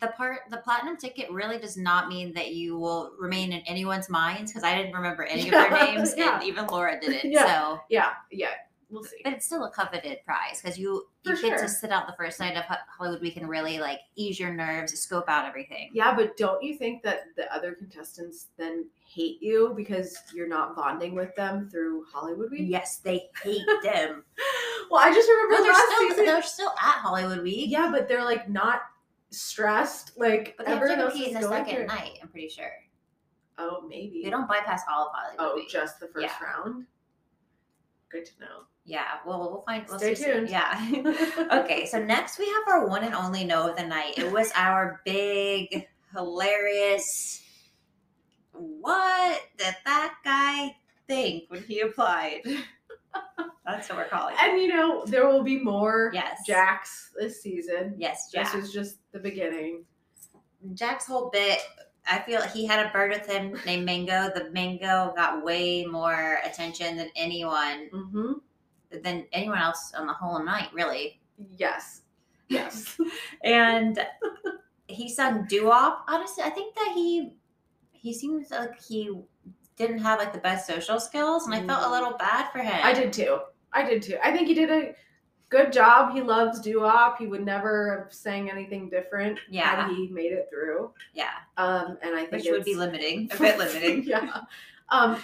the 0.00 0.08
part 0.08 0.40
the 0.50 0.56
platinum 0.56 0.96
ticket 0.96 1.30
really 1.30 1.58
does 1.58 1.76
not 1.76 2.08
mean 2.08 2.34
that 2.34 2.52
you 2.52 2.76
will 2.76 3.12
remain 3.18 3.52
in 3.52 3.60
anyone's 3.66 4.08
minds 4.08 4.50
because 4.50 4.64
I 4.64 4.76
didn't 4.76 4.94
remember 4.94 5.22
any 5.22 5.44
of 5.44 5.50
their 5.52 5.70
names 5.86 6.14
yeah. 6.16 6.34
and 6.34 6.44
even 6.44 6.66
Laura 6.66 6.98
didn't. 7.00 7.20
Yeah. 7.30 7.46
So 7.46 7.80
Yeah, 7.88 8.10
yeah, 8.32 8.48
we'll 8.90 9.04
see. 9.04 9.18
but 9.24 9.32
it's 9.32 9.46
still 9.46 9.64
a 9.64 9.70
coveted 9.70 10.18
prize 10.24 10.60
because 10.62 10.78
you 10.78 11.06
you 11.24 11.36
For 11.36 11.42
get 11.42 11.58
to 11.60 11.68
sit 11.68 11.90
out 11.90 12.06
the 12.06 12.14
first 12.16 12.40
night 12.40 12.56
of 12.56 12.64
Hollywood 12.88 13.20
Week 13.20 13.36
and 13.36 13.48
really 13.48 13.78
like 13.78 14.00
ease 14.16 14.38
your 14.40 14.52
nerves, 14.52 14.98
scope 14.98 15.28
out 15.28 15.46
everything. 15.46 15.90
Yeah, 15.92 16.14
but 16.14 16.36
don't 16.36 16.62
you 16.62 16.76
think 16.76 17.02
that 17.02 17.24
the 17.36 17.52
other 17.54 17.72
contestants 17.72 18.46
then 18.56 18.86
hate 19.04 19.42
you 19.42 19.72
because 19.76 20.16
you're 20.34 20.48
not 20.48 20.74
bonding 20.76 21.14
with 21.14 21.34
them 21.36 21.68
through 21.70 22.04
Hollywood 22.12 22.50
Week? 22.50 22.62
Yes, 22.64 22.98
they 22.98 23.28
hate 23.42 23.66
them. 23.82 24.24
Well, 24.90 25.00
I 25.02 25.12
just 25.12 25.28
remember 25.28 25.54
Well, 25.54 25.62
they're 25.64 25.72
last 25.72 25.86
still 25.94 26.08
season. 26.10 26.24
they're 26.26 26.42
still 26.42 26.70
at 26.82 26.98
Hollywood 26.98 27.42
Week. 27.42 27.70
Yeah, 27.70 27.90
but 27.92 28.08
they're 28.08 28.24
like 28.24 28.48
not 28.48 28.80
stressed. 29.30 30.18
Like 30.18 30.54
But 30.56 30.66
they 30.66 30.72
have 30.72 30.82
to 30.88 30.96
compete 30.96 31.28
in 31.28 31.34
the 31.40 31.48
second 31.48 31.74
through. 31.76 31.86
night, 31.86 32.18
I'm 32.22 32.28
pretty 32.28 32.48
sure. 32.48 32.72
Oh, 33.58 33.84
maybe. 33.86 34.22
They 34.24 34.30
don't 34.30 34.48
bypass 34.48 34.82
all 34.90 35.08
of 35.08 35.12
Hollywood 35.14 35.52
Oh, 35.52 35.54
Week. 35.56 35.68
just 35.68 36.00
the 36.00 36.06
first 36.08 36.22
Yeah. 36.40 36.44
round. 36.44 36.86
Good 38.08 38.24
to 38.24 38.40
know. 38.40 38.62
Yeah, 38.90 39.18
well, 39.24 39.38
we'll 39.40 39.62
find. 39.62 39.86
We'll 39.88 39.98
Stay 40.00 40.14
see 40.16 40.24
soon. 40.24 40.34
tuned. 40.46 40.50
Yeah. 40.50 41.46
okay, 41.62 41.86
so 41.86 42.02
next 42.04 42.38
we 42.40 42.46
have 42.46 42.62
our 42.68 42.88
one 42.88 43.04
and 43.04 43.14
only 43.14 43.44
no 43.44 43.70
of 43.70 43.76
the 43.76 43.86
night. 43.86 44.14
It 44.18 44.32
was 44.32 44.50
our 44.56 45.00
big, 45.04 45.86
hilarious. 46.12 47.42
What 48.52 49.40
did 49.58 49.74
that 49.84 50.14
guy 50.24 50.76
think 51.06 51.44
when 51.50 51.62
he 51.62 51.80
applied? 51.80 52.40
That's 53.64 53.88
what 53.88 53.98
we're 53.98 54.08
calling. 54.08 54.34
it. 54.34 54.40
and 54.42 54.60
you 54.60 54.68
know 54.68 55.04
there 55.06 55.28
will 55.28 55.42
be 55.44 55.58
more 55.58 56.10
Yes. 56.12 56.40
Jacks 56.46 57.10
this 57.18 57.40
season. 57.42 57.94
Yes, 57.96 58.28
Jack. 58.32 58.52
This 58.52 58.64
is 58.66 58.72
just 58.72 58.96
the 59.12 59.18
beginning. 59.20 59.84
Jack's 60.74 61.06
whole 61.06 61.30
bit. 61.30 61.60
I 62.10 62.18
feel 62.20 62.42
he 62.42 62.66
had 62.66 62.84
a 62.84 62.90
bird 62.90 63.10
with 63.12 63.26
him 63.30 63.56
named 63.66 63.84
Mango. 63.84 64.30
The 64.34 64.50
Mango 64.50 65.12
got 65.14 65.44
way 65.44 65.84
more 65.84 66.38
attention 66.44 66.96
than 66.96 67.08
anyone 67.14 67.88
Mm-hmm. 67.94 68.32
Than 69.02 69.26
anyone 69.32 69.58
else 69.58 69.92
on 69.96 70.06
the 70.06 70.12
whole 70.12 70.42
night, 70.44 70.68
really. 70.72 71.20
Yes. 71.56 72.02
Yes. 72.48 72.98
and 73.44 73.98
he 74.88 75.08
sung 75.08 75.46
doo-wop. 75.48 76.04
Honestly, 76.08 76.42
I 76.44 76.50
think 76.50 76.74
that 76.74 76.92
he 76.94 77.32
he 77.92 78.12
seems 78.14 78.50
like 78.50 78.80
he 78.82 79.10
didn't 79.76 79.98
have 79.98 80.18
like 80.18 80.32
the 80.32 80.38
best 80.38 80.66
social 80.66 80.98
skills, 80.98 81.46
and 81.46 81.54
I 81.54 81.66
felt 81.66 81.86
a 81.86 81.90
little 81.90 82.16
bad 82.18 82.50
for 82.50 82.58
him. 82.58 82.80
I 82.82 82.92
did 82.92 83.12
too. 83.12 83.38
I 83.72 83.82
did 83.88 84.02
too. 84.02 84.16
I 84.24 84.32
think 84.32 84.48
he 84.48 84.54
did 84.54 84.70
a 84.70 84.94
good 85.48 85.72
job. 85.72 86.12
He 86.12 86.22
loves 86.22 86.60
doo-wop. 86.60 87.18
He 87.18 87.26
would 87.26 87.44
never 87.44 88.04
have 88.04 88.12
sang 88.14 88.50
anything 88.50 88.88
different 88.88 89.38
Yeah. 89.50 89.84
had 89.86 89.90
he 89.94 90.08
made 90.08 90.32
it 90.32 90.48
through. 90.50 90.92
Yeah, 91.14 91.30
Um, 91.56 91.98
and 92.02 92.14
I 92.14 92.20
think 92.24 92.44
which 92.44 92.50
would 92.50 92.64
be 92.64 92.74
limiting, 92.76 93.28
a 93.32 93.36
bit 93.38 93.58
limiting. 93.58 94.04
yeah. 94.04 94.42
Um, 94.90 95.16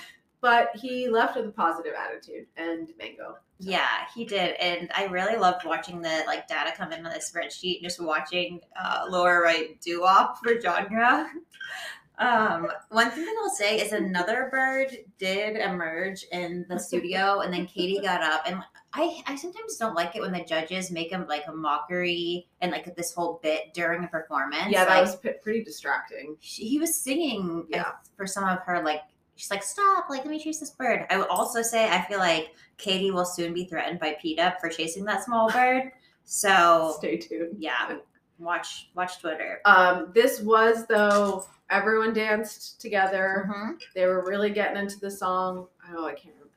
but 0.46 0.70
he 0.76 1.08
left 1.08 1.34
with 1.36 1.46
a 1.46 1.50
positive 1.50 1.92
attitude 1.98 2.46
and 2.56 2.88
mango. 3.00 3.36
Yeah, 3.58 3.88
he 4.14 4.24
did, 4.24 4.54
and 4.60 4.88
I 4.94 5.06
really 5.06 5.36
loved 5.36 5.64
watching 5.66 6.00
the 6.00 6.22
like 6.28 6.46
data 6.46 6.72
come 6.76 6.92
in 6.92 7.04
on 7.04 7.12
the 7.12 7.18
spreadsheet. 7.18 7.82
Just 7.82 8.00
watching 8.00 8.60
uh, 8.80 9.06
Laura 9.08 9.40
write 9.42 9.80
doo-wop 9.80 10.38
for 10.42 10.60
genre. 10.60 11.28
Um, 12.18 12.68
one 12.88 13.10
thing 13.10 13.26
that 13.26 13.36
I'll 13.42 13.50
say 13.54 13.78
is 13.78 13.92
another 13.92 14.48
bird 14.50 14.88
did 15.18 15.56
emerge 15.56 16.24
in 16.32 16.64
the 16.66 16.78
studio, 16.88 17.40
and 17.40 17.52
then 17.52 17.66
Katy 17.66 18.00
got 18.00 18.22
up, 18.22 18.44
and 18.46 18.62
I 18.94 19.22
I 19.26 19.36
sometimes 19.36 19.76
don't 19.76 19.94
like 19.94 20.16
it 20.16 20.22
when 20.22 20.32
the 20.32 20.42
judges 20.42 20.90
make 20.90 21.10
him 21.10 21.26
like 21.28 21.44
a 21.46 21.52
mockery 21.52 22.48
and 22.62 22.72
like 22.72 22.96
this 22.96 23.12
whole 23.12 23.38
bit 23.42 23.74
during 23.74 24.02
a 24.02 24.08
performance. 24.08 24.68
Yeah, 24.70 24.86
that 24.86 24.94
Like, 24.96 25.00
was 25.02 25.16
p- 25.16 25.32
pretty 25.42 25.62
distracting. 25.62 26.38
she, 26.40 26.66
he 26.66 26.78
was 26.78 26.94
singing 26.98 27.66
Yeah. 27.68 27.92
for 28.16 28.26
some 28.26 28.44
of 28.44 28.60
her 28.60 28.82
like 28.82 29.02
she's 29.36 29.50
like 29.50 29.62
stop 29.62 30.08
like 30.10 30.20
let 30.24 30.30
me 30.30 30.38
chase 30.38 30.58
this 30.60 30.70
bird 30.70 31.06
i 31.10 31.16
would 31.16 31.28
also 31.28 31.62
say 31.62 31.88
i 31.90 32.00
feel 32.02 32.18
like 32.18 32.54
katy 32.78 33.10
will 33.10 33.24
soon 33.24 33.52
be 33.54 33.64
threatened 33.64 34.00
by 34.00 34.16
PETA 34.20 34.56
for 34.60 34.68
chasing 34.68 35.04
that 35.04 35.22
small 35.24 35.50
bird 35.50 35.92
so 36.24 36.94
Stay 36.98 37.16
tuned. 37.18 37.56
yeah 37.58 37.96
watch 38.38 38.90
watch 38.94 39.18
twitter 39.20 39.60
Um, 39.64 40.10
this 40.14 40.40
was 40.40 40.86
though 40.86 41.46
everyone 41.70 42.12
danced 42.12 42.80
together. 42.80 43.48
Mhm. 43.50 43.80
They 43.94 44.06
were 44.06 44.24
really 44.24 44.50
getting 44.50 44.76
into 44.76 45.00
the 45.00 45.10
song. 45.10 45.66
Oh, 45.92 46.06
I 46.06 46.12
can't 46.14 46.34
remember. 46.34 46.52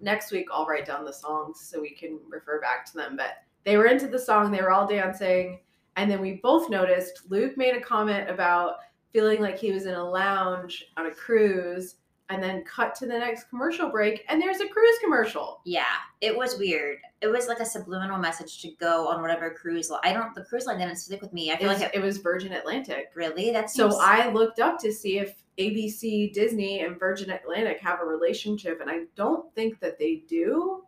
Next 0.00 0.32
week 0.32 0.48
I'll 0.52 0.66
write 0.66 0.84
down 0.86 1.04
the 1.04 1.12
songs 1.12 1.60
so 1.60 1.80
we 1.80 1.90
can 1.90 2.18
refer 2.28 2.60
back 2.60 2.84
to 2.86 2.94
them. 2.96 3.16
But 3.16 3.34
they 3.64 3.76
were 3.76 3.86
into 3.86 4.08
the 4.08 4.18
song. 4.18 4.50
They 4.50 4.60
were 4.60 4.72
all 4.72 4.84
dancing, 4.86 5.60
and 5.96 6.10
then 6.10 6.20
we 6.20 6.40
both 6.42 6.70
noticed 6.70 7.30
Luke 7.30 7.56
made 7.56 7.76
a 7.76 7.80
comment 7.80 8.28
about 8.28 8.78
feeling 9.12 9.40
like 9.40 9.58
he 9.58 9.70
was 9.70 9.86
in 9.86 9.94
a 9.94 10.10
lounge 10.10 10.86
on 10.96 11.06
a 11.06 11.14
cruise, 11.14 11.96
and 12.30 12.42
then 12.42 12.62
cut 12.64 12.94
to 12.96 13.06
the 13.06 13.18
next 13.18 13.48
commercial 13.48 13.88
break, 13.90 14.24
and 14.28 14.40
there's 14.40 14.60
a 14.60 14.68
cruise 14.68 14.98
commercial. 15.02 15.60
yeah 15.64 15.84
it 16.20 16.36
was 16.36 16.58
weird 16.58 16.98
it 17.20 17.28
was 17.28 17.46
like 17.48 17.60
a 17.60 17.64
subliminal 17.64 18.18
message 18.18 18.60
to 18.62 18.70
go 18.80 19.06
on 19.08 19.20
whatever 19.22 19.50
cruise 19.50 19.88
line 19.90 20.00
i 20.04 20.12
don't 20.12 20.34
the 20.34 20.44
cruise 20.44 20.66
line 20.66 20.78
didn't 20.78 20.96
stick 20.96 21.20
with 21.22 21.32
me 21.32 21.50
i 21.50 21.54
It 21.54 21.60
feel 21.60 21.68
was, 21.68 21.80
like 21.80 21.94
it 21.94 21.98
it 21.98 22.02
was 22.02 22.18
Virgin 22.18 22.52
Atlantic. 22.52 23.10
really 23.14 23.50
that's 23.52 23.74
So 23.74 23.98
I 24.00 24.30
looked 24.30 24.58
up 24.60 24.78
to 24.80 24.92
see 24.92 25.18
if 25.18 25.42
ABC, 25.58 26.32
Disney, 26.32 26.80
and 26.80 26.98
Virgin 26.98 27.30
Atlantic 27.30 27.80
have 27.80 28.00
a 28.00 28.04
relationship, 28.04 28.80
and 28.80 28.88
I 28.88 29.00
don't 29.16 29.52
think 29.56 29.80
that 29.80 29.98
they 29.98 30.22
do. 30.28 30.84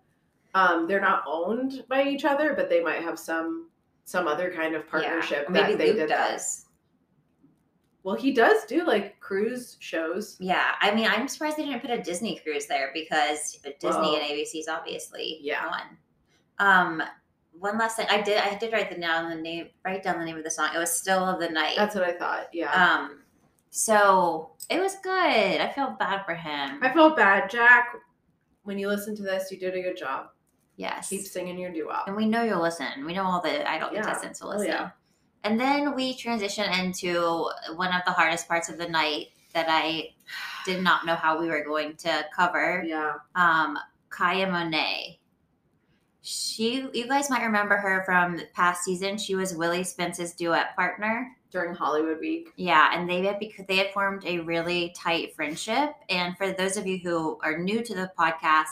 Um, 0.55 0.87
they're 0.87 1.01
not 1.01 1.25
owned 1.27 1.85
by 1.89 2.05
each 2.05 2.25
other, 2.25 2.55
but 2.55 2.69
they 2.71 2.81
might 2.81 3.03
have 3.03 3.19
some 3.19 3.69
some 4.05 4.27
other 4.29 4.53
kind 4.53 4.75
of 4.77 4.89
partnership. 4.89 5.45
yeah, 5.47 5.53
maybe 5.53 5.73
that 5.73 5.79
they 5.79 5.87
luke 5.89 5.97
did 5.99 6.11
that. 6.11 6.41
Well, 8.03 8.17
he 8.17 8.33
does 8.33 8.65
do 8.65 8.85
like 8.87 9.21
cruise 9.21 9.77
shows. 9.81 10.37
yeah 10.41 10.73
i 10.81 10.95
mean 10.95 11.07
i'm 11.07 11.29
surprised 11.29 11.57
they 11.57 11.65
didn't 11.67 11.81
put 11.83 11.91
a 11.91 12.03
disney 12.03 12.41
cruise 12.43 12.67
there 12.67 12.91
because 12.95 13.59
disney 13.79 14.17
and 14.17 14.25
abc's 14.25 14.69
obviously 14.69 15.39
yeah. 15.43 15.67
one 15.69 15.99
um 16.59 17.03
one 17.59 17.77
last 17.79 17.97
thing 17.97 18.07
i 18.11 18.21
did 18.21 18.39
i 18.39 18.55
did 18.57 18.73
write 18.73 18.91
the 18.91 18.99
down 19.01 19.29
the 19.29 19.37
name 19.37 19.69
write 19.85 20.03
down 20.03 20.19
the 20.19 20.25
name 20.25 20.37
of 20.37 20.45
the 20.45 20.51
song 20.51 20.71
it 20.75 20.79
was 20.79 20.91
still 20.91 21.25
of 21.25 21.39
the 21.41 21.49
night 21.49 21.75
That's 21.77 21.95
what 21.95 22.05
I 22.05 22.13
thought. 22.13 22.49
Yeah, 22.53 22.73
um 22.73 23.21
so 23.71 24.51
it 24.69 24.81
was 24.81 24.97
good 25.03 25.61
i 25.61 25.71
feel 25.75 25.95
bad 25.99 26.25
for 26.25 26.35
him 26.35 26.83
I 26.83 26.93
felt 26.93 27.17
bad, 27.17 27.51
Jack. 27.51 27.95
When 28.65 28.79
you 28.79 28.89
listen 28.89 29.17
to 29.17 29.23
this, 29.23 29.51
you 29.51 29.59
did 29.59 29.75
a 29.75 29.81
good 29.83 29.97
job. 29.97 30.27
Yes. 30.77 31.09
Keep 31.09 31.23
singing 31.23 31.59
your 31.59 31.73
doo 31.73 31.87
wop. 31.87 32.07
And 32.09 32.15
we 32.17 32.27
know 32.27 32.43
you'll 32.43 32.61
listen. 32.63 33.05
We 33.07 33.15
know 33.15 33.25
all 33.25 33.41
the 33.41 33.69
idol 33.69 33.89
Yeah. 33.93 34.03
contestants 34.03 34.41
will 34.43 34.51
Oh, 34.51 34.57
listen. 34.57 34.67
yeah. 34.69 34.91
And 35.45 35.59
then 35.59 35.95
we 35.95 36.15
transition 36.15 36.71
into 36.73 37.49
one 37.77 37.95
of 37.95 38.03
the 38.05 38.13
hardest 38.13 38.47
parts 38.47 38.69
of 38.69 38.79
the 38.79 38.89
night 38.89 39.29
that 39.55 39.67
I 39.69 40.11
did 40.65 40.83
not 40.83 41.07
know 41.07 41.15
how 41.15 41.41
we 41.41 41.49
were 41.49 41.65
going 41.65 41.97
to 41.97 42.25
cover. 42.35 42.85
Yeah. 42.87 43.15
Um, 43.35 43.79
Kaya 44.11 44.51
Monet. 44.51 45.19
She, 46.23 46.87
you 46.93 47.09
guys 47.09 47.31
might 47.31 47.43
remember 47.43 47.77
her 47.77 48.05
from 48.05 48.37
the 48.37 48.47
past 48.55 48.85
season. 48.85 49.17
She 49.17 49.35
was 49.35 49.55
Willie 49.55 49.85
Spence's 49.85 50.35
duet 50.35 50.77
partner. 50.77 51.37
During 51.51 51.75
Hollywood 51.75 52.21
Week. 52.21 52.53
Yeah, 52.55 52.93
and 52.95 53.11
they 53.11 53.25
had 53.25 53.41
because 53.41 53.67
they 53.67 53.79
had 53.79 53.93
formed 53.93 54.25
a 54.25 54.39
really 54.39 54.95
tight 54.97 55.35
friendship. 55.35 55.95
And 56.09 56.37
for 56.39 56.53
those 56.53 56.77
of 56.77 56.87
you 56.87 56.99
who 56.99 57.41
are 57.43 57.59
new 57.59 57.83
to 57.83 57.93
the 57.93 58.13
podcast 58.17 58.69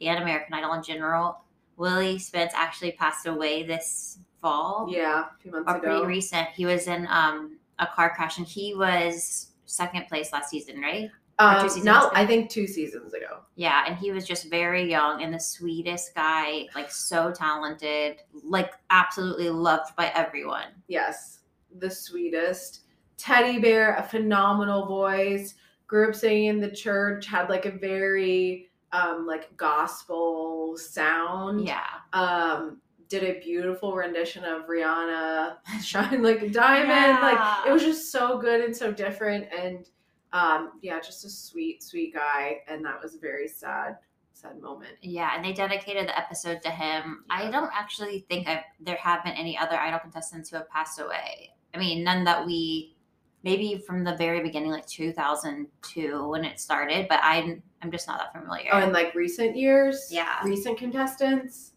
and 0.00 0.22
American 0.22 0.54
Idol 0.54 0.74
in 0.74 0.82
general, 0.84 1.40
Willie 1.76 2.20
Spence 2.20 2.52
actually 2.54 2.92
passed 2.92 3.26
away 3.26 3.64
this 3.64 4.18
fall 4.40 4.88
Yeah. 4.90 5.24
A 5.24 5.42
few 5.42 5.50
months 5.52 5.70
or 5.70 5.78
pretty 5.78 6.04
recent. 6.04 6.48
He 6.48 6.66
was 6.66 6.86
in 6.86 7.06
um, 7.08 7.58
a 7.78 7.86
car 7.86 8.14
crash 8.14 8.38
and 8.38 8.46
he 8.46 8.74
was 8.74 9.48
second 9.66 10.06
place 10.08 10.32
last 10.32 10.50
season, 10.50 10.80
right? 10.80 11.10
Um, 11.40 11.70
no. 11.84 12.10
I 12.12 12.26
think 12.26 12.50
two 12.50 12.66
seasons 12.66 13.14
ago. 13.14 13.38
Yeah, 13.54 13.84
and 13.86 13.96
he 13.96 14.12
was 14.12 14.26
just 14.26 14.50
very 14.50 14.88
young 14.88 15.22
and 15.22 15.32
the 15.32 15.40
sweetest 15.40 16.14
guy, 16.14 16.66
like 16.74 16.90
so 16.90 17.32
talented, 17.32 18.18
like 18.44 18.72
absolutely 18.90 19.48
loved 19.48 19.96
by 19.96 20.12
everyone. 20.14 20.66
Yes. 20.86 21.40
The 21.78 21.90
sweetest. 21.90 22.82
Teddy 23.16 23.58
Bear, 23.58 23.96
a 23.96 24.02
phenomenal 24.02 24.84
voice. 24.84 25.54
Grew 25.86 26.10
up 26.10 26.14
singing 26.14 26.46
in 26.46 26.60
the 26.60 26.70
church, 26.70 27.26
had 27.26 27.48
like 27.48 27.64
a 27.64 27.70
very 27.70 28.68
um 28.92 29.26
like 29.26 29.56
gospel 29.56 30.76
sound. 30.76 31.66
Yeah. 31.66 31.86
Um 32.12 32.82
did 33.10 33.24
a 33.24 33.40
beautiful 33.40 33.94
rendition 33.94 34.44
of 34.44 34.66
Rihanna 34.66 35.56
Shine 35.82 36.22
Like 36.22 36.40
a 36.42 36.48
Diamond. 36.48 37.20
Like 37.20 37.66
it 37.66 37.72
was 37.72 37.82
just 37.82 38.10
so 38.10 38.38
good 38.38 38.64
and 38.64 38.74
so 38.74 38.90
different 38.90 39.46
and 39.52 39.86
um 40.32 40.72
yeah, 40.80 40.98
just 41.00 41.24
a 41.26 41.28
sweet, 41.28 41.82
sweet 41.82 42.14
guy. 42.14 42.62
And 42.68 42.82
that 42.86 43.02
was 43.02 43.16
a 43.16 43.18
very 43.18 43.48
sad, 43.48 43.98
sad 44.32 44.60
moment. 44.62 44.92
Yeah, 45.02 45.32
and 45.34 45.44
they 45.44 45.52
dedicated 45.52 46.06
the 46.06 46.16
episode 46.16 46.62
to 46.62 46.70
him. 46.70 47.24
I 47.28 47.50
don't 47.50 47.70
actually 47.74 48.24
think 48.30 48.48
I've, 48.48 48.62
there 48.78 48.96
have 48.96 49.24
been 49.24 49.34
any 49.34 49.58
other 49.58 49.76
Idol 49.76 49.98
contestants 49.98 50.48
who 50.48 50.56
have 50.56 50.70
passed 50.70 51.00
away. 51.00 51.50
I 51.74 51.78
mean, 51.78 52.04
none 52.04 52.24
that 52.24 52.46
we 52.46 52.94
maybe 53.42 53.82
from 53.84 54.04
the 54.04 54.14
very 54.16 54.40
beginning, 54.40 54.70
like 54.70 54.86
2002 54.86 56.28
when 56.28 56.44
it 56.44 56.60
started, 56.60 57.08
but 57.08 57.18
I'm 57.24 57.60
I'm 57.82 57.90
just 57.90 58.06
not 58.06 58.18
that 58.18 58.38
familiar. 58.38 58.70
Oh, 58.72 58.78
in 58.78 58.92
like 58.92 59.16
recent 59.16 59.56
years? 59.56 60.08
Yeah. 60.12 60.44
Recent 60.44 60.78
contestants? 60.78 61.69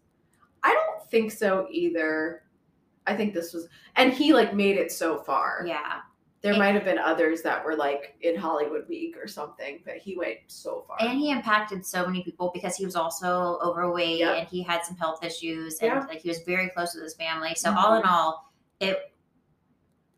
I 0.64 0.72
don't 0.72 1.08
think 1.10 1.30
so 1.30 1.68
either. 1.70 2.42
I 3.06 3.14
think 3.14 3.34
this 3.34 3.52
was 3.52 3.68
and 3.96 4.12
he 4.12 4.32
like 4.32 4.54
made 4.54 4.76
it 4.78 4.90
so 4.90 5.18
far. 5.18 5.62
yeah, 5.66 6.00
There 6.40 6.56
might 6.56 6.74
have 6.74 6.84
been 6.84 6.98
others 6.98 7.42
that 7.42 7.62
were 7.64 7.76
like 7.76 8.16
in 8.22 8.34
Hollywood 8.34 8.88
Week 8.88 9.14
or 9.22 9.28
something, 9.28 9.80
but 9.84 9.98
he 9.98 10.16
went 10.16 10.38
so 10.46 10.84
far. 10.88 10.96
and 11.00 11.18
he 11.18 11.30
impacted 11.30 11.84
so 11.84 12.06
many 12.06 12.22
people 12.24 12.50
because 12.54 12.76
he 12.76 12.84
was 12.86 12.96
also 12.96 13.58
overweight 13.62 14.20
Yep. 14.20 14.36
and 14.38 14.48
he 14.48 14.62
had 14.62 14.84
some 14.86 14.96
health 14.96 15.22
issues 15.22 15.78
and 15.80 16.08
like 16.08 16.20
he 16.22 16.28
was 16.30 16.40
very 16.40 16.70
close 16.70 16.94
with 16.94 17.04
his 17.04 17.14
family. 17.14 17.54
So 17.54 17.74
all 17.76 17.94
in 17.96 18.04
all, 18.04 18.50
it 18.80 19.12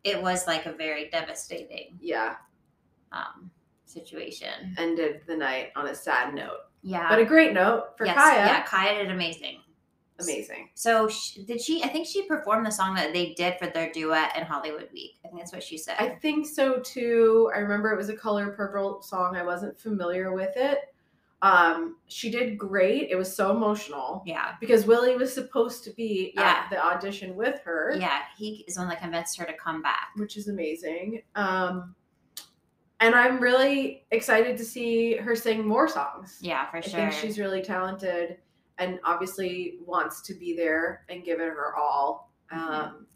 it 0.05 0.21
was 0.21 0.47
like 0.47 0.65
a 0.65 0.71
very 0.71 1.09
devastating 1.09 1.97
yeah, 1.99 2.35
um, 3.11 3.51
situation. 3.83 4.73
ended 4.77 5.21
the 5.27 5.35
night 5.35 5.71
on 5.75 5.87
a 5.87 5.95
sad 5.95 6.33
note. 6.33 6.59
Yeah, 6.83 7.09
But 7.09 7.19
a 7.19 7.25
great 7.25 7.51
note 7.53 7.97
for 7.97 8.05
yes, 8.05 8.15
Kaya. 8.15 8.45
yeah, 8.45 8.63
Kaya 8.63 8.99
did 9.03 9.11
amazing. 9.11 9.59
Amazing. 10.19 10.69
So 10.73 11.07
sh- 11.07 11.35
did 11.45 11.61
she? 11.61 11.83
I 11.83 11.87
think 11.87 12.07
she 12.07 12.23
performed 12.27 12.65
the 12.65 12.71
song 12.71 12.95
that 12.95 13.13
they 13.13 13.33
did 13.33 13.57
for 13.59 13.67
their 13.67 13.91
duet 13.91 14.35
in 14.37 14.43
Hollywood 14.43 14.89
Week. 14.93 15.19
I 15.23 15.27
think 15.27 15.39
that's 15.39 15.53
what 15.53 15.63
she 15.63 15.77
said. 15.77 15.95
I 15.99 16.09
think 16.09 16.47
so 16.47 16.79
too. 16.79 17.51
I 17.55 17.59
remember 17.59 17.91
it 17.91 17.97
was 17.97 18.09
a 18.09 18.15
Color 18.15 18.49
Purple 18.51 19.01
song. 19.01 19.35
I 19.35 19.43
wasn't 19.43 19.79
familiar 19.79 20.33
with 20.33 20.55
it. 20.55 20.79
Um, 21.43 21.97
she 22.07 22.31
did 22.31 22.57
great. 22.57 23.11
It 23.11 23.15
was 23.15 23.33
so 23.35 23.51
emotional 23.55 24.23
yeah, 24.25 24.53
because 24.59 24.87
Willie 24.87 25.15
was 25.15 25.31
supposed 25.31 25.83
to 25.83 25.91
be 25.91 26.33
Yeah. 26.35 26.63
at 26.63 26.69
the 26.71 26.83
audition 26.83 27.35
with 27.35 27.59
her. 27.63 27.95
yeah. 27.99 28.21
He 28.35 28.65
is 28.67 28.73
the 28.73 28.81
one 28.81 28.89
that 28.89 28.99
convinced 28.99 29.37
her 29.37 29.45
to 29.45 29.53
come 29.53 29.83
back. 29.83 30.07
which 30.15 30.35
is 30.35 30.47
amazing. 30.47 31.21
Um, 31.35 31.93
and 32.99 33.13
I'm 33.13 33.39
really 33.39 34.07
excited 34.09 34.57
to 34.57 34.65
see 34.65 35.15
her 35.17 35.35
sing 35.35 35.63
more 35.67 35.87
songs. 35.87 36.39
Yeah, 36.41 36.65
for 36.71 36.81
sure. 36.81 36.99
I 37.01 37.09
think 37.11 37.21
she's 37.21 37.37
really 37.37 37.61
talented 37.61 38.37
and 38.79 38.99
obviously 39.03 39.79
wants 39.85 40.21
to 40.21 40.33
be 40.33 40.55
there 40.55 41.05
and 41.09 41.23
give 41.23 41.39
it 41.39 41.47
her 41.47 41.75
all. 41.75 42.31
Mm-hmm. 42.53 42.73
Um, 42.73 43.07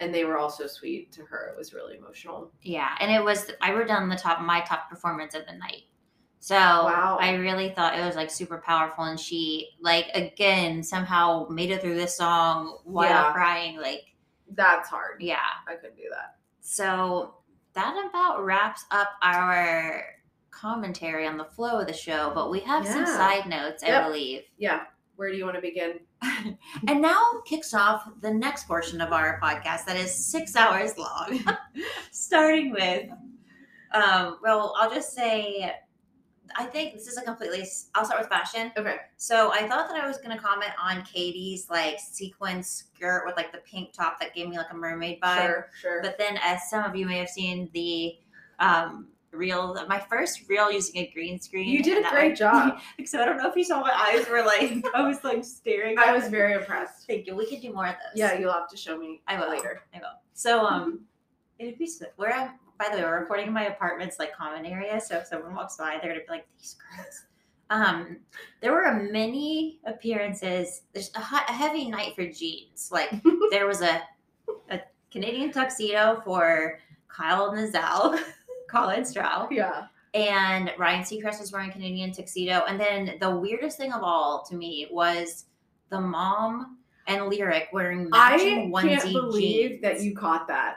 and 0.00 0.14
they 0.14 0.24
were 0.24 0.36
also 0.38 0.66
sweet 0.66 1.10
to 1.12 1.22
her. 1.24 1.48
It 1.48 1.56
was 1.56 1.72
really 1.72 1.96
emotional. 1.96 2.50
yeah, 2.62 2.90
and 3.00 3.10
it 3.10 3.22
was. 3.22 3.50
I 3.62 3.72
wrote 3.72 3.88
down 3.88 4.08
the 4.08 4.16
top 4.16 4.40
my 4.40 4.60
top 4.60 4.88
performance 4.90 5.34
of 5.34 5.46
the 5.46 5.52
night. 5.54 5.82
So 6.38 6.54
Wow. 6.54 7.18
I 7.20 7.34
really 7.34 7.70
thought 7.70 7.98
it 7.98 8.04
was 8.04 8.14
like 8.14 8.30
super 8.30 8.58
powerful, 8.58 9.04
and 9.04 9.18
she 9.18 9.70
like 9.80 10.06
again 10.14 10.82
somehow 10.82 11.46
made 11.50 11.70
it 11.70 11.80
through 11.80 11.94
this 11.96 12.16
song 12.16 12.78
while 12.84 13.08
Yeah. 13.08 13.32
crying. 13.32 13.78
Like 13.80 14.14
That's 14.50 14.88
hard. 14.88 15.20
yeah. 15.22 15.38
I 15.66 15.74
couldn't 15.76 15.96
do 15.96 16.08
that. 16.10 16.36
So 16.60 17.34
that 17.72 17.96
about 18.08 18.44
wraps 18.44 18.84
up 18.90 19.10
our 19.22 20.04
commentary 20.50 21.26
on 21.26 21.36
the 21.36 21.44
flow 21.44 21.80
of 21.80 21.86
the 21.86 21.92
show. 21.92 22.32
But 22.34 22.50
we 22.50 22.60
have 22.60 22.86
some 22.86 23.06
side 23.06 23.46
notes, 23.48 23.82
I 23.82 23.88
Yep. 23.88 24.04
believe. 24.06 24.42
Yeah. 24.56 24.84
Where 25.16 25.30
do 25.30 25.36
you 25.36 25.44
want 25.44 25.56
to 25.56 25.62
begin? 25.62 26.00
and 26.88 27.00
now 27.00 27.22
kicks 27.44 27.74
off 27.74 28.08
the 28.20 28.32
next 28.32 28.66
portion 28.66 29.00
of 29.00 29.12
our 29.12 29.40
podcast 29.42 29.86
that 29.86 29.96
is 29.96 30.14
six 30.14 30.54
hours 30.56 30.96
long, 30.96 31.40
starting 32.10 32.72
with, 32.72 33.08
um, 33.92 34.38
well, 34.42 34.74
I'll 34.78 34.90
just 34.90 35.14
say, 35.14 35.74
I 36.54 36.64
think 36.64 36.94
this 36.94 37.06
is 37.06 37.16
a 37.16 37.22
completely, 37.22 37.66
I'll 37.94 38.04
start 38.04 38.20
with 38.20 38.28
fashion. 38.28 38.72
Okay. 38.76 38.96
So 39.16 39.52
I 39.52 39.66
thought 39.66 39.88
that 39.88 40.02
I 40.02 40.06
was 40.06 40.18
going 40.18 40.36
to 40.36 40.42
comment 40.42 40.72
on 40.82 41.02
Katy's 41.02 41.68
like 41.68 41.98
sequin 41.98 42.62
skirt 42.62 43.24
with 43.26 43.36
like 43.36 43.52
the 43.52 43.58
pink 43.58 43.92
top 43.92 44.20
that 44.20 44.34
gave 44.34 44.48
me 44.48 44.56
like 44.56 44.70
a 44.70 44.76
mermaid 44.76 45.20
vibe. 45.20 45.46
Sure, 45.46 45.70
sure. 45.80 46.02
But 46.02 46.18
then, 46.18 46.38
as 46.42 46.70
some 46.70 46.84
of 46.84 46.94
you 46.94 47.06
may 47.06 47.18
have 47.18 47.28
seen 47.28 47.68
the 47.72 48.16
um, 48.58 49.08
reel, 49.36 49.74
my 49.88 49.98
first 50.00 50.48
reel 50.48 50.70
using 50.72 50.96
a 51.02 51.10
green 51.12 51.38
screen. 51.40 51.68
you 51.68 51.82
did 51.82 52.04
a 52.04 52.10
great 52.10 52.30
was- 52.30 52.38
job. 52.38 52.78
So 53.06 53.20
I 53.20 53.24
don't 53.24 53.36
know 53.36 53.48
if 53.48 53.56
you 53.56 53.64
saw 53.64 53.80
my 53.80 53.92
eyes 53.92 54.28
were 54.28 54.42
like 54.44 54.84
I 54.94 55.02
was 55.06 55.22
like 55.22 55.44
staring. 55.44 55.98
I 55.98 56.12
was 56.12 56.28
very 56.28 56.54
impressed. 56.54 57.06
Thank 57.06 57.26
you. 57.26 57.36
We 57.36 57.46
could 57.48 57.60
do 57.60 57.72
more 57.72 57.86
of 57.86 57.94
those. 57.94 58.18
Yeah, 58.18 58.38
you'll 58.38 58.52
have 58.52 58.68
to 58.70 58.76
show 58.76 58.96
me 58.98 59.20
I 59.28 59.38
will. 59.38 59.50
later. 59.50 59.82
I 59.94 59.98
will. 59.98 60.18
So 60.34 60.64
um, 60.66 61.00
it'd 61.58 61.78
be 61.78 61.86
so- 61.86 62.06
where 62.16 62.32
I'm. 62.32 62.50
By 62.78 62.90
the 62.90 62.96
way, 62.96 63.04
we're 63.04 63.20
recording 63.20 63.46
in 63.46 63.52
my 63.54 63.66
apartment's 63.68 64.18
like 64.18 64.36
common 64.36 64.66
area, 64.66 65.00
so 65.00 65.16
if 65.16 65.26
someone 65.28 65.54
walks 65.54 65.76
by, 65.78 65.98
they're 66.02 66.10
gonna 66.12 66.24
be 66.24 66.30
like 66.30 66.46
these 66.58 66.76
girls. 66.94 67.24
Um, 67.70 68.18
there 68.60 68.72
were 68.72 68.92
many 69.10 69.80
appearances. 69.86 70.82
There's 70.92 71.10
a, 71.14 71.20
hot, 71.20 71.46
a 71.48 71.52
heavy 71.52 71.88
night 71.90 72.14
for 72.14 72.26
jeans. 72.26 72.90
Like 72.92 73.10
there 73.50 73.66
was 73.66 73.80
a 73.80 74.02
a 74.70 74.80
Canadian 75.10 75.52
tuxedo 75.52 76.20
for 76.24 76.78
Kyle 77.08 77.50
Nizal, 77.52 78.18
Colin 78.70 79.02
Stough, 79.04 79.48
Yeah. 79.50 79.86
and 80.14 80.72
Ryan 80.78 81.02
Seacrest 81.02 81.40
was 81.40 81.52
wearing 81.52 81.70
Canadian 81.70 82.12
tuxedo. 82.12 82.64
And 82.68 82.78
then 82.80 83.16
the 83.20 83.30
weirdest 83.36 83.76
thing 83.78 83.92
of 83.92 84.02
all 84.02 84.44
to 84.48 84.56
me 84.56 84.88
was 84.90 85.46
the 85.90 86.00
mom 86.00 86.78
and 87.06 87.26
Lyric 87.28 87.68
wearing 87.72 88.08
I 88.12 88.36
matching 88.36 88.72
onesie 88.72 88.98
can't 89.00 89.12
believe 89.12 89.70
jeans. 89.70 89.82
that 89.82 90.00
you 90.02 90.16
caught 90.16 90.48
that. 90.48 90.76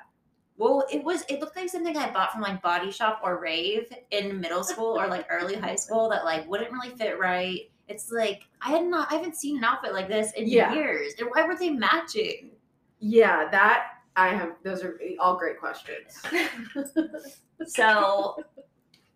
Well, 0.57 0.85
it 0.91 1.03
was. 1.03 1.23
It 1.29 1.39
looked 1.39 1.55
like 1.55 1.69
something 1.69 1.95
I 1.95 2.11
bought 2.11 2.33
from 2.33 2.41
like 2.41 2.61
Body 2.61 2.91
Shop 2.91 3.21
or 3.23 3.39
Rave 3.41 3.87
in 4.11 4.41
middle 4.41 4.63
school 4.63 4.99
or 4.99 5.07
like 5.07 5.25
early 5.31 5.55
high 5.55 5.75
school 5.85 6.09
that 6.09 6.25
like 6.25 6.47
wouldn't 6.49 6.71
really 6.71 6.89
fit 6.97 7.17
right. 7.17 7.61
It's 7.87 8.11
like 8.11 8.41
I 8.61 8.71
had 8.71 8.85
not. 8.85 9.09
I 9.09 9.15
haven't 9.15 9.37
seen 9.37 9.57
an 9.57 9.63
outfit 9.63 9.93
like 9.93 10.09
this 10.09 10.33
in 10.33 10.47
Yeah. 10.47 10.73
years. 10.73 11.13
And 11.17 11.29
why 11.33 11.47
were 11.47 11.55
they 11.57 11.69
matching? 11.69 12.51
Yeah, 12.99 13.47
that 13.51 13.85
I 14.19 14.29
have. 14.29 14.55
Those 14.63 14.83
are 14.83 14.99
all 15.19 15.37
great 15.37 15.59
questions. 15.59 16.21
So 17.65 18.37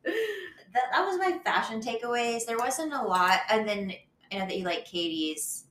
that, 0.04 0.84
that 0.92 1.06
was 1.06 1.18
my 1.18 1.40
fashion 1.46 1.80
takeaways. 1.82 2.46
There 2.46 2.58
wasn't 2.58 2.94
a 2.94 3.02
lot, 3.02 3.40
and 3.50 3.68
then 3.68 3.94
I 4.32 4.38
know 4.40 4.46
that 4.48 4.58
you 4.58 4.66
like 4.66 4.86
Katy's. 4.86 5.66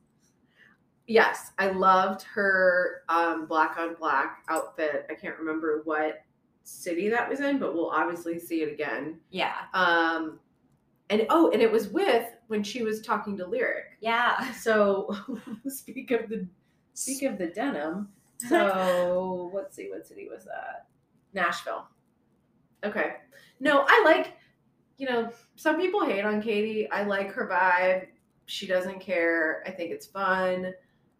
yes, 1.06 1.50
I 1.58 1.68
loved 1.68 2.22
her 2.22 3.02
um, 3.10 3.44
black 3.46 3.76
on 3.78 3.94
black 3.94 4.38
outfit. 4.48 5.06
I 5.10 5.14
can't 5.14 5.38
remember 5.38 5.82
what 5.84 6.22
city 6.62 7.10
that 7.10 7.28
was 7.28 7.40
in, 7.40 7.58
but 7.58 7.74
we'll 7.74 7.90
obviously 7.90 8.38
see 8.38 8.62
it 8.62 8.72
again. 8.72 9.18
Yeah, 9.30 9.52
Um, 9.74 10.38
and 11.10 11.26
oh, 11.28 11.50
and 11.50 11.60
it 11.60 11.70
was 11.70 11.88
with 11.88 12.26
when 12.46 12.62
she 12.62 12.82
was 12.82 13.02
talking 13.02 13.36
to 13.36 13.46
Lyric. 13.46 13.98
yeah. 14.00 14.50
So 14.52 15.14
speak 15.68 16.10
of 16.10 16.30
the 16.30 16.46
speak 16.94 17.22
of 17.24 17.36
the 17.36 17.48
denim. 17.48 18.08
So 18.48 19.50
let's 19.54 19.76
see, 19.76 19.88
what 19.90 20.06
city 20.06 20.28
was 20.30 20.44
that? 20.44 20.86
Nashville. 21.34 21.86
Okay. 22.84 23.14
No, 23.60 23.84
I 23.86 24.02
like, 24.04 24.34
you 24.98 25.08
know, 25.08 25.30
some 25.56 25.80
people 25.80 26.04
hate 26.04 26.24
on 26.24 26.42
Katy. 26.42 26.90
I 26.90 27.04
like 27.04 27.32
her 27.32 27.46
vibe. 27.48 28.06
she 28.46 28.66
doesn't 28.66 29.00
care. 29.00 29.62
I 29.66 29.70
think 29.70 29.92
it's 29.92 30.06
fun. 30.06 30.74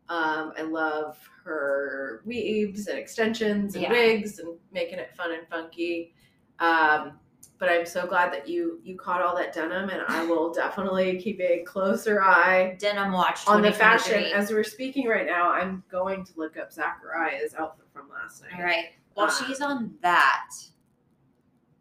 Um, 0.08 0.52
I 0.58 0.62
love 0.62 1.16
her 1.44 2.22
weaves 2.26 2.88
and 2.88 2.98
extensions 2.98 3.74
and 3.74 3.84
Yeah. 3.84 3.90
wigs 3.90 4.38
and 4.40 4.58
making 4.72 4.98
it 4.98 5.14
fun 5.16 5.32
and 5.32 5.46
funky. 5.48 6.14
Um, 6.58 7.18
but 7.62 7.70
I'm 7.70 7.86
so 7.86 8.08
glad 8.08 8.32
that 8.32 8.48
you 8.48 8.80
you 8.82 8.96
caught 8.96 9.22
all 9.22 9.36
that 9.36 9.52
denim, 9.54 9.88
and 9.88 10.02
I 10.08 10.26
will 10.26 10.52
definitely 10.62 11.22
keep 11.22 11.40
a 11.40 11.62
closer 11.62 12.20
eye 12.20 12.74
Denim 12.80 13.12
Watch 13.12 13.46
on 13.46 13.62
the 13.62 13.70
fashion. 13.70 14.24
As 14.34 14.50
we're 14.50 14.64
speaking 14.64 15.06
right 15.06 15.24
now, 15.24 15.52
I'm 15.52 15.84
going 15.88 16.24
to 16.24 16.32
look 16.34 16.56
up 16.56 16.72
Zachariah's 16.72 17.54
outfit 17.54 17.86
from 17.92 18.08
last 18.10 18.42
night. 18.42 18.58
All 18.58 18.64
right. 18.64 18.86
Well, 19.14 19.26
Uh, 19.26 19.30
she's 19.30 19.60
on 19.60 19.94
that. 20.02 20.48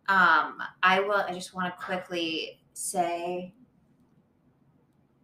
Um, 0.08 0.62
I 0.84 1.00
will. 1.00 1.16
I 1.28 1.34
just 1.34 1.56
want 1.56 1.74
to 1.74 1.84
quickly 1.84 2.60
say, 2.74 3.52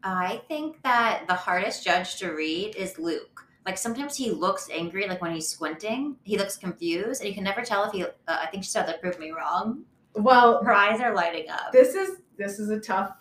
I 0.02 0.42
think 0.48 0.82
that 0.82 1.26
the 1.28 1.36
hardest 1.36 1.86
judge 1.86 2.16
to 2.16 2.32
read 2.32 2.76
is 2.76 2.98
Luke. 2.98 3.46
Like 3.64 3.78
sometimes 3.78 4.16
he 4.18 4.32
looks 4.32 4.72
angry, 4.74 5.08
like 5.08 5.22
when 5.22 5.36
he's 5.36 5.50
squinting, 5.50 6.16
he 6.24 6.36
looks 6.36 6.58
confused, 6.58 7.22
and 7.22 7.30
you 7.30 7.36
can 7.36 7.44
never 7.44 7.62
tell 7.62 7.84
if 7.84 7.92
he. 7.92 8.06
Uh, 8.06 8.10
I 8.28 8.48
think 8.48 8.64
she's 8.64 8.76
about 8.76 8.88
to 8.88 8.98
prove 8.98 9.20
me 9.20 9.30
wrong. 9.30 9.84
Well, 10.18 10.64
Her 10.64 10.74
eyes 10.74 11.00
are 11.02 11.14
lighting 11.14 11.50
up. 11.50 11.72
this 11.72 11.96
is 11.96 12.18
this 12.38 12.60
is 12.60 12.70
a 12.70 12.80
tough 12.80 13.12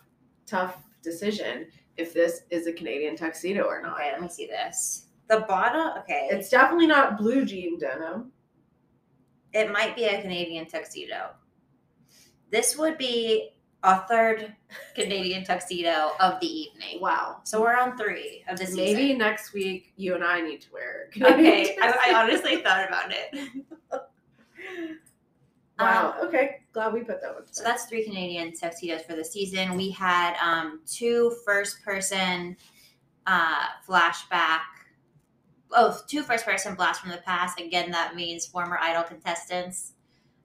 tough 0.45 0.77
decision 1.03 1.67
if 1.97 2.13
this 2.13 2.41
is 2.49 2.67
a 2.67 2.73
Canadian 2.73 3.15
tuxedo 3.15 3.63
or 3.63 3.81
not. 3.81 3.93
Okay, 3.99 4.11
let 4.11 4.21
me 4.21 4.29
see 4.29 4.45
this. 4.47 5.07
The 5.29 5.39
bottom. 5.47 5.97
Okay, 6.03 6.27
It's 6.31 6.49
definitely 6.49 6.87
not 6.87 7.17
blue 7.17 7.43
jean 7.45 7.77
denim. 7.79 8.31
it 9.53 9.71
might 9.71 9.95
be 9.95 10.05
a 10.05 10.21
Canadian 10.21 10.65
tuxedo. 10.67 11.31
This 12.51 12.77
would 12.77 12.97
be 12.97 13.49
a 13.83 14.01
third 14.07 14.55
Canadian 14.95 15.43
tuxedo 15.43 16.11
of 16.19 16.39
the 16.39 16.47
evening. 16.47 16.99
Wow. 17.01 17.41
So 17.43 17.61
we're 17.61 17.75
on 17.75 17.97
three 17.97 18.43
of 18.47 18.57
the 18.57 18.65
season. 18.65 18.83
Maybe 18.83 19.13
next 19.13 19.53
week 19.53 19.93
you 19.97 20.15
and 20.15 20.23
I 20.23 20.41
need 20.41 20.61
to 20.61 20.67
wear. 20.71 21.09
a 21.19 21.33
Okay, 21.33 21.77
I, 21.81 22.11
I 22.11 22.13
honestly 22.23 22.57
thought 22.57 22.87
about 22.87 23.11
it. 23.11 23.49
Wow. 25.79 26.15
okay. 26.23 26.61
Glad 26.73 26.93
we 26.93 27.01
put 27.01 27.21
that 27.21 27.33
one. 27.33 27.43
So 27.51 27.63
that's 27.63 27.85
three 27.85 28.03
Canadian 28.03 28.53
tuxedos 28.53 29.03
for 29.03 29.15
the 29.15 29.23
season. 29.23 29.75
We 29.75 29.91
had 29.91 30.35
um, 30.37 30.81
two 30.87 31.35
first 31.45 31.83
person 31.83 32.57
uh, 33.27 33.65
flashback. 33.87 34.61
Oh, 35.71 35.97
two 36.07 36.23
first 36.23 36.45
person 36.45 36.75
blasts 36.75 37.01
from 37.01 37.11
the 37.11 37.17
past. 37.17 37.59
Again, 37.59 37.91
that 37.91 38.15
means 38.15 38.45
former 38.45 38.79
Idol 38.81 39.03
contestants. 39.03 39.93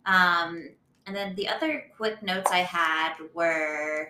Um, 0.04 0.70
and 1.06 1.14
then 1.14 1.34
the 1.34 1.48
other 1.48 1.84
quick 1.96 2.22
notes 2.22 2.50
I 2.50 2.58
had 2.58 3.14
were. 3.34 4.08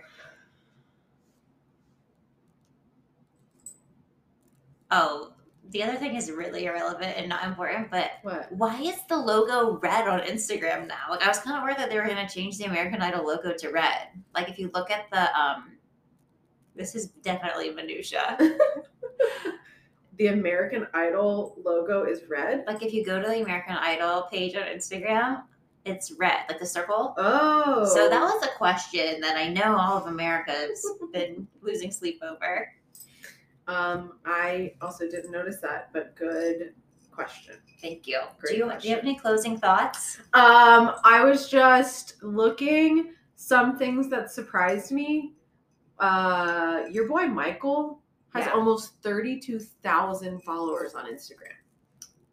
Oh, 4.90 5.31
the 5.72 5.82
other 5.82 5.96
thing 5.96 6.14
is 6.16 6.30
really 6.30 6.66
irrelevant 6.66 7.16
and 7.16 7.28
not 7.28 7.44
important, 7.44 7.90
but 7.90 8.12
what? 8.22 8.52
why 8.52 8.80
is 8.80 8.98
the 9.08 9.16
logo 9.16 9.78
red 9.78 10.06
on 10.06 10.20
Instagram 10.20 10.86
now? 10.86 11.06
Like 11.10 11.22
I 11.22 11.28
was 11.28 11.38
kind 11.38 11.56
of 11.56 11.62
worried 11.62 11.78
that 11.78 11.90
they 11.90 11.98
were 11.98 12.06
going 12.06 12.26
to 12.26 12.32
change 12.32 12.58
the 12.58 12.64
American 12.64 13.00
Idol 13.00 13.26
logo 13.26 13.54
to 13.54 13.68
red. 13.70 14.08
Like 14.34 14.48
if 14.48 14.58
you 14.58 14.70
look 14.74 14.90
at 14.90 15.10
the 15.10 15.34
um 15.38 15.72
this 16.76 16.94
is 16.94 17.08
definitely 17.22 17.70
minutia. 17.70 18.38
The 20.18 20.26
American 20.26 20.86
Idol 20.92 21.56
logo 21.64 22.04
is 22.04 22.28
red. 22.28 22.64
like 22.66 22.82
if 22.82 22.92
you 22.92 23.04
go 23.04 23.20
to 23.20 23.26
the 23.26 23.42
American 23.42 23.76
Idol 23.76 24.28
page 24.30 24.54
on 24.54 24.64
Instagram, 24.64 25.42
it's 25.84 26.12
red, 26.12 26.40
like 26.48 26.60
the 26.60 26.66
circle. 26.66 27.14
Oh. 27.16 27.90
So 27.92 28.08
that 28.08 28.20
was 28.20 28.44
a 28.44 28.56
question 28.56 29.20
that 29.20 29.36
I 29.36 29.48
know 29.48 29.76
all 29.76 29.96
of 29.96 30.06
America's 30.06 30.86
been 31.12 31.48
losing 31.60 31.90
sleep 31.90 32.20
over. 32.22 32.68
Um, 33.68 34.14
I 34.24 34.74
also 34.80 35.08
didn't 35.08 35.30
notice 35.30 35.58
that, 35.62 35.90
but 35.92 36.16
good 36.16 36.74
question. 37.10 37.54
Thank 37.80 38.06
you. 38.06 38.20
Great 38.38 38.52
do 38.52 38.56
you 38.58 38.72
do 38.80 38.88
you 38.88 38.94
have 38.94 39.04
any 39.04 39.16
closing 39.16 39.56
thoughts? 39.58 40.18
Um, 40.34 40.94
I 41.04 41.22
was 41.24 41.48
just 41.48 42.22
looking 42.22 43.14
some 43.36 43.76
things 43.78 44.08
that 44.10 44.30
surprised 44.30 44.92
me. 44.92 45.34
Uh, 45.98 46.82
your 46.90 47.06
boy 47.06 47.26
Michael 47.26 48.00
has 48.34 48.46
Yeah. 48.46 48.52
almost 48.52 48.94
thirty-two 49.02 49.58
thousand 49.58 50.42
followers 50.42 50.94
on 50.94 51.04
Instagram. 51.06 51.54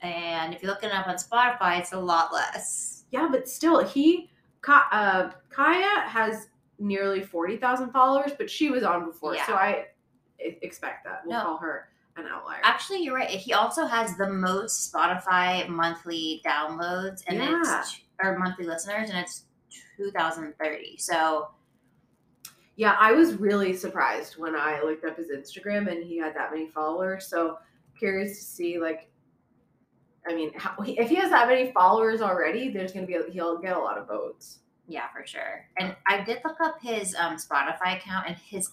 And 0.01 0.53
if 0.53 0.63
you 0.63 0.69
look 0.69 0.83
it 0.83 0.91
up 0.91 1.07
on 1.07 1.15
Spotify, 1.17 1.77
it's 1.79 1.91
a 1.91 1.99
lot 1.99 2.31
less. 2.33 3.03
Yeah, 3.11 3.27
but 3.29 3.47
still, 3.49 3.83
he 3.83 4.31
Ka- 4.61 4.87
uh, 4.91 5.31
Kaya 5.49 6.01
has 6.07 6.47
nearly 6.79 7.21
forty 7.21 7.57
thousand 7.57 7.91
followers, 7.91 8.31
but 8.37 8.49
she 8.49 8.69
was 8.69 8.83
on 8.83 9.05
before, 9.05 9.35
Yeah. 9.35 9.45
so 9.45 9.55
I 9.55 9.87
expect 10.39 11.03
that. 11.05 11.21
We'll 11.25 11.37
No. 11.37 11.43
call 11.43 11.57
her 11.57 11.89
an 12.17 12.25
outlier. 12.27 12.59
Actually, 12.63 13.03
you're 13.03 13.15
right. 13.15 13.29
He 13.29 13.53
also 13.53 13.85
has 13.85 14.17
the 14.17 14.29
most 14.29 14.91
Spotify 14.93 15.67
monthly 15.67 16.41
downloads 16.45 17.23
and 17.27 17.37
Yeah. 17.37 17.79
it's 17.81 18.01
or 18.23 18.37
monthly 18.37 18.65
listeners, 18.65 19.09
and 19.09 19.17
it's 19.19 19.45
2030. 19.97 20.97
So 20.97 21.51
Yeah, 22.75 22.95
I 22.97 23.11
was 23.11 23.35
really 23.35 23.73
surprised 23.75 24.37
when 24.37 24.55
I 24.55 24.81
looked 24.81 25.03
up 25.03 25.17
his 25.17 25.29
Instagram 25.31 25.91
and 25.91 26.01
he 26.01 26.17
had 26.17 26.33
that 26.35 26.49
many 26.51 26.69
followers. 26.69 27.27
So 27.27 27.59
curious 27.97 28.37
to 28.39 28.45
see, 28.45 28.79
like, 28.79 29.11
I 30.25 30.33
mean, 30.33 30.53
how, 30.55 30.75
if 30.87 31.09
he 31.09 31.15
has 31.15 31.29
that 31.31 31.47
many 31.49 31.73
followers 31.73 32.21
already, 32.21 32.69
there's 32.69 32.93
gonna 32.93 33.05
be 33.05 33.15
a, 33.15 33.23
he'll 33.29 33.57
get 33.57 33.75
a 33.75 33.79
lot 33.79 33.97
of 33.97 34.07
votes. 34.07 34.59
yeah, 34.87 35.07
for 35.13 35.25
sure. 35.25 35.67
And 35.77 35.93
I 36.07 36.21
did 36.23 36.39
look 36.45 36.59
up 36.61 36.81
his 36.81 37.13
um, 37.15 37.35
Spotify 37.35 37.97
account, 37.97 38.27
and 38.27 38.35
his 38.37 38.71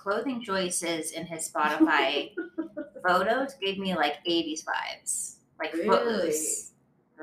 clothing 0.00 0.42
choices 0.42 1.12
in 1.12 1.26
his 1.26 1.50
Spotify 1.50 2.30
photos 3.06 3.54
gave 3.60 3.78
me 3.78 3.94
like 3.94 4.14
80s 4.26 4.64
vibes, 4.64 5.36
like 5.58 5.74
Really? 5.74 5.88
footloose. 5.88 6.70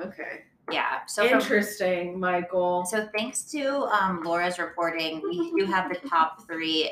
Okay, 0.03 0.43
Yeah. 0.71 0.99
So 1.07 1.28
from, 1.28 1.39
interesting, 1.39 2.19
Michael. 2.19 2.86
So 2.86 3.07
thanks 3.17 3.43
to 3.51 3.86
um, 3.86 4.21
Laura's 4.23 4.59
reporting, 4.59 5.21
we 5.23 5.51
do 5.59 5.65
have 5.65 5.89
the 5.91 6.07
top 6.07 6.45
three 6.47 6.91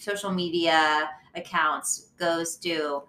social 0.00 0.32
media 0.32 1.08
accounts 1.36 2.08
goes 2.18 2.56
to 2.56 3.02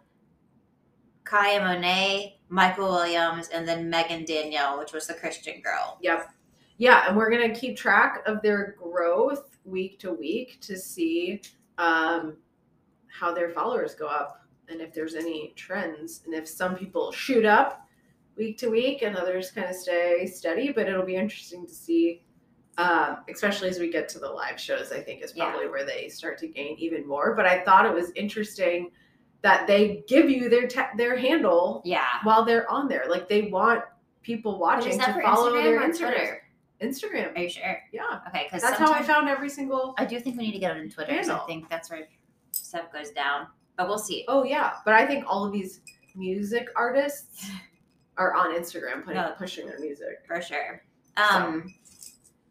Kaya 1.24 1.60
Monet, 1.62 2.40
Michael 2.50 2.90
Williams, 2.90 3.48
and 3.50 3.68
then 3.68 3.90
Megan 3.90 4.26
Danielle, 4.26 4.78
which 4.78 4.94
was 4.94 5.08
the 5.08 5.14
Christian 5.16 5.62
girl. 5.62 5.98
Yep. 6.02 6.30
Yeah, 6.78 7.08
and 7.08 7.18
we're 7.18 7.32
gonna 7.32 7.56
keep 7.56 7.78
track 7.78 8.22
of 8.28 8.42
their 8.44 8.76
growth 8.78 9.58
week 9.66 9.98
to 10.00 10.12
week 10.12 10.60
to 10.62 10.78
see 10.78 11.42
um, 11.82 12.38
how 13.08 13.34
their 13.34 13.50
followers 13.50 13.96
go 13.96 14.08
up 14.08 14.46
and 14.70 14.80
if 14.80 14.94
there's 14.94 15.16
any 15.16 15.52
trends 15.58 16.22
and 16.26 16.34
if 16.34 16.48
some 16.48 16.76
people 16.76 17.12
shoot 17.12 17.44
up 17.44 17.86
week 18.38 18.58
to 18.60 18.70
week 18.70 19.02
and 19.02 19.18
others 19.18 19.52
kind 19.52 19.70
of 19.70 19.76
stay 19.76 20.26
steady. 20.26 20.72
But 20.72 20.88
it'll 20.88 21.06
be 21.06 21.16
interesting 21.18 21.66
to 21.66 21.74
see, 21.74 22.24
um, 22.78 23.18
especially 23.30 23.68
as 23.70 23.80
we 23.80 23.92
get 23.92 24.08
to 24.10 24.20
the 24.20 24.30
live 24.30 24.60
shows. 24.60 24.92
I 24.94 25.02
think 25.02 25.24
is 25.24 25.34
Yeah. 25.36 25.50
probably 25.50 25.68
where 25.68 25.86
they 25.86 26.08
start 26.08 26.38
to 26.40 26.48
gain 26.48 26.78
even 26.78 27.06
more. 27.06 27.36
But 27.36 27.46
I 27.46 27.64
thought 27.66 27.86
it 27.86 27.94
was 27.94 28.12
interesting 28.16 28.92
that 29.42 29.66
they 29.68 30.04
give 30.08 30.30
you 30.30 30.48
their 30.50 30.68
te- 30.68 30.96
their 30.98 31.18
handle 31.18 31.82
Yeah. 31.84 32.06
while 32.24 32.46
they're 32.46 32.70
on 32.72 32.88
there. 32.88 33.06
Like 33.10 33.28
they 33.28 33.44
want 33.50 33.84
people 34.22 34.60
watching 34.60 35.00
to 35.00 35.22
follow 35.24 35.52
Instagram 35.52 35.64
their 35.64 35.82
Instagram. 35.82 36.38
Instagram. 36.84 37.36
Are 37.36 37.42
you 37.42 37.50
sure? 37.50 37.78
Yeah. 37.92 38.20
Okay, 38.28 38.44
because 38.46 38.62
That's 38.62 38.78
how 38.78 38.92
I 38.92 39.02
found 39.04 39.30
every 39.30 39.50
single. 39.50 39.94
I 39.98 40.06
do 40.06 40.20
think 40.20 40.38
we 40.38 40.44
need 40.46 40.54
to 40.54 40.60
get 40.60 40.72
on 40.72 40.90
Twitter. 40.90 41.16
'cause 41.16 41.30
I 41.30 41.32
Handle. 41.34 41.48
think 41.48 41.70
that's 41.70 41.90
where 41.90 42.08
stuff 42.52 42.92
goes 42.92 43.12
down. 43.12 43.48
But 43.78 43.88
we'll 43.88 43.98
see. 44.00 44.26
Oh 44.28 44.44
yeah, 44.44 44.74
but 44.86 44.94
I 44.94 45.06
think 45.06 45.26
all 45.28 45.46
of 45.46 45.52
these 45.54 45.82
music 46.16 46.68
artists 46.76 47.50
are 48.18 48.34
on 48.36 48.54
Instagram 48.54 49.04
putting, 49.04 49.22
No. 49.22 49.34
pushing 49.38 49.68
their 49.68 49.80
music. 49.80 50.24
For 50.28 50.42
sure. 50.42 50.84
Um, 51.18 51.74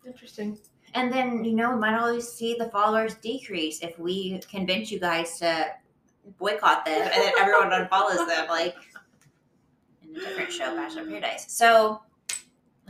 Interesting. 0.06 0.58
And 0.94 1.12
then, 1.12 1.44
you 1.44 1.52
know, 1.54 1.70
we 1.74 1.76
might 1.78 1.96
always 1.96 2.26
see 2.26 2.56
the 2.58 2.68
followers 2.70 3.14
decrease 3.16 3.80
if 3.82 3.96
we 3.98 4.38
convince 4.50 4.90
you 4.90 4.98
guys 4.98 5.38
to 5.38 5.72
boycott 6.38 6.84
them 6.84 7.02
and 7.02 7.12
then 7.22 7.32
everyone 7.38 7.70
unfollows 7.70 8.26
them, 8.26 8.48
like 8.48 8.74
in 10.02 10.16
a 10.16 10.20
different 10.20 10.50
show, 10.50 10.74
Bachelor 10.74 11.06
Paradise. 11.06 11.46
So, 11.52 12.02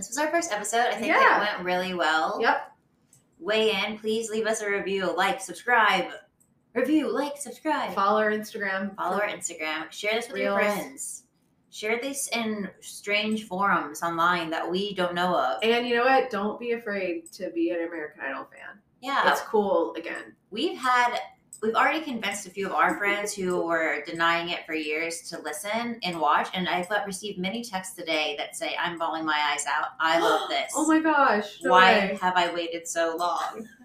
this 0.00 0.08
was 0.08 0.18
our 0.18 0.30
first 0.30 0.52
episode. 0.52 0.86
I 0.88 0.94
think 0.94 1.06
Yeah. 1.06 1.36
it 1.36 1.40
went 1.52 1.64
really 1.64 1.94
well. 1.94 2.38
Yep. 2.40 2.72
Weigh 3.38 3.70
in. 3.72 3.98
Please 3.98 4.30
leave 4.30 4.46
us 4.46 4.60
a 4.62 4.70
review, 4.70 5.14
like, 5.16 5.40
subscribe. 5.40 6.06
Review, 6.74 7.12
like, 7.12 7.36
subscribe. 7.36 7.92
Follow 7.94 8.20
our 8.20 8.30
Instagram. 8.30 8.94
Follow 8.96 9.16
our 9.16 9.28
Instagram. 9.28 9.90
Share 9.90 10.12
this 10.14 10.28
with 10.28 10.40
your 10.42 10.54
friends. 10.58 11.24
Share 11.70 12.00
this 12.00 12.28
in 12.28 12.68
strange 12.80 13.46
forums 13.46 14.02
online 14.02 14.50
that 14.50 14.68
we 14.68 14.94
don't 14.94 15.14
know 15.14 15.34
of. 15.36 15.58
And 15.62 15.86
you 15.86 15.96
know 15.96 16.04
what? 16.04 16.30
Don't 16.30 16.58
be 16.58 16.72
afraid 16.72 17.30
to 17.32 17.50
be 17.50 17.70
an 17.70 17.86
American 17.86 18.20
Idol 18.22 18.44
fan. 18.52 18.78
Yeah. 19.00 19.30
It's 19.30 19.40
cool 19.42 19.94
again. 19.94 20.34
we've 20.50 20.76
had 20.76 21.16
we've 21.62 21.74
already 21.74 22.00
convinced 22.00 22.46
a 22.46 22.50
few 22.50 22.66
of 22.66 22.72
our 22.72 22.96
friends 22.96 23.34
who 23.34 23.62
were 23.64 24.02
denying 24.06 24.48
it 24.50 24.64
for 24.66 24.74
years 24.74 25.28
to 25.28 25.40
listen 25.42 25.98
and 26.02 26.18
watch 26.18 26.48
and 26.54 26.68
i've 26.68 26.88
received 27.06 27.38
many 27.38 27.62
texts 27.62 27.94
today 27.94 28.34
that 28.38 28.56
say 28.56 28.74
i'm 28.80 28.98
bawling 28.98 29.24
my 29.24 29.50
eyes 29.52 29.64
out 29.66 29.88
i 30.00 30.18
love 30.18 30.48
this 30.48 30.72
Oh 30.74 30.86
my 30.86 31.00
gosh. 31.00 31.58
No 31.62 31.70
why 31.70 31.92
way. 31.92 32.18
have 32.20 32.34
i 32.36 32.52
waited 32.52 32.86
so 32.86 33.16
long 33.18 33.66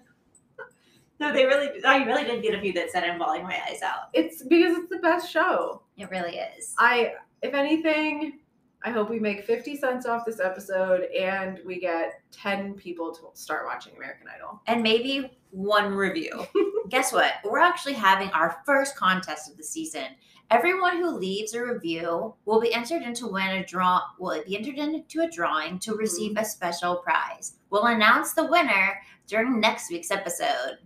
No, 1.18 1.32
they 1.32 1.46
really. 1.46 1.82
I 1.82 2.04
really 2.04 2.24
did 2.24 2.42
get 2.42 2.54
a 2.54 2.60
few 2.60 2.74
that 2.74 2.90
said 2.90 3.02
I'm 3.02 3.18
bawling 3.18 3.42
my 3.42 3.58
eyes 3.66 3.80
out. 3.82 4.10
It's 4.12 4.42
because 4.42 4.76
it's 4.76 4.90
the 4.90 4.98
best 4.98 5.30
show. 5.30 5.80
It 5.96 6.10
really 6.10 6.36
is. 6.36 6.74
I, 6.78 7.14
if 7.40 7.54
anything, 7.54 8.40
I 8.84 8.90
hope 8.90 9.10
we 9.10 9.18
make 9.18 9.44
50 9.44 9.76
cents 9.76 10.06
off 10.06 10.24
this 10.24 10.38
episode 10.38 11.04
and 11.18 11.60
we 11.66 11.80
get 11.80 12.20
10 12.30 12.74
people 12.74 13.12
to 13.14 13.20
start 13.32 13.66
watching 13.66 13.96
American 13.96 14.28
Idol. 14.32 14.60
and 14.66 14.82
maybe 14.82 15.38
one 15.50 15.92
review. 15.92 16.46
Guess 16.88 17.12
what? 17.12 17.32
We're 17.44 17.58
actually 17.58 17.94
having 17.94 18.30
our 18.30 18.62
first 18.64 18.94
contest 18.96 19.50
of 19.50 19.56
the 19.56 19.64
season. 19.64 20.04
Everyone 20.50 20.98
who 20.98 21.10
leaves 21.10 21.54
a 21.54 21.64
review 21.64 22.34
will 22.44 22.60
be 22.60 22.72
entered 22.72 23.02
into 23.02 23.26
win 23.26 23.48
a 23.48 23.66
draw. 23.66 24.02
Will 24.20 24.44
be 24.46 24.56
entered 24.56 24.78
into 24.78 25.22
a 25.22 25.28
drawing 25.30 25.80
to 25.80 25.90
mm-hmm. 25.90 25.98
receive 25.98 26.36
a 26.36 26.44
special 26.44 26.96
prize. 26.96 27.54
We'll 27.70 27.86
announce 27.86 28.34
the 28.34 28.46
winner 28.46 29.00
during 29.26 29.58
next 29.58 29.90
week's 29.90 30.12
episode. 30.12 30.78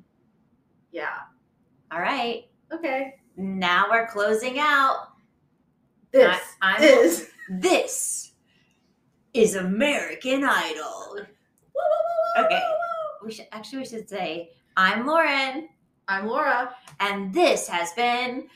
Yeah. 0.92 1.18
All 1.92 2.00
right. 2.00 2.44
Okay. 2.72 3.16
Now 3.36 3.86
we're 3.90 4.06
closing 4.06 4.58
out. 4.58 5.08
This 6.12 6.40
I- 6.62 6.76
I'm- 6.76 6.82
is. 6.82 7.28
This 7.52 8.30
is 9.34 9.56
American 9.56 10.44
Idol. 10.44 11.16
Okay. 12.38 12.62
We 13.24 13.32
should 13.32 13.48
actually 13.50 13.80
we 13.80 13.86
should 13.86 14.08
say 14.08 14.52
I'm 14.76 15.04
Lauren. 15.04 15.68
I'm 16.06 16.28
Laura. 16.28 16.72
And 17.00 17.34
this 17.34 17.66
has 17.66 17.92
been 17.94 18.46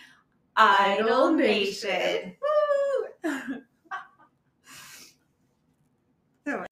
Idol, 0.56 1.08
Idol 1.08 1.32
Nation. 1.32 2.36
Nation. 3.24 3.64
Woo! 6.46 6.64